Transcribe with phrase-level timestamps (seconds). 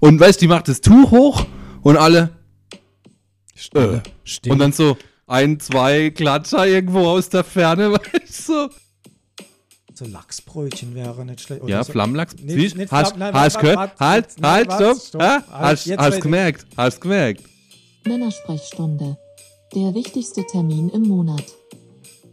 [0.00, 1.44] Und weißt, die macht das Tuch hoch
[1.82, 2.30] und alle.
[3.74, 4.00] Äh.
[4.24, 4.52] Stimmt.
[4.52, 8.68] Und dann so ein, zwei Klatscher irgendwo aus der Ferne, weißt du?
[9.94, 11.62] so Lachsbrötchen wäre nicht schlecht.
[11.62, 11.92] Oder Ja, so.
[11.92, 12.34] Flammlachs.
[12.36, 13.98] Nicht- Siehst, nicht hast, warte, gehört?
[13.98, 15.00] Halt, halt, warte, stopp.
[15.02, 15.22] stopp.
[15.22, 15.42] Ja?
[15.50, 16.20] Halt, Hast, ich.
[16.22, 17.42] gemerkt, hast gemerkt.
[18.04, 19.16] Männersprechstunde.
[19.74, 21.44] Der wichtigste Termin im Monat.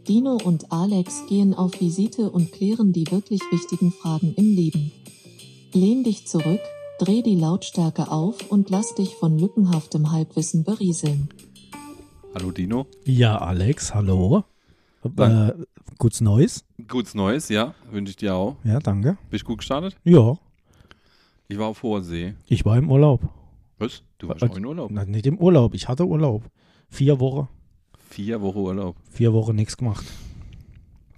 [0.06, 4.92] Dino und Alex gehen auf Visite und klären die wirklich wichtigen Fragen im Leben.
[5.72, 6.60] Lehn dich zurück,
[6.98, 11.28] dreh die Lautstärke auf und lass dich von lückenhaftem Halbwissen berieseln.
[12.34, 12.86] Hallo Dino.
[13.04, 14.44] Ja, Alex, hallo.
[15.18, 15.52] Äh,
[15.98, 16.64] gutes Neues.
[16.88, 17.74] Gutes Neues, ja.
[17.90, 18.56] Wünsche ich dir auch.
[18.64, 19.18] Ja, danke.
[19.30, 19.96] Bist du gut gestartet?
[20.04, 20.36] Ja,
[21.48, 22.34] Ich war auf hoher See.
[22.48, 23.20] ich war im Urlaub.
[23.78, 24.02] Was?
[24.18, 24.90] Du warst auch in Urlaub?
[24.92, 26.42] Na, nicht im Urlaub, ich hatte Urlaub.
[26.88, 27.48] Vier Wochen.
[28.08, 28.96] Vier Wochen Urlaub.
[29.10, 30.04] Vier Wochen nichts gemacht.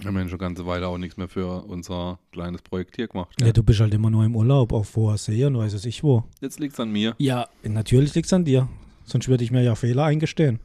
[0.06, 3.34] Wir haben ja schon ganze Weile auch nichts mehr für unser kleines Projekt hier gemacht.
[3.41, 3.55] Ja, Gell?
[3.55, 6.23] du bist halt immer nur im Urlaub, auf hoher See und weiß es ich wo.
[6.40, 7.16] Jetzt liegt's an mir.
[7.18, 8.68] Ja, natürlich liegt's an dir.
[9.04, 10.60] Sonst würde ich mir ja Fehler eingestehen.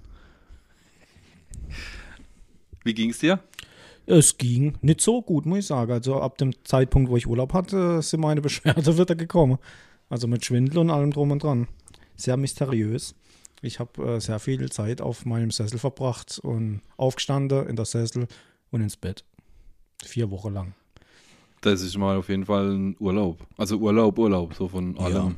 [2.83, 3.39] Wie ging's dir?
[4.05, 5.91] Es ging nicht so gut, muss ich sagen.
[5.91, 9.57] Also ab dem Zeitpunkt, wo ich Urlaub hatte, sind meine Beschwerden wieder gekommen.
[10.07, 11.67] Also mit Schwindel und allem drum und dran.
[12.15, 13.15] Sehr mysteriös.
[13.63, 18.27] Ich habe äh, sehr viel Zeit auf meinem Sessel verbracht und aufgestanden in der Sessel
[18.71, 19.23] und ins Bett.
[20.03, 20.73] Vier Wochen lang.
[21.61, 23.45] Das ist mal auf jeden Fall ein Urlaub.
[23.57, 25.01] Also Urlaub, Urlaub, so von Ja.
[25.01, 25.35] allem.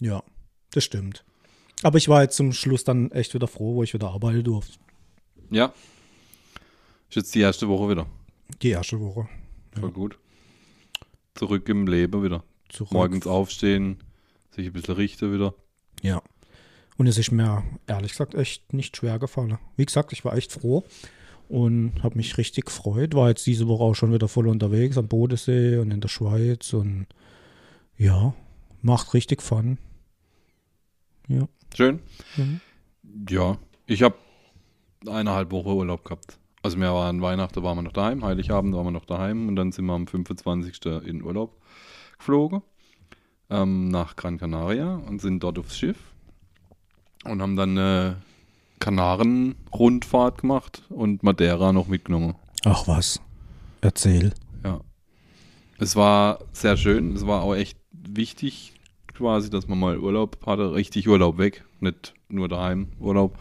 [0.00, 0.22] Ja,
[0.72, 1.24] das stimmt.
[1.82, 4.78] Aber ich war jetzt zum Schluss dann echt wieder froh, wo ich wieder arbeiten durfte.
[5.50, 5.72] Ja.
[7.08, 8.06] Ist jetzt die erste Woche wieder.
[8.62, 9.28] Die erste Woche.
[9.78, 10.18] Voll gut.
[11.34, 12.42] Zurück im Leben wieder.
[12.68, 12.92] Zurück.
[12.92, 14.02] Morgens aufstehen,
[14.50, 15.54] sich ein bisschen richten wieder.
[16.02, 16.22] Ja.
[16.96, 19.58] Und es ist mir ehrlich gesagt echt nicht schwer gefallen.
[19.76, 20.84] Wie gesagt, ich war echt froh
[21.50, 23.14] und habe mich richtig gefreut.
[23.14, 26.72] War jetzt diese Woche auch schon wieder voll unterwegs am Bodensee und in der Schweiz
[26.72, 27.08] und
[27.98, 28.34] ja,
[28.82, 29.78] macht richtig Fun.
[31.26, 31.48] Ja.
[31.74, 31.98] Schön.
[32.36, 32.60] Mhm.
[33.28, 33.58] Ja.
[33.86, 34.14] Ich habe
[35.06, 36.38] eineinhalb Wochen Urlaub gehabt.
[36.62, 39.72] Also wir waren Weihnachten waren wir noch daheim, Heiligabend waren wir noch daheim und dann
[39.72, 40.86] sind wir am 25.
[41.04, 41.60] in Urlaub
[42.18, 42.62] geflogen
[43.48, 45.98] ähm, nach Gran Canaria und sind dort aufs Schiff
[47.24, 48.22] und haben dann eine
[48.80, 52.34] Kanaren-Rundfahrt gemacht und Madeira noch mitgenommen.
[52.64, 53.20] Ach was.
[53.80, 54.32] Erzähl.
[54.64, 54.80] Ja.
[55.78, 57.14] Es war sehr schön.
[57.14, 58.72] Es war auch echt wichtig,
[59.14, 60.74] quasi, dass man mal Urlaub hatte.
[60.74, 61.64] Richtig Urlaub weg.
[61.80, 63.38] Nicht nur daheim Urlaub.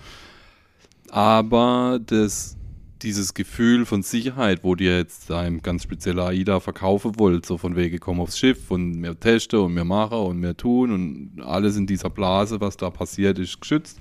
[1.09, 2.57] Aber das,
[3.01, 7.75] dieses Gefühl von Sicherheit, wo dir jetzt ein ganz spezieller AIDA verkaufen wollt, so von
[7.75, 11.75] wegen, komm aufs Schiff und wir testen und wir machen und wir tun und alles
[11.77, 13.99] in dieser Blase, was da passiert, ist geschützt.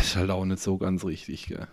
[0.00, 1.66] Ist halt auch nicht so ganz richtig, gell.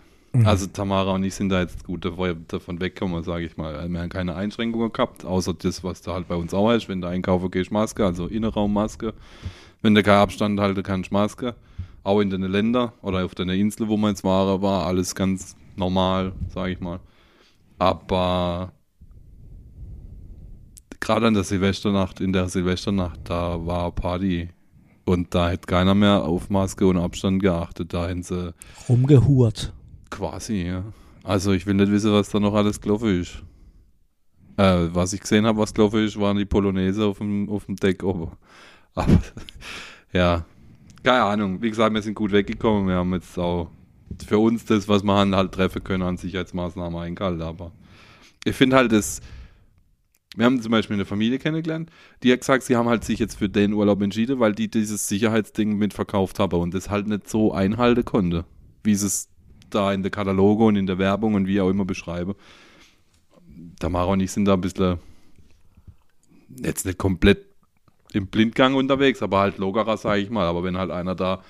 [0.45, 3.87] Also Tamara und ich sind da jetzt gut davon davon weggekommen, sage ich mal.
[3.87, 6.89] Wir haben keine Einschränkungen gehabt, außer das, was da halt bei uns auch ist.
[6.89, 9.13] Wenn du einkaufen gehst, Maske, also Innenraummaske.
[9.83, 11.55] Wenn du keinen Abstand halten kannst, Maske.
[12.03, 15.55] Auch in den Ländern oder auf den Insel, wo wir jetzt waren, war alles ganz
[15.75, 16.99] normal, sage ich mal.
[17.77, 18.73] Aber
[20.99, 24.49] gerade an der Silvesternacht, in der Silvesternacht, da war Party.
[25.05, 27.93] Und da hätte keiner mehr auf Maske und Abstand geachtet.
[27.93, 28.53] Da hätten sie
[28.87, 29.73] Rumgehurt.
[30.09, 30.83] Quasi, ja.
[31.23, 33.41] Also ich will nicht wissen, was da noch alles gelaufen ist.
[34.57, 37.75] Äh, was ich gesehen habe, was gelaufen ist, waren die Polonaise auf dem, auf dem
[37.75, 38.31] Deck oben.
[38.95, 39.19] Aber
[40.13, 40.45] ja,
[41.01, 41.61] keine Ahnung.
[41.61, 42.87] Wie gesagt, wir sind gut weggekommen.
[42.87, 43.69] Wir haben jetzt auch
[44.25, 47.41] für uns das, was wir haben, halt treffen können, an Sicherheitsmaßnahmen eingehalten.
[47.41, 47.71] Aber
[48.45, 49.21] ich finde halt das.
[50.35, 51.91] Wir haben zum Beispiel eine Familie kennengelernt,
[52.23, 55.07] die hat gesagt, sie haben halt sich jetzt für den Urlaub entschieden, weil die dieses
[55.07, 58.45] Sicherheitsding mitverkauft haben und das halt nicht so einhalten konnte,
[58.83, 59.29] wie sie es
[59.69, 62.35] da in der Kataloge und in der Werbung und wie auch immer beschreibe.
[63.79, 64.97] Tamara und ich sind da ein bisschen
[66.63, 67.45] jetzt nicht komplett
[68.13, 70.45] im Blindgang unterwegs, aber halt lockerer, sage ich mal.
[70.45, 71.43] Aber wenn halt einer da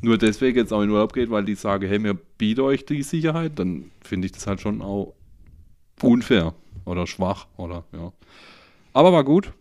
[0.00, 3.02] nur deswegen jetzt auch in Urlaub geht, weil die sagen, hey, wir bieten euch die
[3.02, 5.14] Sicherheit, dann finde ich das halt schon auch
[6.02, 6.54] unfair
[6.86, 8.12] oder schwach oder ja.
[8.94, 9.52] Aber war gut,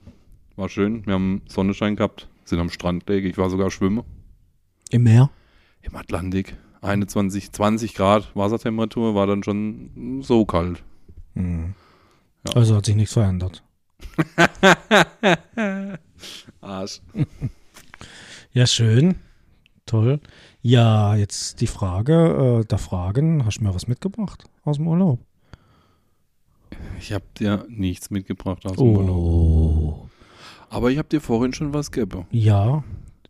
[0.55, 1.05] war schön.
[1.05, 3.27] Wir haben Sonnenschein gehabt, sind am Strand gelegen.
[3.29, 4.03] Ich war sogar schwimmen
[4.91, 5.29] Im Meer?
[5.81, 6.55] im Atlantik.
[6.81, 10.83] 21, 20 Grad Wassertemperatur war dann schon so kalt.
[11.33, 11.73] Mhm.
[12.47, 12.53] Ja.
[12.53, 13.63] Also hat sich nichts verändert.
[16.61, 17.01] Arsch.
[18.51, 19.15] Ja, schön.
[19.85, 20.19] Toll.
[20.61, 23.45] Ja, jetzt die Frage äh, der Fragen.
[23.45, 25.19] Hast du mir was mitgebracht aus dem Urlaub?
[26.99, 29.15] Ich habe dir nichts mitgebracht aus dem Urlaub.
[29.17, 30.09] Oh.
[30.69, 32.25] Aber ich habe dir vorhin schon was gegeben.
[32.31, 32.83] Ja,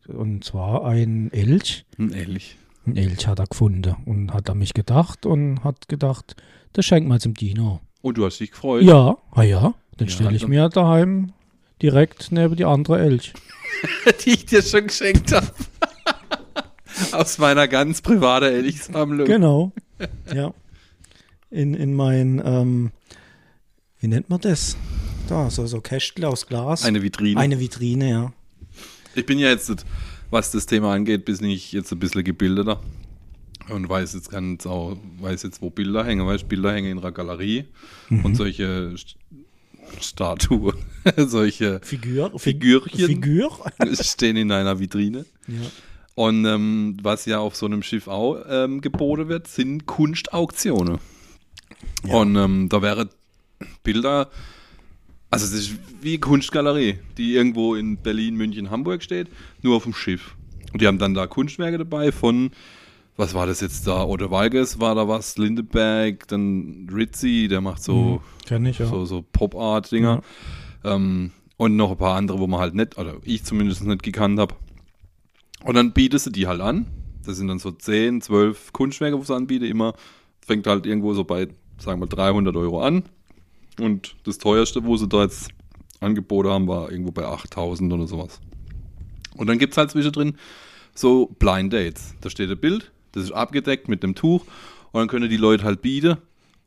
[0.08, 1.86] und zwar ein Elch.
[1.98, 2.58] Hm, ehrlich.
[2.86, 6.36] Ein Elch hat er gefunden und hat an mich gedacht und hat gedacht,
[6.74, 7.82] das schenkt mal zum Dino.
[8.02, 8.84] Und du hast dich gefreut.
[8.84, 11.34] Ja, ah ja, den Ja, stelle ich dann- mir daheim
[11.82, 13.34] direkt neben die andere Elch.
[14.26, 15.48] die ich dir schon geschenkt habe.
[17.12, 19.26] Aus meiner ganz privaten Elchsammlung.
[19.28, 19.72] Genau.
[20.34, 20.54] Ja.
[21.50, 22.92] In, in mein, ähm,
[24.00, 24.78] wie nennt man das?
[25.28, 26.86] Da, so, so Kästle aus Glas.
[26.86, 27.40] Eine Vitrine.
[27.40, 28.34] Eine Vitrine, ja.
[29.16, 29.86] Ich bin ja jetzt,
[30.30, 32.82] was das Thema angeht, bin ich jetzt ein bisschen gebildeter.
[33.70, 36.28] Und weiß jetzt ganz auch, weiß jetzt, wo Bilder hängen.
[36.28, 37.66] Weißt Bilder hängen in einer Galerie
[38.12, 39.16] und solche St-
[40.02, 40.76] Statuen,
[41.18, 43.08] solche Figur, Figürchen.
[43.08, 43.50] Figur.
[44.02, 45.26] stehen in einer Vitrine.
[45.48, 45.56] ja.
[46.14, 51.00] Und ähm, was ja auf so einem Schiff auch ähm, geboten wird, sind Kunstauktionen.
[52.04, 53.10] Und ähm, da wäre
[53.84, 54.30] Bilder,
[55.30, 59.28] also das ist wie Kunstgalerie, die irgendwo in Berlin, München, Hamburg steht,
[59.62, 60.36] nur auf dem Schiff.
[60.72, 62.52] Und die haben dann da Kunstwerke dabei von,
[63.18, 64.04] was war das jetzt da?
[64.04, 68.86] Oder Walges war da was, Lindeberg, dann Ritzi, der macht so, Kenn ich, ja.
[68.86, 70.22] so, so Pop-Art-Dinger.
[70.84, 74.40] Ähm, und noch ein paar andere, wo man halt nicht, oder ich zumindest nicht gekannt
[74.40, 74.56] habe.
[75.64, 76.86] Und dann bietest du die halt an.
[77.26, 79.66] Das sind dann so 10, 12 Kunstwerke, wo sie anbieten.
[79.66, 79.94] Immer
[80.46, 81.48] fängt halt irgendwo so bei,
[81.78, 83.04] sagen wir, 300 Euro an.
[83.80, 85.50] Und das teuerste, wo sie da jetzt
[86.00, 88.40] angeboten haben, war irgendwo bei 8000 oder sowas.
[89.36, 90.36] Und dann gibt es halt zwischendrin
[90.94, 92.16] so Blind Dates.
[92.22, 94.46] Da steht ein Bild, das ist abgedeckt mit einem Tuch.
[94.92, 96.18] Und dann können die Leute halt bieten,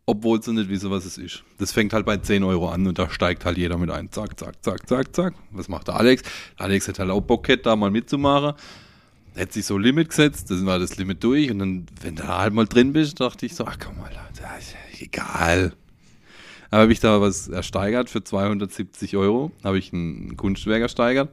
[0.04, 1.44] obwohl sie nicht wissen, was es ist.
[1.58, 4.10] Das fängt halt bei 10 Euro an und da steigt halt jeder mit ein.
[4.10, 5.34] Zack, zack, zack, zack, zack.
[5.50, 6.22] Was macht der Alex?
[6.56, 8.52] Alex hat halt auch Bock gehabt, da mal mitzumachen.
[9.34, 12.38] Hätte sich so Limit gesetzt, dann war das Limit durch und dann, wenn du da
[12.38, 14.28] halt mal drin bist, dachte ich so, ach komm mal, ja
[15.00, 15.72] egal.
[16.70, 21.30] Habe ich da was ersteigert für 270 Euro, habe ich ein Kunstwerk ersteigert.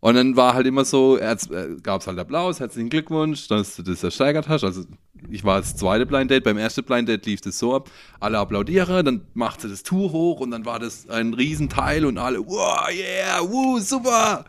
[0.00, 1.36] Und dann war halt immer so, äh,
[1.82, 4.62] gab es halt Applaus, herzlichen Glückwunsch, dass du das ersteigert hast.
[4.62, 4.84] Also
[5.28, 7.90] ich war das zweite Blind Date, beim ersten Blind Date lief das so ab,
[8.20, 12.16] alle applaudieren, dann macht sie das Tuch hoch und dann war das ein Riesenteil und
[12.18, 14.44] alle, wow, yeah, woo, super.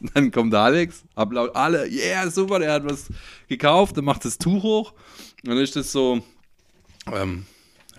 [0.14, 3.08] dann kommt Alex, applaud alle, yeah, super, der hat was
[3.48, 4.92] gekauft, dann macht das Tuch hoch
[5.42, 6.22] und dann ist das so,
[7.12, 7.44] ähm,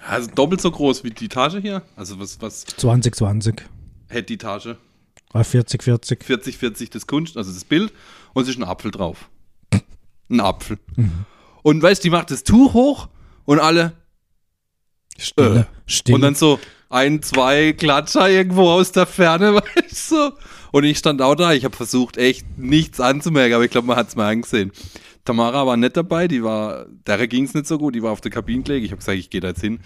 [0.07, 1.81] also doppelt so groß wie die Tasche hier.
[1.95, 3.55] Also was, was 2020.
[4.09, 4.77] hätte die Tasche?
[5.33, 6.23] Ah, 40, 40.
[6.23, 7.91] 40, 40 das Kunst, also das Bild
[8.33, 9.29] und es ist ein Apfel drauf.
[10.29, 10.77] Ein Apfel.
[11.63, 13.09] Und weißt du, die macht das Tuch hoch
[13.45, 13.93] und alle
[15.17, 15.59] Stille.
[15.59, 15.63] Äh.
[15.85, 16.15] Stille.
[16.15, 16.59] und dann so
[16.89, 20.31] ein, zwei Klatscher irgendwo aus der Ferne, weißt du?
[20.71, 23.97] Und ich stand auch da, ich habe versucht echt nichts anzumerken, aber ich glaube, man
[23.97, 24.71] hat es mir angesehen.
[25.25, 28.19] Tamara war nicht dabei, die war, der ging es nicht so gut, die war auf
[28.19, 28.85] der Kabinenkläge.
[28.85, 29.79] Ich habe gesagt, ich gehe da jetzt hin.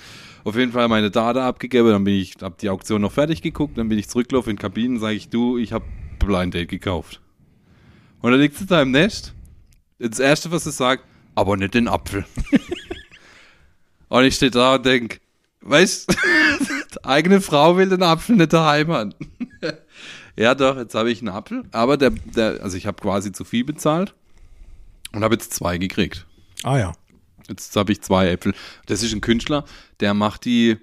[0.43, 3.77] Auf jeden Fall meine Daten abgegeben, dann bin ich, habe die Auktion noch fertig geguckt,
[3.77, 5.85] dann bin ich zurückgelaufen in die Kabinen, sage ich, du, ich habe
[6.17, 7.21] Blind Date gekauft.
[8.21, 9.35] Und dann liegt sie da im Nest.
[9.99, 11.03] Das erste, was sie sagt,
[11.35, 12.25] aber nicht den Apfel.
[14.09, 15.21] und ich stehe da und denk,
[15.61, 16.17] weißt,
[17.03, 19.13] eigene Frau will den Apfel nicht daheim haben.
[20.35, 23.43] ja, doch, jetzt habe ich einen Apfel, aber der, der also ich habe quasi zu
[23.43, 24.15] viel bezahlt
[25.13, 26.25] und habe jetzt zwei gekriegt.
[26.63, 26.93] ah ja.
[27.47, 28.53] Jetzt habe ich zwei Äpfel.
[28.87, 29.63] Das ist ein Künstler,
[30.01, 30.77] der macht die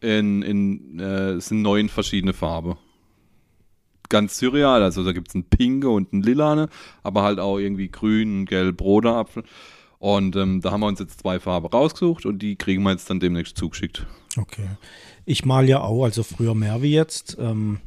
[0.00, 2.76] in, in äh, es sind neun verschiedene Farben.
[4.08, 6.68] Ganz surreal, also da gibt es einen pinke und einen lilane,
[7.02, 9.44] aber halt auch irgendwie grün, gelb, roter Apfel.
[9.98, 13.08] Und ähm, da haben wir uns jetzt zwei Farben rausgesucht und die kriegen wir jetzt
[13.08, 14.04] dann demnächst zugeschickt.
[14.36, 14.68] Okay.
[15.24, 17.36] Ich mal ja auch, also früher mehr wie jetzt.
[17.38, 17.78] Ähm,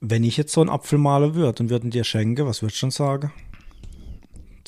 [0.00, 2.80] wenn ich jetzt so einen Apfel malen würde und würden dir schenken, was würdest du
[2.80, 3.32] schon sagen?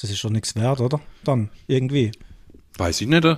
[0.00, 1.00] Das ist schon nichts wert, oder?
[1.24, 2.12] Dann, irgendwie.
[2.78, 3.24] Weiß ich nicht.
[3.24, 3.36] äh?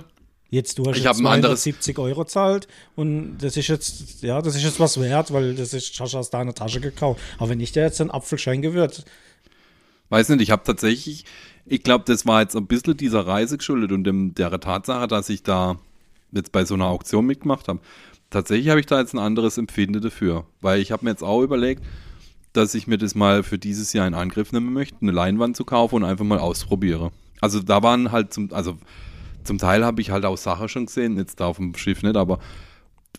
[0.49, 4.21] Jetzt, du hast Ich jetzt hab ein anderes- 270 Euro zahlt und das ist jetzt,
[4.21, 7.19] ja, das ist jetzt was wert, weil das ist, hast du aus deiner Tasche gekauft.
[7.39, 9.03] Aber wenn ich dir jetzt einen Apfel schenken würde,
[10.09, 11.25] Weiß nicht, ich habe tatsächlich,
[11.65, 15.27] ich glaube, das war jetzt ein bisschen dieser Reise geschuldet und dem, der Tatsache, dass
[15.29, 15.79] ich da
[16.31, 17.79] jetzt bei so einer Auktion mitgemacht habe.
[18.29, 21.41] Tatsächlich habe ich da jetzt ein anderes Empfinden dafür, weil ich habe mir jetzt auch
[21.41, 21.83] überlegt,
[22.53, 25.65] dass ich mir das mal für dieses Jahr in Angriff nehmen möchte, eine Leinwand zu
[25.65, 27.11] kaufen und einfach mal ausprobiere.
[27.41, 28.77] Also da waren halt zum, also
[29.43, 32.15] zum Teil habe ich halt auch Sachen schon gesehen, jetzt da auf dem Schiff nicht,
[32.15, 32.39] aber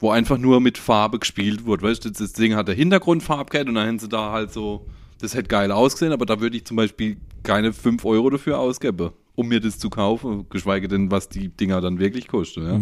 [0.01, 1.83] wo einfach nur mit Farbe gespielt wurde.
[1.83, 4.87] Weißt du, das Ding hat der Hintergrundfarbe gehabt und dann hätten sie da halt so,
[5.21, 9.11] das hätte geil ausgesehen, aber da würde ich zum Beispiel keine 5 Euro dafür ausgeben,
[9.35, 12.67] um mir das zu kaufen, geschweige denn, was die Dinger dann wirklich kosten.
[12.67, 12.81] Ja?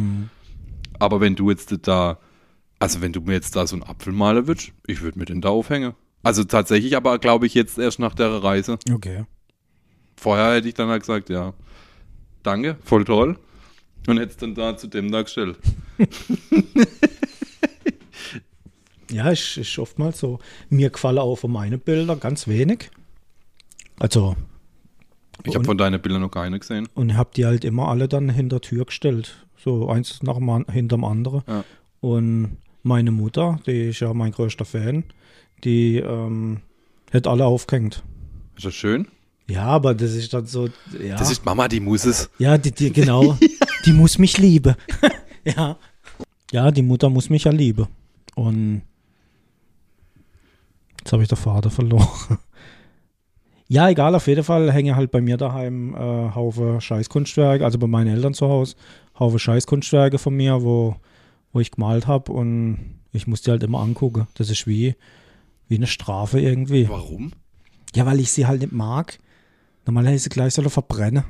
[0.99, 2.19] Aber wenn du jetzt da,
[2.79, 5.41] also wenn du mir jetzt da so einen Apfel malen würdest, ich würde mir den
[5.41, 5.95] da aufhängen.
[6.23, 8.79] Also tatsächlich, aber glaube ich jetzt erst nach der Reise.
[8.93, 9.25] okay.
[10.17, 11.53] Vorher hätte ich dann halt gesagt, ja,
[12.45, 13.39] danke, voll toll.
[14.07, 15.59] Und hätte es dann da zu dem da gestellt.
[19.11, 20.39] Ja, ist, ist oftmals so.
[20.71, 22.91] Mir gefallen auch von meinen Bildern ganz wenig.
[23.99, 24.37] Also,
[25.45, 26.89] Ich habe von deinen Bildern noch keine gesehen.
[26.95, 29.47] und hab die halt immer alle dann hinter Tür gestellt.
[29.59, 31.43] So eins nach dem hinterm anderen.
[31.47, 31.65] Ja.
[32.01, 35.05] Und meine Mutter, die ist ja mein größter Fan,
[35.65, 36.61] die ähm,
[37.11, 38.03] hätte alle aufgehängt.
[38.57, 39.09] Ist das schön?
[39.49, 40.69] Ja, aber das ist dann so,
[41.03, 41.17] ja.
[41.17, 42.31] Das ist Mama, die muss es.
[42.39, 43.37] Ja, die, die, genau.
[43.87, 44.75] die muss mich lieben.
[45.45, 45.77] ja.
[46.53, 47.87] Ja, die Mutter muss mich ja lieben.
[48.35, 48.83] Und
[50.99, 52.39] jetzt habe ich den Vater verloren.
[53.69, 57.87] ja, egal, auf jeden Fall hänge halt bei mir daheim äh, Haufe Scheißkunstwerke, also bei
[57.87, 58.77] meinen Eltern zu Hause,
[59.19, 60.97] Haufe Scheißkunstwerke von mir, wo,
[61.53, 64.29] wo ich gemalt habe und ich muss die halt immer angucken.
[64.35, 64.95] Das ist wie,
[65.73, 66.87] wie eine Strafe irgendwie.
[66.87, 67.33] Warum?
[67.95, 69.19] Ja, weil ich sie halt nicht mag.
[69.87, 71.25] Normalerweise gleich soll verbrennen.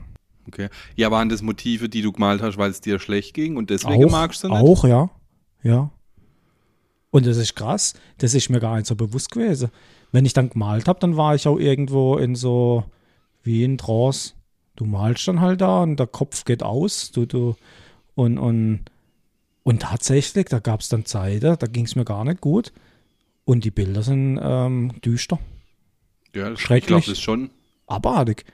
[0.48, 0.68] Okay.
[0.96, 4.04] Ja, waren das Motive, die du gemalt hast, weil es dir schlecht ging und deswegen
[4.04, 4.58] auch, magst du nicht?
[4.58, 5.10] Auch, ja.
[5.62, 5.90] Ja.
[7.12, 7.94] Und das ist krass.
[8.18, 9.70] Das ist mir gar nicht so bewusst gewesen.
[10.10, 12.82] Wenn ich dann gemalt habe, dann war ich auch irgendwo in so,
[13.44, 14.34] wie in Trance.
[14.74, 17.12] Du malst dann halt da und der Kopf geht aus.
[17.12, 17.54] Du, du,
[18.16, 18.80] und, und,
[19.62, 22.72] und tatsächlich, da gab es dann Zeiten, da ging es mir gar nicht gut.
[23.44, 25.38] Und die Bilder sind ähm, düster,
[26.34, 26.86] Ja, das- ich Schrecklich.
[26.86, 27.50] glaube das schon,
[27.86, 28.44] abartig.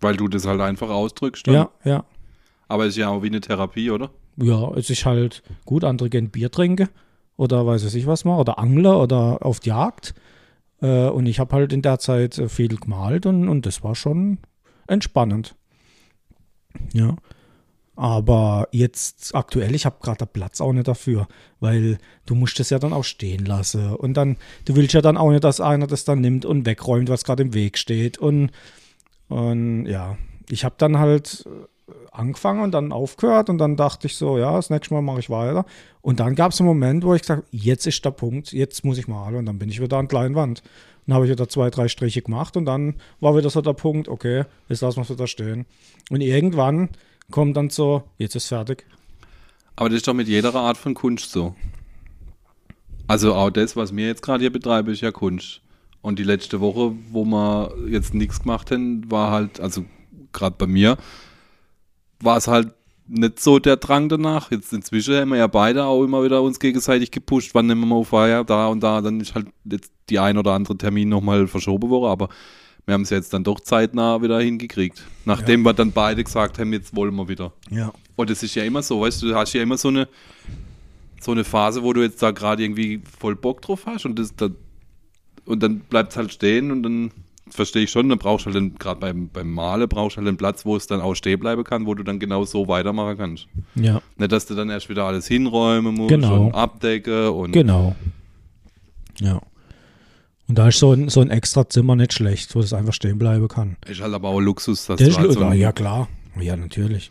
[0.00, 1.46] weil du das halt einfach ausdrückst.
[1.46, 1.54] Dann.
[1.54, 2.04] Ja, ja.
[2.68, 4.10] Aber es ist ja auch wie eine Therapie, oder?
[4.36, 6.88] Ja, es ist halt gut, andere gehen Bier trinken
[7.36, 10.14] oder weiß ich was mal, oder Angler oder auf die Jagd.
[10.82, 13.94] Äh, und ich habe halt in der Zeit äh, viel gemalt und, und das war
[13.94, 14.38] schon
[14.86, 15.54] entspannend.
[16.92, 17.16] Ja.
[17.96, 21.28] Aber jetzt aktuell, ich habe gerade den Platz auch nicht dafür,
[21.60, 23.94] weil du musst es ja dann auch stehen lassen.
[23.94, 27.08] Und dann, du willst ja dann auch nicht, dass einer das dann nimmt und wegräumt,
[27.08, 28.18] was gerade im Weg steht.
[28.18, 28.50] Und,
[29.28, 30.18] und ja,
[30.50, 31.44] ich habe dann halt
[32.10, 35.30] angefangen und dann aufgehört und dann dachte ich so, ja, das nächste Mal mache ich
[35.30, 35.64] weiter.
[36.00, 38.98] Und dann gab es einen Moment, wo ich gesagt jetzt ist der Punkt, jetzt muss
[38.98, 40.62] ich malen und dann bin ich wieder an der Leinwand.
[41.06, 44.08] Dann habe ich wieder zwei, drei Striche gemacht und dann war wieder so der Punkt,
[44.08, 45.66] okay, jetzt lassen wir es wieder stehen.
[46.10, 46.90] Und irgendwann
[47.30, 48.86] kommt dann so, jetzt ist fertig.
[49.76, 51.54] Aber das ist doch mit jeder Art von Kunst so.
[53.06, 55.60] Also auch das, was wir jetzt gerade hier betreiben, ist ja Kunst.
[56.00, 59.84] Und die letzte Woche, wo wir jetzt nichts gemacht haben, war halt, also
[60.32, 60.96] gerade bei mir,
[62.20, 62.72] war es halt
[63.06, 64.50] nicht so der Drang danach.
[64.50, 67.86] Jetzt inzwischen haben wir ja beide auch immer wieder uns gegenseitig gepusht, wann nehmen wir
[67.86, 71.08] mal auf Feier, da und da, dann ist halt jetzt die ein oder andere Termin
[71.08, 72.28] nochmal verschoben worden, aber
[72.86, 75.02] wir haben es jetzt dann doch zeitnah wieder hingekriegt.
[75.24, 77.52] Nachdem wir dann beide gesagt haben, jetzt wollen wir wieder.
[77.70, 77.92] Ja.
[78.16, 80.06] Und das ist ja immer so, weißt du, du hast ja immer so eine,
[81.20, 84.34] so eine Phase, wo du jetzt da gerade irgendwie voll Bock drauf hast und das
[84.36, 84.48] da,
[85.46, 87.10] und dann bleibt es halt stehen und dann
[87.48, 90.36] verstehe ich schon, dann brauchst du halt gerade beim, beim Male brauchst du halt einen
[90.36, 93.46] Platz, wo es dann auch stehen bleiben kann, wo du dann genau so weitermachen kannst.
[93.74, 96.46] Ja, Nicht, dass du dann erst wieder alles hinräumen musst Genau.
[96.46, 97.94] und abdecken und genau.
[99.20, 99.40] Ja.
[100.46, 103.18] Und da ist so ein, so ein extra Zimmer nicht schlecht, wo es einfach stehen
[103.18, 103.76] bleiben kann.
[103.86, 106.08] ist halt aber auch Luxus, dass Das du halt so ja, klar.
[106.38, 107.10] Ja, natürlich.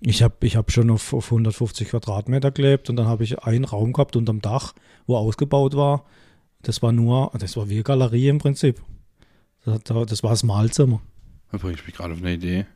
[0.00, 3.64] Ich habe ich hab schon auf, auf 150 Quadratmeter gelebt und dann habe ich einen
[3.64, 4.72] Raum gehabt unterm Dach,
[5.06, 6.04] wo ausgebaut war.
[6.62, 8.80] Das war nur, das war wie eine Galerie im Prinzip.
[9.64, 11.00] Das, das war das Mahlzimmer.
[11.52, 12.66] Da bringst mich gerade auf eine Idee.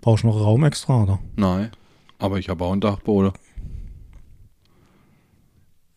[0.00, 1.18] Brauchst du noch Raum extra, oder?
[1.36, 1.70] Nein,
[2.18, 3.32] aber ich habe auch einen Dachboden.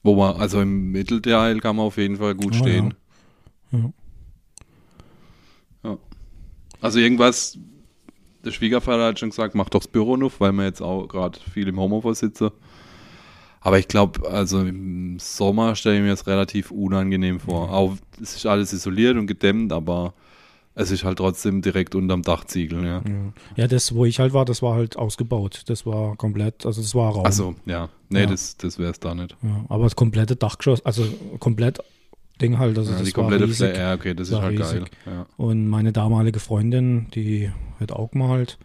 [0.04, 2.94] Wo man, also im Mittelteil kann man auf jeden Fall gut Ah, stehen.
[3.72, 3.80] ja.
[3.80, 3.94] Ja.
[5.84, 5.98] Ja.
[6.82, 7.58] Also irgendwas,
[8.44, 11.40] der Schwiegervater hat schon gesagt, mach doch das Büro noch, weil wir jetzt auch gerade
[11.40, 12.50] viel im Homeoffice sitzen.
[13.64, 17.72] Aber ich glaube, also im Sommer stelle ich mir das relativ unangenehm vor.
[17.72, 20.16] Auch es ist alles isoliert und gedämmt, aber
[20.76, 23.02] es ist halt trotzdem direkt unterm Dachziegel, ja.
[23.06, 23.34] Ja.
[23.56, 25.64] ja, das, wo ich halt war, das war halt ausgebaut.
[25.68, 27.26] Das war komplett, also das war Raum.
[27.26, 27.90] Also, ja.
[28.10, 28.26] Nee, Ja.
[28.28, 29.36] das, das wäre es da nicht.
[29.42, 31.04] Ja, aber das komplette Dachgeschoss, also
[31.40, 31.80] komplett
[32.42, 33.76] Ding halt, also Ja, das die komplette war riesig.
[33.78, 34.86] Ja, okay, das ist halt riesig.
[35.06, 35.26] geil.
[35.38, 38.58] Und meine damalige Freundin, die hat auch gemalt.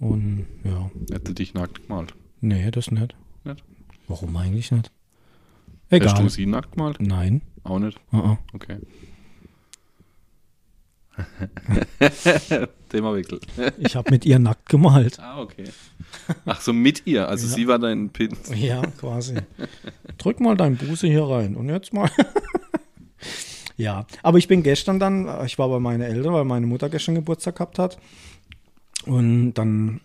[0.00, 2.14] Und ja, Hätte dich nackt gemalt.
[2.40, 3.16] nee, das nicht.
[3.44, 3.64] Nicht?
[4.06, 4.92] Warum eigentlich nicht?
[5.90, 6.22] Hast Egal.
[6.22, 7.00] du sie nackt gemalt?
[7.00, 7.42] Nein.
[7.64, 7.98] Auch nicht?
[8.12, 8.36] Uh -uh.
[8.52, 8.76] Okay.
[12.90, 13.40] Themawechsel.
[13.78, 15.18] Ich habe mit ihr nackt gemalt.
[15.20, 15.64] Ah, okay.
[16.46, 17.28] Ach so, mit ihr.
[17.28, 17.54] Also Ja.
[17.54, 18.36] sie war dein Pin.
[18.54, 19.34] Ja, quasi.
[20.18, 22.10] Drück mal dein Buße hier rein und jetzt mal.
[23.76, 27.14] ja, aber ich bin gestern dann, ich war bei meinen Eltern, weil meine Mutter gestern
[27.14, 27.98] Geburtstag gehabt hat.
[29.06, 30.00] Und dann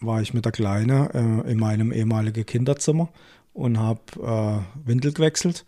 [0.00, 1.10] war ich mit der Kleine
[1.46, 3.08] äh, in meinem ehemaligen Kinderzimmer
[3.52, 5.64] und habe äh, Windel gewechselt.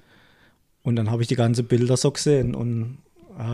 [0.83, 2.99] Und dann habe ich die ganzen Bilder so gesehen und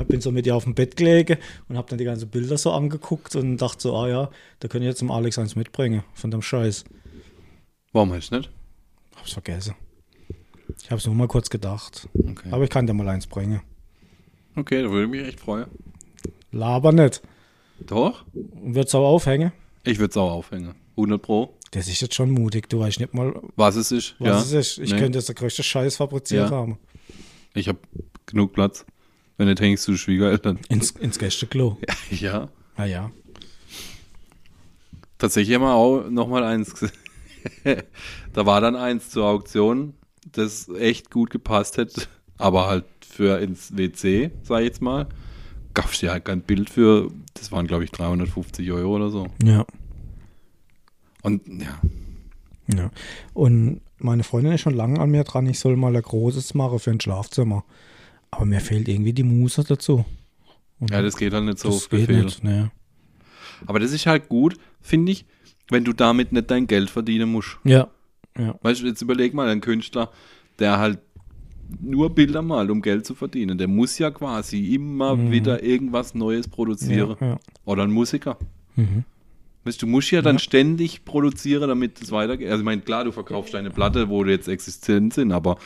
[0.09, 2.71] bin so mit ihr auf dem Bett gelegen und habe dann die ganzen Bilder so
[2.73, 6.31] angeguckt und dachte so, ah ja, da kann ich jetzt zum Alex eins mitbringen von
[6.31, 6.85] dem Scheiß.
[7.93, 8.51] Warum hast du nicht?
[9.17, 9.75] Hab's vergessen.
[10.83, 12.09] Ich hab's nur mal kurz gedacht.
[12.15, 12.49] Okay.
[12.51, 13.61] Aber ich kann dir mal eins bringen.
[14.57, 15.67] okay, da würde ich mich echt freuen.
[16.53, 17.23] Laber nicht.
[17.81, 18.25] Doch?
[18.33, 19.53] Wird's auch aufhängen?
[19.85, 20.75] Ich würde es auch aufhängen.
[20.97, 21.59] 100 Pro.
[21.73, 22.69] Das ist jetzt schon mutig.
[22.69, 24.39] Du weißt nicht mal, Was es ist, was ja.
[24.41, 24.79] es ist.
[24.79, 24.99] Ich Nee.
[25.01, 26.57] könnte jetzt der größte Scheiß fabriziert Ja.
[26.57, 26.79] haben.
[27.55, 27.79] Ich habe
[28.27, 28.85] genug Platz.
[29.43, 30.61] Wenn nicht, hängst du Schwiegereltern.
[30.69, 31.77] Ins, ins Gästeklo.
[32.11, 32.49] Ja.
[32.79, 33.11] Ja, ja.
[35.19, 36.93] Tatsächlich haben wir auch nochmal eins gesehen.
[38.33, 39.95] da war dann eins zur Auktion,
[40.31, 42.03] das echt gut gepasst hätte,
[42.39, 45.09] aber halt für ins WC, sag ich jetzt mal.
[45.75, 49.27] Gab's ja halt kein Bild für, das waren glaube ich 350 Euro oder so.
[49.43, 49.67] Ja.
[51.23, 51.81] Und ja,
[52.73, 52.91] Ja.
[53.35, 56.79] Und meine Freundin ist schon lange an mir dran, ich soll mal ein großes machen
[56.79, 57.65] für ein Schlafzimmer.
[58.33, 60.05] Aber mir fehlt irgendwie die Muße dazu.
[60.81, 62.25] Und ja, das geht halt nicht so das auf geht Befehl.
[62.25, 62.43] nicht.
[62.43, 62.71] Ne.
[63.67, 65.25] Aber das ist halt gut, finde ich,
[65.69, 67.59] wenn du damit nicht dein Geld verdienen musst.
[67.65, 67.89] Ja.
[68.37, 68.59] Ja.
[68.63, 70.11] Weißt du, jetzt überleg mal, ein Künstler,
[70.59, 70.99] der halt
[71.81, 75.31] nur Bilder malt, um Geld zu verdienen, der muss ja quasi immer Mhm.
[75.31, 77.17] wieder irgendwas Neues produzieren.
[77.21, 77.39] Ja, ja.
[77.65, 78.39] Oder ein Musiker.
[78.77, 79.05] Mhm.
[79.65, 80.41] Weißt du, du musst ja dann Ja.
[80.41, 82.49] ständig produzieren, damit es weitergeht.
[82.49, 85.59] Also ich meine, klar, du verkaufst deine Platte, wo du jetzt existent sind, aber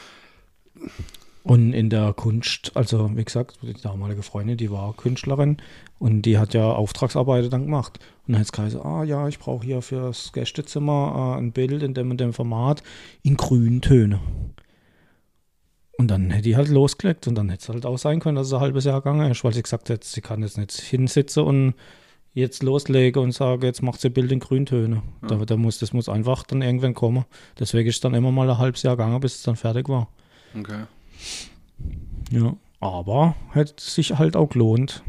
[1.47, 5.59] Und in der Kunst, also wie gesagt, die damalige Freundin, die war Künstlerin
[6.01, 8.01] und die hat ja Auftragsarbeiter dann gemacht.
[8.27, 11.85] Und dann hat es geheißen, ah ja, ich brauche hier fürs Gästezimmer äh, ein Bild
[11.85, 12.83] in dem und dem Format
[13.23, 14.19] in grünen Töne.
[15.97, 18.49] Und dann hätte die halt losgelegt und dann hätte es halt auch sein können, dass
[18.49, 21.45] es ein halbes Jahr gegangen ist, weil sie gesagt hat, sie kann jetzt nicht hinsitzen
[21.45, 21.75] und
[22.35, 25.05] jetzt loslegen und sagen, jetzt macht sie Bild in Grüntöne.
[25.23, 27.25] Da, da muss, das muss einfach dann irgendwann kommen.
[27.61, 30.09] Deswegen ist es dann immer mal ein halbes Jahr gegangen, bis es dann fertig war.
[30.59, 30.87] okay.
[32.31, 35.03] Ja, aber hätte sich halt auch gelohnt.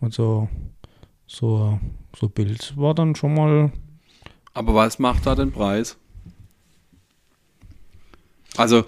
[0.00, 0.48] Also
[1.26, 1.78] so
[2.18, 3.72] so Bild war dann schon mal
[4.54, 5.96] Aber was macht da den Preis?
[8.56, 8.84] Also,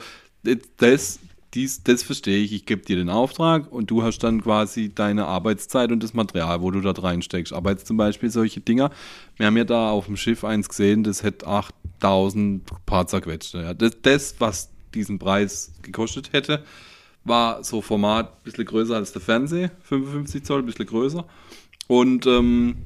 [0.79, 1.21] das,
[1.55, 2.53] dies, das verstehe ich.
[2.53, 6.63] Ich gebe dir den Auftrag und du hast dann quasi deine Arbeitszeit und das Material,
[6.63, 7.53] wo du da reinsteckst.
[7.53, 8.91] Aber jetzt zum Beispiel solche Dinger,
[9.37, 13.55] wir haben ja da auf dem Schiff eins gesehen, das hätte 8000 Paar zerquetscht.
[13.55, 13.75] Ja.
[13.75, 16.65] Das, das, was diesen Preis gekostet hätte,
[17.25, 21.25] war so Format ein bisschen größer als der Fernseher, 55 Zoll, ein bisschen größer.
[21.87, 22.77] Und ähm,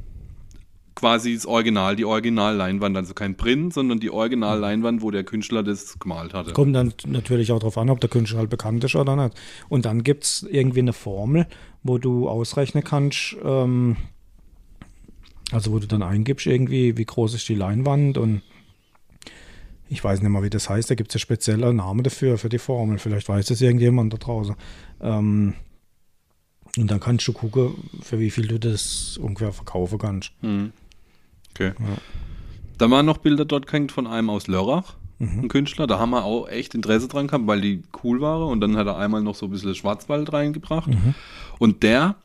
[0.96, 5.98] quasi das Original, die Original-Leinwand, also kein Print, sondern die Original-Leinwand, wo der Künstler das
[5.98, 6.52] gemalt hatte.
[6.52, 9.38] kommt dann natürlich auch darauf an, ob der Künstler halt bekannt ist oder nicht.
[9.68, 11.46] Und dann gibt es irgendwie eine Formel,
[11.82, 13.96] wo du ausrechnen kannst, ähm,
[15.52, 18.42] also wo du dann eingibst irgendwie, wie groß ist die Leinwand und
[19.88, 22.48] ich weiß nicht mal, wie das heißt, da gibt es ja spezielle Namen dafür, für
[22.48, 22.98] die Formel.
[22.98, 24.56] Vielleicht weiß das irgendjemand da draußen.
[25.00, 25.54] Ähm,
[26.76, 30.32] und dann kannst du gucken, für wie viel du das ungefähr verkaufen kannst.
[30.40, 30.72] Hm.
[31.50, 31.72] Okay.
[32.76, 35.86] Da waren noch Bilder dort gehängt von einem aus Lörrach, ein Künstler.
[35.86, 38.42] Da haben wir auch echt Interesse dran gehabt, weil die cool waren.
[38.42, 40.90] Und dann hat er einmal noch so ein bisschen Schwarzwald reingebracht.
[41.58, 42.16] Und der,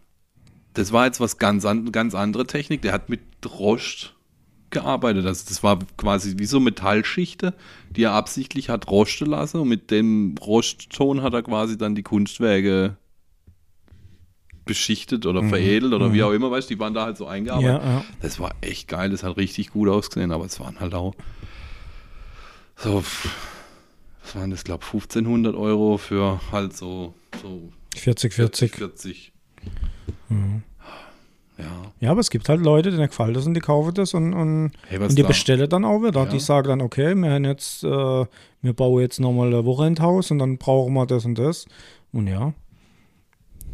[0.73, 4.15] das war jetzt was ganz, an, ganz andere Technik, der hat mit Rost
[4.71, 5.25] gearbeitet.
[5.25, 7.53] Also das war quasi wie so Metallschichte,
[7.89, 9.59] die er absichtlich hat rosten lassen.
[9.59, 12.97] Und mit dem Rostton hat er quasi dann die Kunstwerke
[14.65, 17.83] beschichtet oder veredelt oder wie auch immer, weißt du, die waren da halt so eingearbeitet.
[17.83, 18.05] Ja, ja.
[18.21, 21.15] Das war echt geil, das hat richtig gut ausgesehen, aber es waren halt auch
[22.75, 23.03] so,
[24.23, 28.75] was waren das, glaube 1500 Euro für halt so, so 40, 40.
[28.75, 29.33] 40.
[31.61, 34.33] Ja, Ja, aber es gibt halt Leute, denen gefällt das und die kaufen das und,
[34.33, 36.23] und, Hey, und die da- bestellen dann auch wieder.
[36.23, 36.25] Ja.
[36.25, 38.25] Die sagen dann, okay, wir haben jetzt, äh,
[38.61, 41.65] wir bauen jetzt nochmal ein Wochenendhaus und dann brauchen wir das und das.
[42.11, 42.53] Und ja.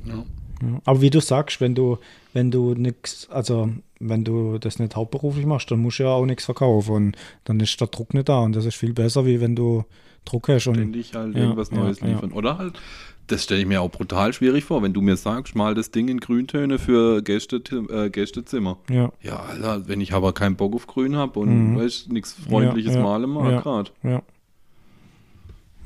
[0.05, 0.13] ja.
[0.61, 0.81] ja.
[0.85, 1.97] Aber wie du sagst, wenn du,
[2.37, 3.69] wenn du nichts, also
[3.99, 7.59] wenn du das nicht hauptberuflich machst, dann musst du ja auch nichts verkaufen und dann
[7.59, 9.85] ist der Druck nicht da und das ist viel besser, wie wenn du
[10.23, 12.07] Druck hast und ständig halt Ja, irgendwas ja, Neues ja.
[12.07, 12.31] liefern.
[12.33, 12.79] Oder halt,
[13.25, 16.09] das stelle ich mir auch brutal schwierig vor, wenn du mir sagst, mal das Ding
[16.09, 17.55] in Grüntöne für Gäste,
[17.89, 18.77] äh, Gästezimmer.
[18.89, 21.77] ja, Ja, Alter, wenn ich aber keinen Bock auf Grün habe und Mhm.
[21.79, 23.61] weißt, nichts freundliches Ja, ja, malen mag ja.
[23.61, 23.91] gerade.
[24.03, 24.21] ja.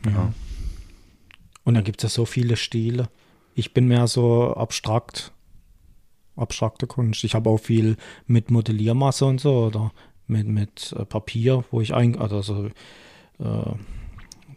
[0.06, 0.34] Ja.
[1.64, 3.08] Und dann gibt es ja so viele Stile.
[3.56, 5.32] Ich bin mehr so abstrakt,
[6.36, 7.24] abstrakte Kunst.
[7.24, 9.92] Ich habe auch viel mit Modelliermasse und so oder
[10.28, 12.66] mit, mit äh, Papier, wo ich ein, also so,
[13.40, 13.74] äh,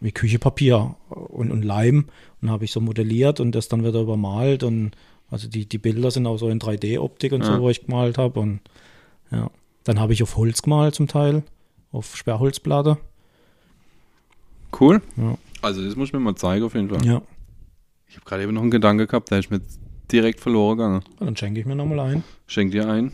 [0.01, 2.05] wie Küchepapier und, und Leim
[2.41, 4.91] und habe ich so modelliert und das dann wieder übermalt und
[5.29, 7.55] also die, die Bilder sind auch so in 3D-Optik und Ja.
[7.55, 8.59] so, wo ich gemalt habe und
[9.31, 9.49] ja.
[9.83, 11.43] Dann habe ich auf Holz gemalt zum Teil,
[11.91, 12.97] auf Sperrholzplatte.
[14.79, 15.01] Cool.
[15.17, 15.37] Ja.
[15.61, 17.05] Also das muss ich mir mal zeigen auf jeden Fall.
[17.05, 17.21] ja.
[18.07, 19.59] Ich habe gerade eben noch einen Gedanke gehabt, der ist mir
[20.11, 21.01] direkt verloren gegangen.
[21.19, 22.23] Dann schenke ich mir nochmal ein.
[22.47, 23.11] Schenk dir ein.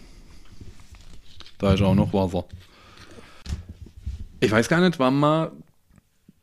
[1.57, 2.45] Da ist auch noch Wasser.
[4.39, 5.51] Ich weiß gar nicht, wann wir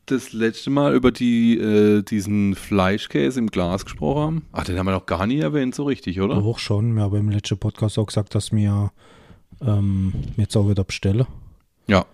[0.05, 4.45] das letzte Mal über die, äh, diesen Fleischkäse im Glas gesprochen haben.
[4.53, 6.37] Ach, den haben wir noch gar nie erwähnt, so richtig, oder?
[6.37, 6.95] Auch schon.
[6.95, 8.91] Wir haben im letzten Podcast auch gesagt, dass wir
[9.61, 11.25] ähm, jetzt auch wieder bestellen.
[11.87, 12.05] Ja.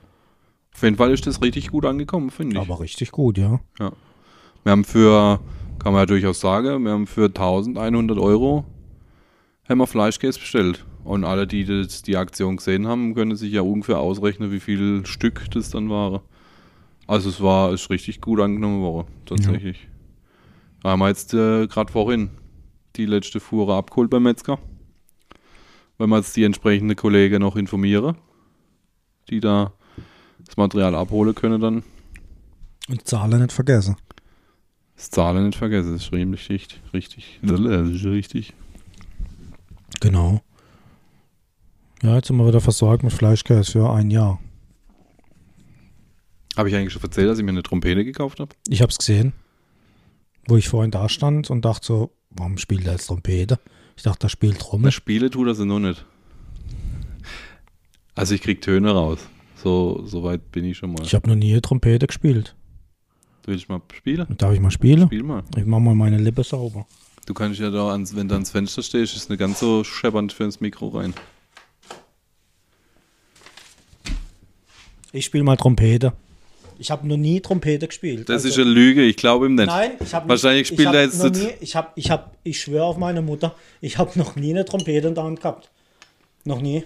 [0.73, 2.61] Auf jeden Fall ist das richtig gut angekommen, finde ich.
[2.61, 3.61] Aber richtig gut, ja.
[3.77, 5.39] Wir haben für,
[5.85, 8.65] kann man ja durchaus sagen, wir haben für 1100 Euro
[9.69, 10.83] haben wir Fleischkäse bestellt.
[11.03, 15.05] Und alle, die das, die Aktion gesehen haben, können sich ja ungefähr ausrechnen, wie viel
[15.05, 16.21] Stück das dann waren.
[17.05, 19.87] Also es war, ist richtig gut angenommen worden, tatsächlich.
[20.81, 22.31] Da haben wir jetzt äh, gerade vorhin
[22.95, 24.57] die letzte Fuhre abgeholt beim Metzger.
[25.99, 28.15] Wenn wir jetzt die entsprechende Kollegen noch informieren,
[29.29, 29.71] die da
[30.43, 31.83] das Material abholen können, dann
[32.89, 33.97] Und Zahlen nicht vergessen.
[34.95, 37.39] Das Zahlen nicht vergessen, das ist richtig, richtig, richtig.
[37.41, 38.53] Das ist richtig.
[39.99, 40.41] Genau.
[42.01, 44.39] Ja, jetzt sind wir wieder versorgt mit Fleischkäse für ein Jahr.
[46.55, 48.55] Habe ich eigentlich schon erzählt, dass ich mir eine Trompete gekauft habe?
[48.69, 49.33] Ich habe es gesehen,
[50.47, 53.59] wo ich vorhin da stand und dachte so, warum spielt er jetzt Trompete?
[53.97, 54.91] Ich dachte, er spielt Trommel.
[54.91, 56.05] Spiele tut er sie noch nicht.
[58.13, 59.19] Also ich krieg Töne raus.
[59.55, 61.03] So, so weit bin ich schon mal.
[61.03, 62.55] Ich habe noch nie eine Trompete gespielt.
[63.45, 64.25] Will ich mal spielen?
[64.37, 65.05] Darf ich mal spielen?
[65.07, 65.43] Spiel mal.
[65.55, 66.85] Ich mache mal meine Lippe sauber.
[67.25, 70.33] Du kannst ja da, ans, wenn du ans Fenster stehst, ist nicht ganz so scheppernd
[70.33, 71.13] für ins Mikro rein.
[75.11, 76.13] Ich spiele mal Trompete.
[76.77, 78.27] Ich habe noch nie Trompete gespielt.
[78.27, 79.67] Das Also- ist eine Lüge, ich glaube ihm nicht.
[79.67, 82.97] Nein, ich habe Wahrscheinlich spielt er jetzt nie, ich habe ich habe ich schwöre auf
[82.97, 85.69] meine Mutter, ich habe noch nie eine Trompete in der Hand gehabt.
[86.43, 86.83] Noch nie.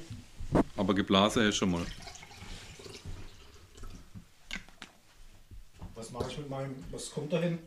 [0.77, 1.81] Aber geblasen hast du schon mal.
[6.19, 7.59] Mache ich mit meinem was kommt da hin?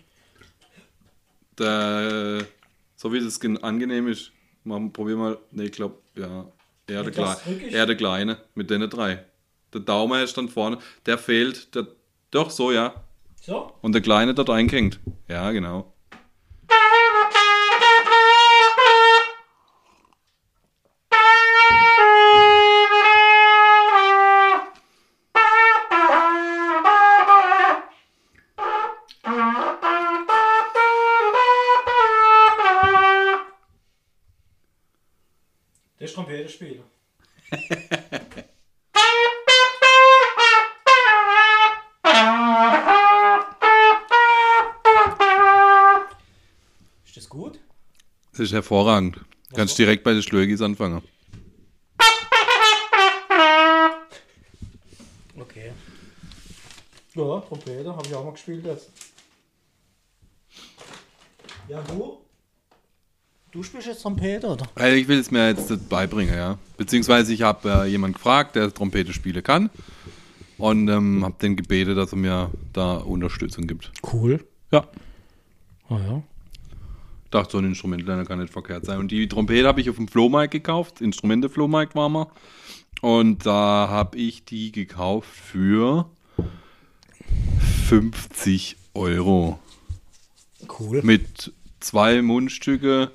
[1.59, 2.45] Der,
[2.97, 4.33] so wie das gen- angenehm ist,
[4.65, 5.38] mal, probier mal.
[5.51, 6.47] Ne, ich glaube, ja.
[6.87, 7.73] Eher der, Mit Klei was drück ich?
[7.73, 9.25] eher der Kleine, mit den drei.
[9.73, 11.75] Der Daumen ist dann vorne, der fehlt.
[11.75, 11.87] Der,
[12.31, 12.95] doch, so, ja.
[13.41, 13.73] So?
[13.83, 14.99] Und der Kleine dort eingehängt.
[15.29, 15.92] Ja, genau.
[48.53, 49.19] Ist hervorragend.
[49.55, 51.03] Kannst direkt bei den Schlögis anfangen.
[55.38, 55.73] Okay.
[57.15, 58.91] Ja, Trompete habe ich auch mal gespielt jetzt.
[61.69, 62.19] Ja, du?
[63.51, 64.67] Du spielst jetzt Trompete, oder?
[64.75, 66.59] Also ich will es mir jetzt beibringen, ja.
[66.77, 69.71] Beziehungsweise ich habe äh, jemanden gefragt, der Trompete spielen kann.
[70.59, 73.91] Und ähm, habe den gebetet, dass er mir da Unterstützung gibt.
[74.12, 74.47] Cool.
[74.71, 74.87] Ja.
[75.88, 76.23] Ah ja.
[77.33, 78.99] Dachte, so ein Instrumentlerner kann nicht verkehrt sein.
[78.99, 81.01] Und die Trompete habe ich auf dem Flohmarkt gekauft.
[81.01, 82.27] Instrumente-Flohmarkt war mal.
[83.01, 86.07] Und da habe ich die gekauft für
[87.88, 89.59] 50 Euro.
[90.79, 91.03] Cool.
[91.03, 93.11] Mit zwei Mundstücke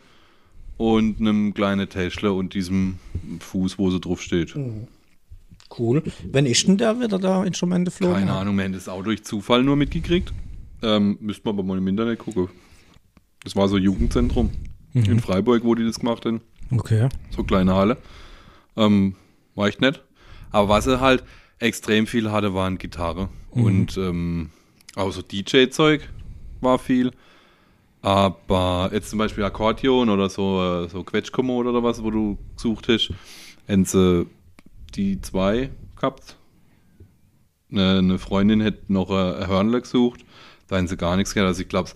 [0.77, 2.99] und einem kleinen Täschler und diesem
[3.39, 4.55] Fuß, wo sie drauf steht.
[5.77, 6.03] Cool.
[6.23, 8.15] Wenn ist denn der wieder da Instrumente flogen?
[8.15, 10.33] Keine Ahnung, wir haben das auch durch Zufall nur mitgekriegt.
[10.81, 12.49] Ähm, müsste man aber mal im Internet gucken.
[13.47, 14.51] Das war so Jugendzentrum
[14.93, 16.41] in Freiburg, wo die das gemacht haben.
[16.69, 17.07] Okay.
[17.29, 17.95] So kleine Halle.
[18.75, 19.15] Ähm,
[19.55, 20.03] war echt nett.
[20.51, 21.23] Aber was er halt
[21.57, 23.29] extrem viel hatte, waren Gitarre.
[23.51, 24.49] Und ähm,
[24.97, 26.09] auch so DJ-Zeug
[26.59, 27.11] war viel.
[28.01, 32.89] Aber jetzt zum Beispiel Akkordeon oder so, äh, so Quetschkommode oder was, wo du gesucht
[32.89, 33.13] hast,
[33.65, 34.27] haben sie
[34.93, 36.35] die zwei gehabt.
[37.71, 40.25] Eine, Freundin hätte noch äh, ein Hörnle gesucht,
[40.67, 41.47] da haben sie gar nichts gehabt.
[41.47, 41.91] Also ich glaube,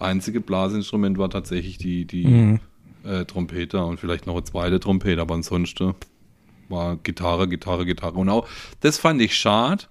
[0.00, 2.58] einzige Blasinstrument war tatsächlich die, die
[3.04, 5.94] äh, Trompete und vielleicht noch eine zweite Trompete, aber ansonsten
[6.68, 8.18] war Gitarre, Gitarre, Gitarre.
[8.18, 8.46] Und auch,
[8.80, 9.84] das fand ich schade,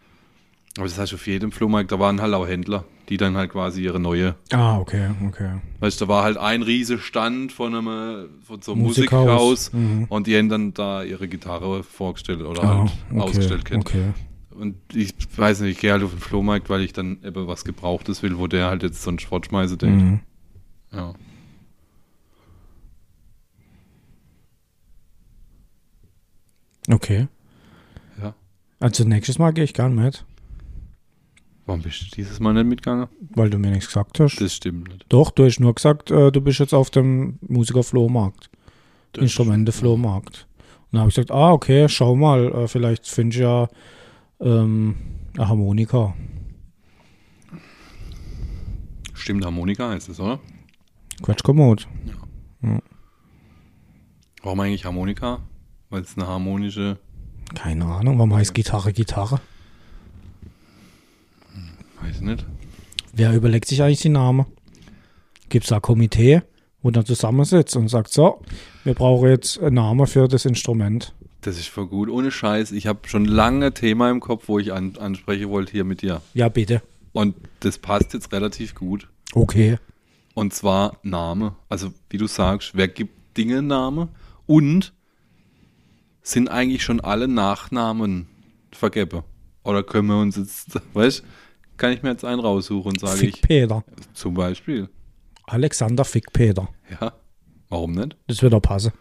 [0.78, 3.82] aber das heißt auf jedem Flohmarkt, da waren halt auch Händler, die dann halt quasi
[3.84, 5.60] ihre neue, Ah, okay, okay.
[5.80, 9.26] weißt du, da war halt ein riese Stand von einem, von so einem Musikhaus.
[9.26, 10.06] Musikhaus Mhm.
[10.10, 13.66] und die haben dann da ihre Gitarre vorgestellt oder Ah, halt okay, ausgestellt.
[13.66, 13.86] kennt.
[13.86, 14.14] okay.
[14.60, 17.64] Und ich weiß nicht, ich gehe halt auf den Flohmarkt, weil ich dann eben was
[17.64, 20.02] Gebrauchtes will, wo der halt jetzt so einen Schrott schmeiße, denkt.
[20.04, 20.20] Mhm.
[20.92, 21.14] Ja.
[26.92, 27.28] Okay.
[28.22, 28.34] ja.
[28.80, 30.26] Also nächstes Mal gehe ich gern mit,
[31.66, 33.08] Warum bist du dieses Mal nicht mitgegangen?
[33.36, 34.42] weil du mir nichts gesagt hast.
[34.42, 35.06] Das stimmt nicht.
[35.08, 38.50] Doch, du hast nur gesagt, äh, du bist jetzt auf dem Musikerflohmarkt.
[39.16, 40.48] Instrumente-Flohmarkt.
[40.58, 43.68] Und dann habe ich gesagt, ah, okay, schau mal, äh, vielleicht finde ich ja
[44.40, 44.96] ähm,
[45.36, 46.16] eine Harmonika.
[49.14, 50.40] Stimmt, Harmonika heißt es, oder?
[51.22, 51.88] Quatschkommod.
[54.42, 55.42] Warum eigentlich Harmonika?
[55.90, 56.98] Weil es eine harmonische.
[57.56, 59.42] Keine Ahnung, warum heißt Gitarre Gitarre?
[62.02, 62.46] Weiß nicht.
[63.12, 64.46] Wer überlegt sich eigentlich die Namen?
[65.50, 66.44] Gibt es da ein Komitee,
[66.82, 68.42] wo dann zusammensitzt und sagt, so,
[68.84, 71.14] wir brauchen jetzt einen Namen für das Instrument.
[71.42, 72.10] Das ist voll gut.
[72.10, 72.72] Ohne Scheiß.
[72.72, 76.22] Ich habe schon lange Thema im Kopf, wo ich an, ansprechen wollte hier mit dir.
[76.34, 76.82] Ja, bitte.
[77.14, 79.08] Und das passt jetzt relativ gut.
[79.34, 79.78] Okay.
[80.34, 81.56] Und zwar Name.
[81.70, 84.10] Also, wie du sagst, wer gibt Dinge Name?
[84.46, 84.94] Und
[86.22, 88.28] sind eigentlich schon alle Nachnamen
[88.72, 89.24] vergeben?
[89.64, 91.24] Oder können wir uns jetzt, weißt
[91.80, 93.84] kann ich mir jetzt einen raussuchen und sage Fick ich Peter.
[94.14, 94.90] zum Beispiel.
[95.46, 96.68] Alexander Fick Peter.
[97.00, 97.14] Ja,
[97.70, 98.18] warum nicht?
[98.28, 98.92] Das wird doch passen.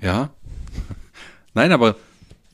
[0.00, 0.30] Ja.
[1.60, 1.96] Nein, aber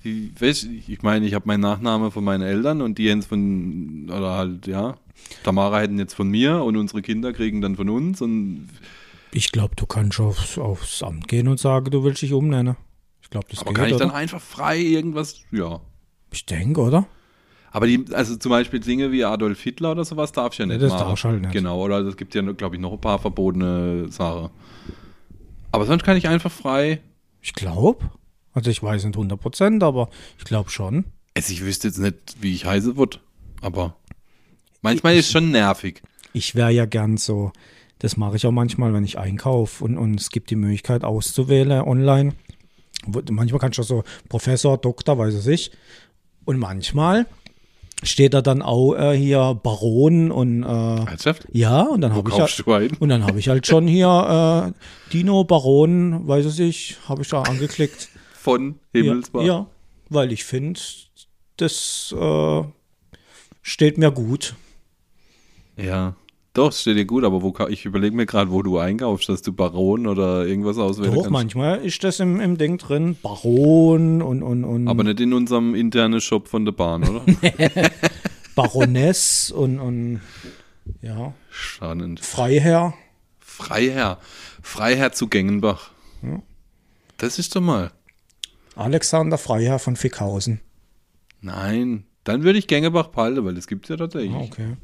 [0.02, 3.28] die, weißt, ich ich meine, ich habe meinen Nachnamen von meinen Eltern und die jetzt
[3.28, 4.96] von, oder halt, ja,
[5.44, 8.68] Tamara hätten jetzt von mir und unsere Kinder kriegen dann von uns und
[9.30, 12.76] Ich glaube, du kannst aufs, aufs Amt gehen und sagen, du willst dich umnennen.
[13.22, 14.06] Ich glaube, das aber geht, kann ich oder?
[14.06, 15.80] dann einfach frei irgendwas, ja.
[16.32, 17.06] ich denke, oder?
[17.70, 20.82] Aber die, also zum Beispiel Dinge wie Adolf Hitler oder sowas darf ich ja nicht
[20.82, 21.08] das machen.
[21.08, 21.52] darfst halt nicht.
[21.52, 24.50] Genau, oder es gibt ja, glaube ich, noch ein paar verbotene Sachen.
[25.70, 27.02] Aber sonst kann ich einfach frei,
[27.40, 28.10] Ich glaube.
[28.56, 31.04] Also ich weiß nicht 100 Prozent, aber ich glaube schon.
[31.36, 33.20] also ich wüsste jetzt nicht, wie ich heiße wird,
[33.60, 33.96] aber
[34.80, 36.02] manchmal ist es schon nervig.
[36.32, 37.52] Ich wäre ja gern so,
[37.98, 41.82] das mache ich auch manchmal, wenn ich einkaufe und, und es gibt die Möglichkeit auszuwählen
[41.82, 42.32] online.
[43.30, 45.70] Manchmal kannst du so Professor, Doktor, weiß es ich.
[46.46, 47.26] Und manchmal
[48.02, 51.46] steht da dann auch äh, hier Baron und äh, Ernsthaft?
[51.52, 52.96] ja, und dann habe ich ein?
[53.00, 57.28] und dann habe ich halt schon hier äh, Dino Baron, weiß es ich, habe ich
[57.28, 58.08] da angeklickt.
[58.46, 59.40] Von Himmelsbach?
[59.40, 59.66] Ja, ja,
[60.08, 60.78] weil ich finde,
[61.56, 62.62] das äh,
[63.60, 64.54] steht mir gut.
[65.76, 66.14] Ja.
[66.52, 69.52] Doch, steht dir gut, aber wo ich überlege mir gerade, wo du einkaufst, dass du
[69.52, 71.32] Baron oder irgendwas auswählen Doch, kannst.
[71.32, 73.16] manchmal ist das im, im Ding drin.
[73.20, 77.22] Baron und, und, und Aber nicht in unserem internen Shop von der Bahn, oder?
[78.54, 80.20] Baroness und, und
[81.02, 82.20] ja, Spannend.
[82.20, 82.94] Freiherr.
[83.40, 84.20] Freiherr.
[84.62, 85.90] Freiherr zu Gengenbach.
[87.16, 87.90] Das ist doch mal.
[88.76, 90.60] Alexander Freiherr von Fickhausen.
[91.40, 94.32] Nein, dann würde ich Gengebach behalten, weil das gibt es ja tatsächlich.
[94.32, 94.76] Ah, okay.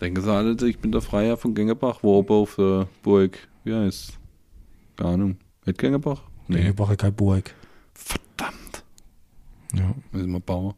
[0.00, 3.74] Denken sie alle, ich bin der Freiherr von Gengebach, wo oben auf der Burg, wie
[3.74, 4.18] heißt
[4.96, 5.36] Keine Ahnung.
[5.64, 6.22] Nicht Gengebach?
[6.48, 6.96] Nee, nee.
[6.96, 7.54] keine Burg.
[7.94, 8.84] Verdammt.
[9.74, 9.94] Ja.
[10.12, 10.74] Müssen wir bauen.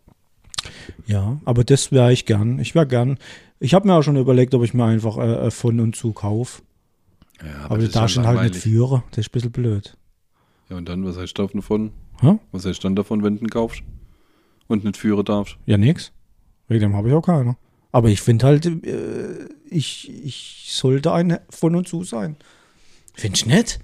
[1.07, 2.59] ja, aber das wäre ich gern.
[2.59, 3.18] Ich wäre gern.
[3.61, 6.12] Ich habe mir auch schon überlegt, ob ich mir einfach äh, äh, von und zu
[6.12, 6.62] kaufe.
[7.44, 9.02] Ja, Aber, das du darfst ihn halt nicht führen.
[9.11, 9.96] Das ist ein bisschen blöd.
[10.70, 11.92] Ja, und dann, was heißt davon?
[12.20, 12.38] Hä?
[12.52, 13.83] Was heißt dann davon, wenn du ihn kaufst?
[14.66, 15.57] Und nicht führen darfst?
[15.66, 16.12] Ja, nix.
[16.68, 17.57] Wegen dem habe ich auch keiner.
[17.90, 22.37] Aber ich finde halt, äh, ich, ich sollte ein von und zu sein.
[23.14, 23.78] Findest du nicht?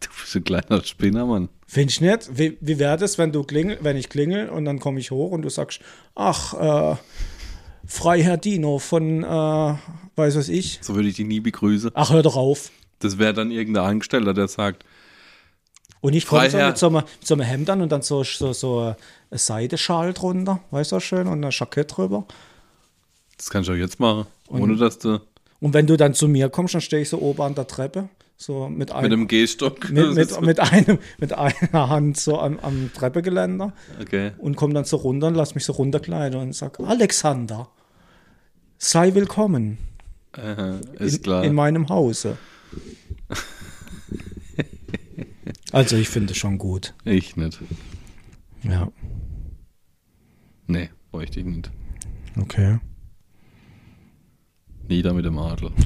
[0.00, 1.48] Du bist ein kleiner Spinner, Mann.
[1.66, 2.38] Findest du nicht?
[2.38, 5.30] Wie, wie wäre das, wenn du klingel, wenn ich klingel und dann komme ich hoch
[5.30, 5.80] und du sagst,
[6.14, 6.96] ach, äh,
[7.86, 10.78] Freiherr Dino von, äh, weiß was ich.
[10.82, 11.90] So würde ich dich nie begrüßen.
[11.94, 12.70] Ach, hör doch auf.
[13.00, 14.84] Das wäre dann irgendein Angestellter, der sagt,
[16.00, 18.24] Und ich komme so mit so einem, mit so einem Hemd an und dann so,
[18.24, 18.94] so, so
[19.30, 22.24] ein Seideschal drunter, weißt du, schön, und ein Jackett drüber.
[23.36, 25.20] das kannst du auch jetzt machen, ohne dass du
[25.60, 28.08] Und wenn du dann zu mir kommst, dann stehe ich so oben an der Treppe,
[28.38, 29.90] so mit mit einem, einem Gehstock.
[29.90, 34.32] mit, mit, mit, einem, mit einer Hand so am, am Treppegeländer okay.
[34.38, 37.68] und komme dann so runter und lass mich so runterkleiden und sag, Alexander,
[38.78, 39.76] sei willkommen
[40.32, 41.44] Aha, ist in, klar.
[41.44, 42.38] in meinem Hause.
[45.72, 46.94] Also ich finde es schon gut.
[47.04, 47.58] ich nicht.
[48.62, 48.90] Ja,
[50.66, 51.70] Nee, bräuchte ich nicht.
[52.40, 52.78] okay.
[54.88, 55.72] Nieder mit dem Adler.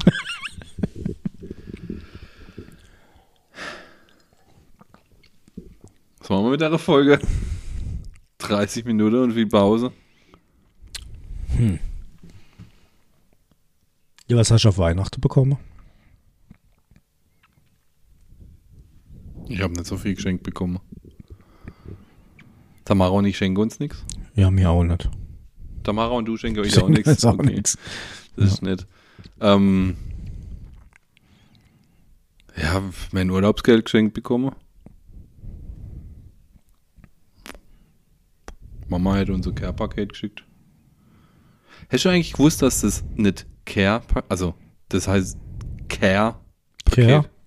[6.18, 7.18] Was machen wir mit der Folge?
[8.38, 9.92] 30 Minuten und viel Pause.
[14.27, 15.59] Ja, was hast du auf Weihnachten bekommen?
[19.48, 20.80] Ich habe nicht so viel geschenkt bekommen.
[22.85, 24.04] Tamara und ich schenken uns nichts.
[24.35, 25.09] Ja, mir auch nicht.
[25.83, 27.24] Tamara und du schenken euch auch nichts.
[27.24, 27.78] auch Okay, nix.
[28.37, 28.87] Das ist nett.
[29.40, 29.96] Ähm,
[32.57, 34.54] ja, mein Urlaubsgeld geschenkt bekommen.
[38.88, 40.44] Mama hat unser Care-Paket geschickt.
[41.90, 44.54] Hast du eigentlich gewusst, dass das nicht Care, also
[44.88, 45.38] das heißt
[45.88, 46.40] Care,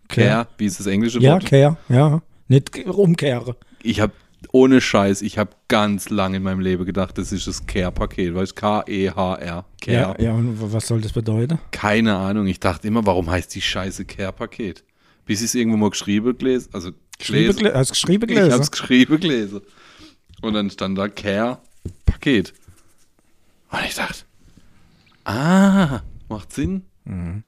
[0.08, 1.46] Care, Care, wie ist das englische Ja, Wort?
[1.46, 2.22] kehr, ja.
[2.48, 3.56] Nicht umkehre.
[3.84, 4.14] Ich habe
[4.52, 8.56] ohne Scheiß, ich habe ganz lange in meinem Leben gedacht, das ist das Care-Paket, weißt
[8.56, 9.96] K-E-H-R, Care.
[9.98, 11.60] Ja, ja, und was soll das bedeuten?
[11.72, 14.84] Keine Ahnung, ich dachte immer, warum heißt die scheiße Care-Paket?
[15.26, 18.54] Bis ich es irgendwo mal geschrieben gelesen, also gelesen, gele- hast geschrieben ich gelesen?
[18.54, 19.62] habe es geschrieben gelesen.
[20.42, 22.54] Und dann stand da Care-Paket.
[23.72, 24.24] Und ich dachte,
[26.50, 26.84] Sinn.
[27.06, 27.44] Mhm.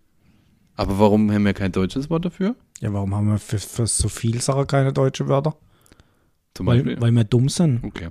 [0.79, 2.55] Aber warum haben wir kein deutsches Wort dafür?
[2.79, 5.57] Ja, warum haben wir für, für so viel Sachen keine deutschen Wörter?
[6.53, 6.93] Zum Beispiel.
[6.95, 7.83] Weil, weil wir dumm sind.
[7.83, 8.07] okay.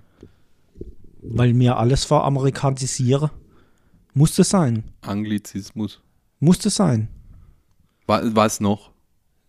[1.23, 3.31] Weil wir alles veramerikanisieren.
[4.13, 4.85] Muss das sein.
[5.01, 6.03] Anglizismus.
[6.41, 7.09] Muss das sein.
[8.07, 8.91] Wa- Was noch?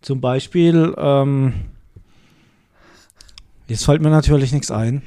[0.02, 1.54] Zum Beispiel, ähm,
[3.68, 5.02] jetzt fällt mir natürlich nichts ein.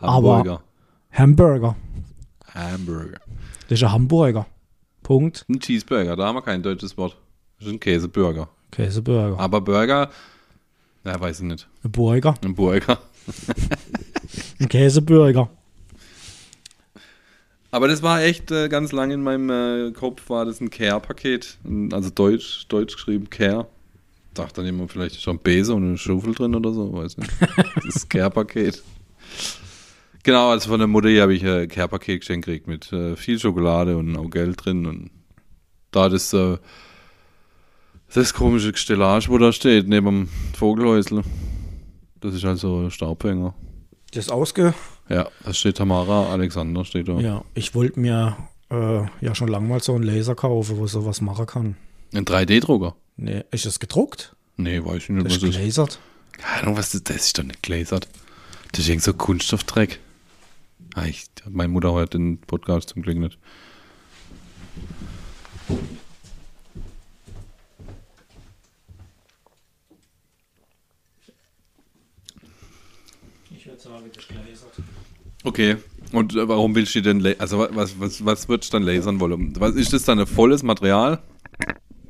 [0.00, 0.62] Aber- Hamburger.
[1.12, 1.76] Hamburger.
[2.54, 3.20] Hamburger.
[3.68, 4.46] Das ist ein Hamburger.
[5.02, 5.44] Punkt.
[5.50, 7.18] Ein Cheeseburger, da haben wir kein deutsches Wort.
[7.64, 8.50] Das ist ein Käseburger.
[8.70, 9.40] Käseburger.
[9.40, 10.10] Aber Burger,
[11.02, 11.66] ja, weiß ich nicht.
[11.82, 12.34] Ein Burger.
[12.44, 12.98] Ein Burger.
[14.60, 15.48] Ein Käseburger.
[17.70, 21.56] Aber das war echt äh, ganz lange in meinem äh, Kopf, war das ein Care-Paket.
[21.90, 23.66] Also Deutsch, Deutsch geschrieben Care.
[24.34, 27.30] Dachte dann immer, vielleicht schon ein Besen und eine Schaufel drin oder so, weiß nicht.
[27.76, 28.82] Das ist Care-Paket.
[30.22, 33.38] Genau, also von der Mutter hier habe ich ein Care-Paket geschenkt gekriegt mit äh, viel
[33.38, 34.84] Schokolade und auch Geld drin.
[34.84, 35.10] Und
[35.92, 36.58] da das, äh,
[38.14, 41.22] das komische Stellage, wo da steht, neben dem Vogelhäusl.
[42.20, 43.54] Das ist also ein Staubfänger.
[44.12, 44.72] Das ausge.
[45.08, 47.18] Ja, da steht Tamara Alexander, steht da.
[47.18, 48.36] Ja, ich wollte mir
[48.70, 51.76] äh, ja schon lange mal so einen Laser kaufen, wo sowas machen kann.
[52.14, 52.94] Ein 3D-Drucker.
[53.16, 54.34] Nee, ist das gedruckt?
[54.56, 55.98] Nee, weiß ich nicht, Das was ist das gelasert.
[56.32, 57.10] Keine Ahnung, was das ist.
[57.10, 58.08] Das ist doch nicht glasert.
[58.72, 59.98] Das ist irgend so Kunststoffdreck.
[60.94, 63.38] Ah, ich, meine Mutter hört den Podcast zum Glück nicht.
[73.50, 74.74] Ich würde sagen, das ist gelasert.
[75.44, 75.76] Okay.
[76.12, 79.20] Und äh, warum willst du denn, also wa- was, was, was würdest du dann lasern
[79.20, 79.52] wollen?
[79.58, 81.20] Was ist das dann ein volles Material?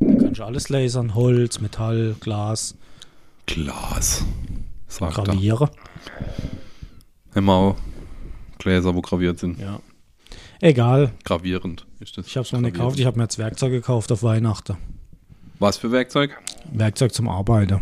[0.01, 1.15] Da kannst du alles lasern.
[1.15, 2.75] Holz, Metall, Glas,
[3.47, 4.25] Glas.
[4.89, 5.25] Sagt er.
[5.25, 5.69] gravieren.
[7.35, 7.77] Haben wir auch
[8.59, 9.59] Gläser, wo graviert sind.
[9.59, 9.81] Ja.
[10.61, 12.27] Egal, Gravierend ist das.
[12.27, 12.99] ich habe es noch nicht gekauft.
[12.99, 14.77] Ich habe mir jetzt Werkzeug gekauft auf Weihnachten.
[15.59, 16.31] Was für Werkzeug?
[16.73, 17.81] Werkzeug zum Arbeiten.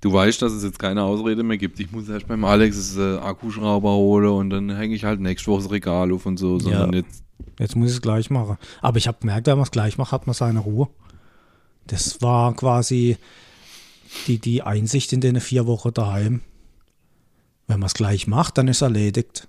[0.00, 1.78] Du weißt, dass es jetzt keine Ausrede mehr gibt.
[1.78, 5.50] Ich muss erst beim Alex das äh, Akkuschrauber holen und dann hänge ich halt nächste
[5.50, 6.58] Woche das Regal auf und so.
[6.58, 6.98] Sondern Ja.
[7.00, 7.22] jetzt,
[7.58, 8.56] Jetzt muss ich es gleich machen.
[8.80, 10.88] Aber ich habe gemerkt, wenn man es gleich macht, hat man seine Ruhe.
[11.86, 13.16] Das war quasi
[14.26, 16.40] die, die Einsicht in den vier Wochen daheim.
[17.66, 19.48] Wenn man es gleich macht, dann ist erledigt.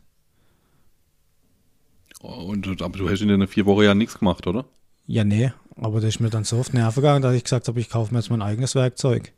[2.22, 4.66] und, und- aber du hast in den vier Wochen ja nichts gemacht, oder?
[5.08, 7.80] Ja, nee, aber das ist mir dann so die Nerven gegangen, dass ich gesagt habe,
[7.80, 9.34] ich kaufe mir jetzt mein eigenes Werkzeug.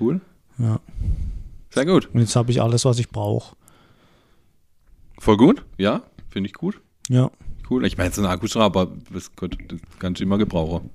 [0.00, 0.20] Cool.
[0.58, 0.78] Ja.
[1.70, 2.08] Sehr gut.
[2.12, 3.56] Und jetzt habe ich alles, was ich brauche.
[5.18, 5.64] Voll gut.
[5.78, 6.80] Ja, finde ich gut.
[7.08, 7.30] Ja.
[7.68, 7.84] Cool.
[7.86, 10.90] Ich meine, so ein Akkuschrauber, das, könnte- das kannst du immer gebrauchen.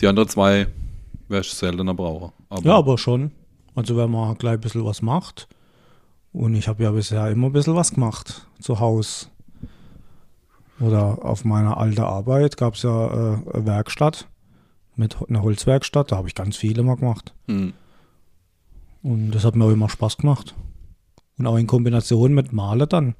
[0.00, 0.66] Die anderen zwei
[1.28, 2.32] wärst du seltener brauchen.
[2.48, 3.32] Aber, ja, aber schon.
[3.74, 5.48] Also wenn man gleich ein bisschen was macht.
[6.32, 9.26] Und ich habe ja bisher immer ein bisschen was gemacht zu Hause.
[10.78, 14.28] Oder auf meiner alten Arbeit gab es ja äh, eine Werkstatt
[14.96, 16.10] mit einer Holzwerkstatt.
[16.12, 17.34] Da habe ich ganz viel immer gemacht.
[17.48, 17.74] Hm.
[19.02, 20.54] Und das hat mir auch immer Spaß gemacht.
[21.38, 23.14] Und auch in Kombination mit Male dann.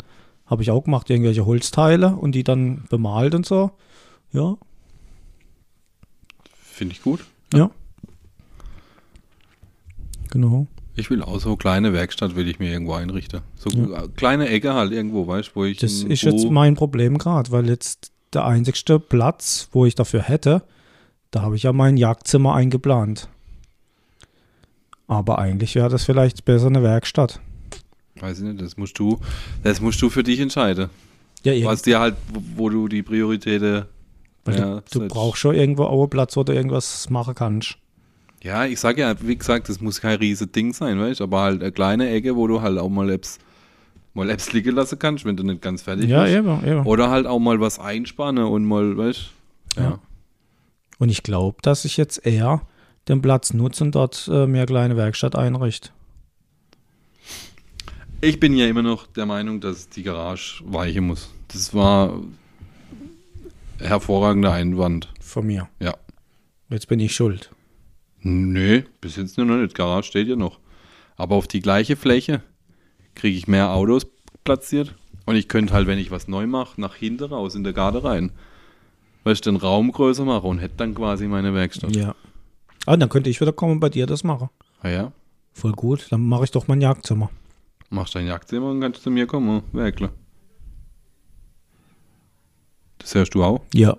[0.46, 3.70] Habe ich auch gemacht, irgendwelche Holzteile und die dann bemalt und so.
[4.32, 4.56] Ja,
[6.80, 7.20] Finde ich gut.
[7.52, 7.70] ja.
[10.30, 10.66] Genau.
[10.94, 13.40] Ich will auch so eine kleine Werkstatt, will ich mir irgendwo einrichten.
[13.56, 14.06] So Ja.
[14.08, 15.78] kleine Ecke halt irgendwo, weißt du, wo ich.
[15.78, 20.62] Das ist jetzt mein Problem gerade, weil jetzt der einzigste Platz, wo ich dafür hätte,
[21.30, 23.28] da habe ich ja mein Jagdzimmer eingeplant.
[25.10, 27.40] Aber eigentlich wäre das vielleicht besser eine Werkstatt.
[28.20, 29.18] Weiß ich nicht, das musst du,
[29.64, 30.88] das musst du für dich entscheiden.
[31.42, 33.86] Ja, Was dir halt, wo, wo du die Prioritäten.
[34.44, 37.76] weil ja, du, du brauchst schon irgendwo auch einen Platz, wo du irgendwas machen kannst.
[38.42, 41.40] Ja, ich sag ja, wie gesagt, das muss kein riesiges Ding sein, weißt du, aber
[41.40, 43.38] halt eine kleine Ecke, wo du halt auch mal Apps,
[44.14, 46.36] mal Apps liegen lassen kannst, wenn du nicht ganz fertig Ja, bist.
[46.36, 46.86] eben, eben.
[46.86, 49.30] Oder halt auch mal was einspannen und mal, weißt
[49.76, 49.88] du, ja.
[49.90, 49.98] Ja.
[50.98, 52.60] Und ich glaube, dass ich jetzt eher
[53.10, 55.90] den Platz nutze und dort äh, mir eine kleine Werkstatt einrichte.
[58.22, 61.30] Ich bin ja immer noch der Meinung, dass die Garage weichen muss.
[61.48, 62.20] Das war
[63.78, 65.08] hervorragender Einwand.
[65.20, 65.68] Von mir.
[65.80, 65.94] Ja.
[66.68, 67.50] Jetzt bin ich schuld.
[68.20, 69.74] Nee, bis jetzt nur noch nicht.
[69.74, 70.58] Garage steht ja noch.
[71.16, 72.42] Aber auf die gleiche Fläche
[73.14, 74.06] kriege ich mehr Autos
[74.44, 74.94] platziert.
[75.24, 78.04] Und ich könnte halt, wenn ich was neu mache, nach hinten raus in der Garde
[78.04, 78.32] rein.
[79.24, 81.94] Weil ich den Raum größer mache und hätte dann quasi meine Werkstatt.
[81.96, 82.14] Ja.
[82.86, 84.48] Ah, dann könnte ich wieder kommen und bei dir das machen.
[84.80, 85.12] Ah ja,
[85.52, 86.06] Voll gut.
[86.10, 87.30] Dann mache ich doch mein Jagdzimmer.
[87.90, 90.10] machst dein Jagdzimmer und kannst zu mir kommen, werkle.
[92.98, 93.60] Das hörst du auch?
[93.74, 93.96] Ja.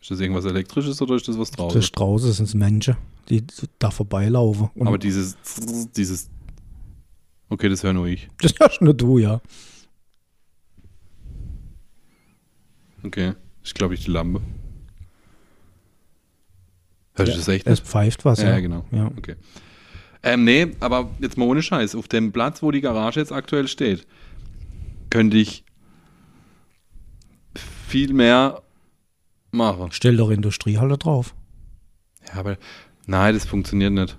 [0.00, 1.78] Ist das irgendwas Elektrisches oder ist das was draußen?
[1.78, 2.96] Das ist draußen sind es Menschen,
[3.30, 3.42] die
[3.78, 4.70] da vorbeilaufen.
[4.74, 5.36] Und Aber dieses,
[5.96, 6.28] dieses,
[7.48, 8.28] okay, das höre nur ich.
[8.38, 9.40] das hörst nur du, ja.
[13.02, 14.40] Okay, ich glaube ich die Lampe.
[17.14, 18.54] Hörst du Ja, das echt Es pfeift was, Ja, ja.
[18.54, 18.84] ja, genau.
[18.90, 19.10] Ja.
[19.16, 19.36] Okay.
[20.22, 21.94] Ähm, nee, aber jetzt mal ohne Scheiß.
[21.94, 24.06] Auf dem Platz, wo die Garage jetzt aktuell steht,
[25.10, 25.64] könnte ich
[27.86, 28.62] viel mehr
[29.50, 29.90] machen.
[29.92, 31.34] Stell doch Industriehalle drauf.
[32.26, 32.56] Ja, aber
[33.06, 34.16] nein, das funktioniert nicht.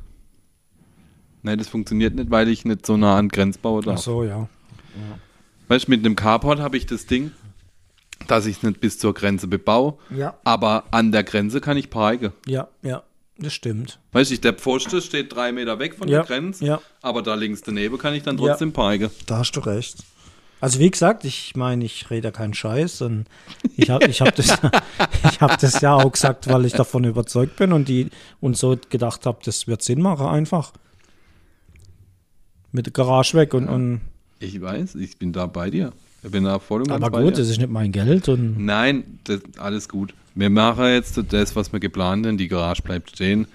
[1.41, 3.99] Nein, das funktioniert nicht, weil ich nicht so nah an Grenzbau Ach darf.
[3.99, 4.47] so, ja.
[5.67, 7.31] Weißt du, mit einem Carport habe ich das Ding,
[8.27, 11.89] dass ich es nicht bis zur Grenze bebaue, Ja, aber an der Grenze kann ich
[11.89, 12.31] parken.
[12.45, 13.03] ja, ja.
[13.37, 13.99] Das stimmt.
[14.13, 16.81] Weißt du, der Pfosten steht drei Meter weg von Ja, der Grenze, ja.
[17.01, 18.47] aber da links daneben kann ich dann Ja.
[18.47, 19.09] trotzdem parken.
[19.25, 19.97] Da hast du recht.
[20.61, 23.25] Also wie gesagt, ich meine, ich rede ja keinen Scheiß und
[23.75, 24.47] ich habe ich hab das,
[25.29, 28.09] ich hab das ja auch gesagt, weil ich davon überzeugt bin und die
[28.39, 30.71] und so gedacht habe, das wird Sinn machen einfach.
[32.71, 33.99] Mit der Garage weg und, und
[34.39, 35.91] Ich weiß, ich bin da bei dir.
[36.25, 37.41] Ich bin da voll ganz aber gut, dir.
[37.41, 40.15] das ist nicht mein Geld und Nein, das, alles gut.
[40.33, 42.37] Wir machen jetzt das, was wir geplant haben.
[42.39, 43.45] Die Garage bleibt stehen.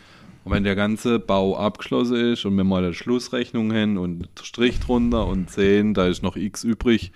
[0.44, 4.78] Und wenn der ganze Bau abgeschlossen ist und wir mal eine Schlussrechnung haben und Strich
[4.78, 7.10] drunter und sehen, da ist noch X übrig,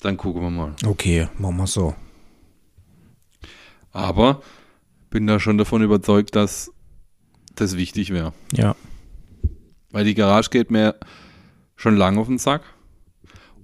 [0.00, 0.74] dann gucken wir mal.
[0.86, 1.94] okay, machen wir so.
[3.92, 4.42] Aber
[5.10, 6.72] bin da schon davon überzeugt, dass
[7.54, 8.32] das wichtig wäre.
[8.52, 8.74] Ja,
[9.90, 10.96] Weil die Garage geht mir
[11.76, 12.62] schon lange auf den Sack.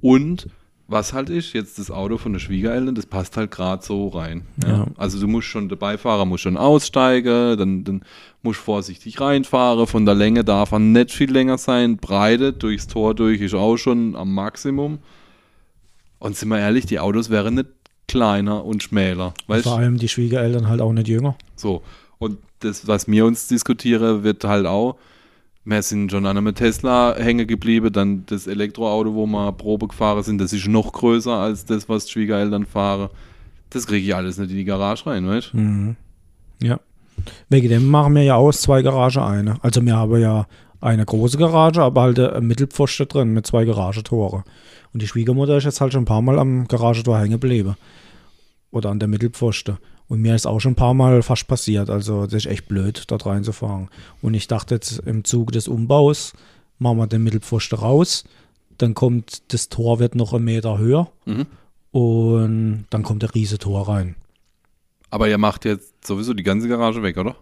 [0.00, 0.46] Und
[0.90, 4.42] was halt ist, jetzt das Auto von der Schwiegereltern, das passt halt gerade so rein.
[4.64, 4.70] Ja.
[4.70, 4.86] Ja.
[4.96, 8.02] Also du musst schon, der Beifahrer muss schon aussteigen, dann, dann
[8.42, 9.86] musst du vorsichtig reinfahren.
[9.86, 11.96] Von der Länge darf er nicht viel länger sein.
[11.96, 14.98] Breite durchs Tor durch ist auch schon am Maximum.
[16.18, 17.68] Und sind wir ehrlich, die Autos wären nicht
[18.08, 19.32] kleiner und schmäler.
[19.46, 21.36] Weißt vor allem die Schwiegereltern halt auch nicht jünger.
[21.54, 21.82] so.
[22.18, 24.96] Und das, was wir uns diskutieren, wird halt auch,
[25.64, 30.22] wir sind schon an einem Tesla hängen geblieben, dann das Elektroauto, wo wir Probe gefahren
[30.22, 33.10] sind, das ist noch größer als das, was die Schwiegereltern fahren.
[33.68, 35.58] Das kriege ich alles nicht in die Garage rein, weißt du?
[35.58, 35.96] Mhm.
[36.62, 36.80] Ja.
[37.48, 39.62] Wegen dem machen wir ja aus zwei Garage eine.
[39.62, 40.46] Also wir haben ja
[40.80, 44.44] eine große Garage, aber halt ein Mittelpfosten drin mit zwei Garagetore.
[44.92, 47.76] Und die Schwiegermutter ist jetzt halt schon ein paar Mal am Garagetor hängen geblieben.
[48.70, 49.78] Oder an der Mittelpfoste.
[50.08, 51.90] Und mir ist auch schon ein paar Mal fast passiert.
[51.90, 53.88] Also das ist echt blöd, dort reinzufahren.
[54.22, 56.32] Und ich dachte jetzt im Zuge des Umbaus
[56.78, 58.24] machen wir den Mittelpfosten raus.
[58.78, 61.10] Dann kommt das Tor wird noch einen Meter höher.
[61.26, 61.46] Mhm.
[61.92, 64.14] Und dann kommt der riese Tor rein.
[65.10, 67.36] Aber ihr macht jetzt sowieso die ganze Garage weg, oder?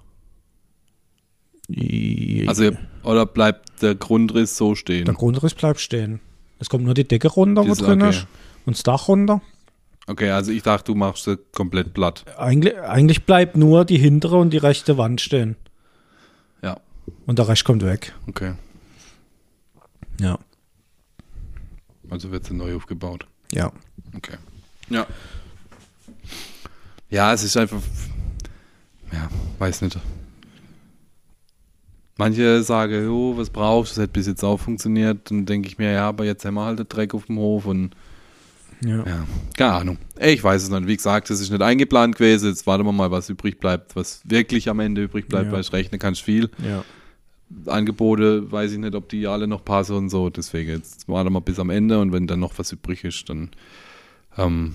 [2.46, 2.70] Also,
[3.04, 5.04] oder bleibt der Grundriss so stehen?
[5.04, 6.20] Der Grundriss bleibt stehen.
[6.58, 8.10] Es kommt nur die Decke runter, wo Das- drin okay.
[8.10, 8.26] ist.
[8.64, 9.42] Und das Dach runter.
[10.08, 12.24] Okay, also ich dachte, du machst sie komplett platt.
[12.38, 15.54] Eigentlich, eigentlich bleibt nur die hintere und die rechte Wand stehen.
[16.62, 16.78] Ja,
[17.26, 18.14] Und der Rest kommt weg.
[18.26, 18.54] okay.
[20.20, 20.38] Ja.
[22.10, 23.26] Also wird sie neu aufgebaut.
[23.52, 23.70] Ja.
[24.16, 24.36] Okay.
[24.88, 25.06] Ja.
[27.10, 27.80] Ja, es ist einfach.
[29.12, 29.28] Ja,
[29.58, 29.98] weiß nicht.
[32.16, 34.00] Manche sagen, jo, was brauchst du?
[34.00, 35.30] Das hat bis jetzt auch funktioniert.
[35.30, 37.66] Dann denke ich mir, ja, aber jetzt haben wir halt den Dreck auf dem Hof
[37.66, 37.90] und
[38.84, 38.98] Ja.
[39.06, 39.26] ja,
[39.56, 39.98] keine Ahnung.
[40.20, 40.86] Ich weiß es nicht.
[40.86, 42.48] Wie gesagt, es ist nicht eingeplant gewesen.
[42.50, 45.52] Jetzt warten wir mal, was übrig bleibt, was wirklich am Ende übrig bleibt, Ja.
[45.52, 46.50] weil ich rechnen kannst viel.
[46.62, 46.84] ja.
[47.66, 50.28] Angebote, weiß ich nicht, ob die alle noch passen und so.
[50.28, 53.50] Deswegen, jetzt warten wir bis am Ende und wenn dann noch was übrig ist, dann
[54.36, 54.74] ähm,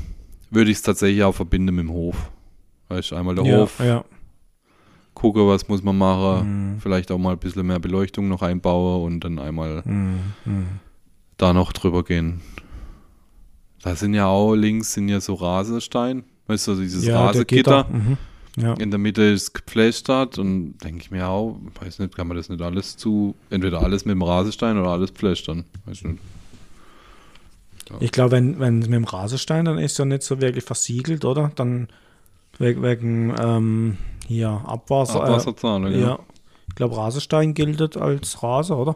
[0.50, 2.16] würde ich es tatsächlich auch verbinden mit dem Hof.
[2.90, 4.04] Weißt du, einmal der ja, Hof, ja.
[5.14, 6.82] gucke, was muss man machen, Mhm.
[6.82, 10.20] vielleicht auch mal ein bisschen mehr Beleuchtung noch einbauen und dann einmal Mhm.
[10.46, 10.66] Mhm.
[11.38, 12.42] da noch drüber gehen.
[13.84, 17.84] Da sind ja auch links sind ja so Rasenstein, weißt du, dieses ja, Rasengitter.
[17.84, 17.88] Gitter.
[17.92, 18.18] Mhm.
[18.56, 18.74] Ja.
[18.76, 22.50] In der Mitte ist gepflastert und denke ich mir auch, weiß nicht, kann man das
[22.50, 25.66] nicht alles zu, entweder alles mit dem Rasenstein oder alles pflastern.
[25.86, 26.20] Weiß nicht.
[28.00, 31.52] Ich glaube, wenn, wenn mit dem Rasenstein, dann ist ja nicht so wirklich versiegelt, oder?
[31.56, 31.90] Dann
[32.60, 35.24] we- wegen ähm, hier Abwasser.
[35.24, 36.08] Abwasserzahlung, äh, ja.
[36.08, 36.20] ja.
[36.70, 38.96] Ich glaube, Rasenstein gilt als Rasen, oder?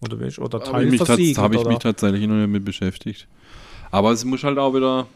[0.00, 0.16] Oder?
[0.16, 1.68] Oder Habe ich, mich, teilversiegelt, hab ich oder?
[1.70, 3.28] mich tatsächlich noch nicht mit beschäftigt.
[3.96, 5.06] Aber es muss halt auch wieder,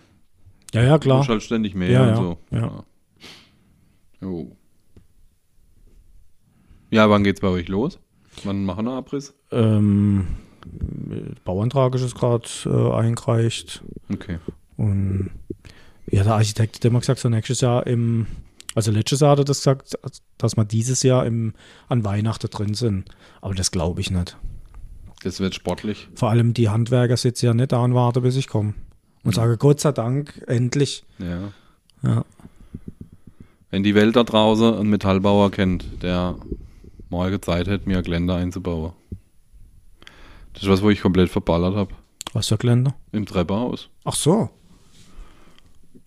[0.72, 1.18] Ja, ja, klar.
[1.18, 2.38] muss halt ständig mehr Ja, und ja, so.
[2.50, 2.84] ja.
[4.22, 4.56] Jo.
[6.90, 7.98] Ja, wann geht's bei euch los?
[8.44, 9.34] Wann machen wir Abriss?
[9.50, 10.28] Ähm,
[11.44, 13.82] Bauantrag ist es gerade äh, eingereicht.
[14.10, 14.38] Okay.
[14.78, 15.28] Und
[16.06, 18.26] ja, der Architekt hat immer gesagt, so nächstes Jahr im,
[18.74, 19.98] also letztes Jahr hat er das gesagt,
[20.38, 21.52] dass wir dieses Jahr im,
[21.88, 23.10] an Weihnachten drin sind.
[23.42, 24.38] Aber das glaube ich nicht.
[25.22, 26.08] Das wird sportlich.
[26.14, 28.74] Vor allem die Handwerker sitzen ja nicht da und warten, bis ich komme.
[29.22, 31.04] Und sage, Gott sei Dank, endlich.
[31.18, 31.52] Ja.
[32.02, 32.24] Ja.
[33.70, 36.36] Wenn die Welt da draußen einen Metallbauer kennt, der
[37.10, 38.92] morgen Zeit hätte, mir ein Geländer einzubauen.
[40.54, 41.94] Das ist was, wo ich komplett verballert habe.
[42.32, 42.94] Was für Geländer?
[43.12, 43.90] Im Treppenhaus.
[44.04, 44.48] Ach so.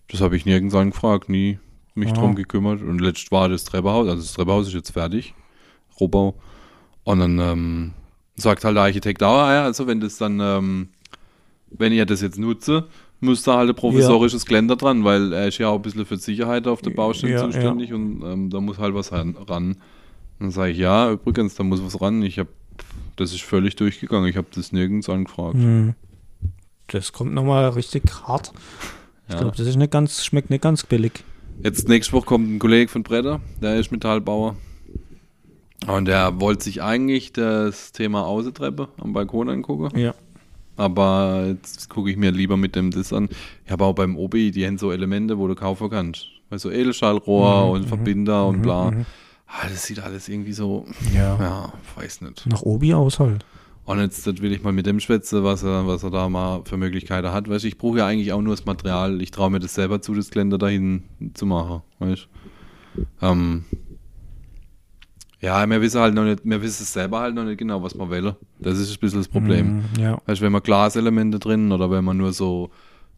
[0.08, 1.58] Das habe ich nirgends angefragt, nie.
[1.94, 2.14] mich Ah.
[2.14, 2.82] drum gekümmert.
[2.82, 5.32] Und letzt war das Treppenhaus, also das Treppenhaus ist jetzt fertig,
[6.00, 6.34] Rohbau.
[7.04, 7.92] Und dann ähm,
[8.36, 10.88] sagt halt der Architekt auch, ja, also wenn das dann, ähm,
[11.70, 12.86] wenn ihr das jetzt nutze,
[13.20, 16.16] müsst ihr halt ein provisorisches Geländer dran, weil er ist ja auch ein bisschen für
[16.16, 19.36] Sicherheit auf der Baustelle Ja, zuständig und ähm, da muss halt was ran.
[19.46, 19.76] Dann
[20.50, 22.22] sage ich, ja, übrigens, da muss was ran.
[22.22, 22.50] Ich habe,
[23.16, 24.28] das ist völlig durchgegangen.
[24.28, 25.54] Ich habe das nirgends angefragt.
[25.54, 25.94] Hm.
[26.88, 28.52] Das kommt nochmal richtig hart.
[29.28, 29.40] Ich Ja.
[29.40, 31.12] glaube, das ist nicht ganz, schmeckt nicht ganz billig.
[31.62, 34.56] Jetzt nächste Woche kommt ein Kollege von Bretter, der ist Metallbauer.
[35.86, 39.98] Und der wollte sich eigentlich das Thema Außentreppe am Balkon angucken.
[39.98, 40.14] Ja.
[40.76, 43.28] Aber jetzt gucke ich mir lieber mit dem das an.
[43.64, 46.26] Ich habe auch beim Obi, die haben so Elemente, wo du kaufen kannst.
[46.50, 48.90] Also Edelstahlrohr Mhm, und Verbinder und mhm, bla.
[48.90, 49.06] mhm.
[49.46, 51.36] Ah, das sieht alles irgendwie so, Ja.
[51.38, 52.46] ja, weiß nicht.
[52.46, 53.44] Nach Obi aus halt.
[53.84, 56.76] Und jetzt will ich mal mit dem schwätzen, was er, was er da mal für
[56.78, 57.48] Möglichkeiten hat.
[57.48, 59.20] Weißt du, ich brauche ja eigentlich auch nur das Material.
[59.20, 61.02] Ich traue mir das selber zu, das Geländer dahin
[61.34, 61.82] zu machen.
[61.98, 62.26] Weißt
[62.96, 63.02] du?
[63.26, 63.64] ähm,
[65.44, 67.94] Ja, wir wissen halt noch nicht, wir wissen es selber halt noch nicht genau, was
[67.94, 68.34] wir wollen.
[68.60, 69.76] Das ist ein bisschen das Problem.
[69.76, 70.18] Mm, ja.
[70.24, 72.70] Weißt wenn man Glaselemente drin oder wenn man nur so,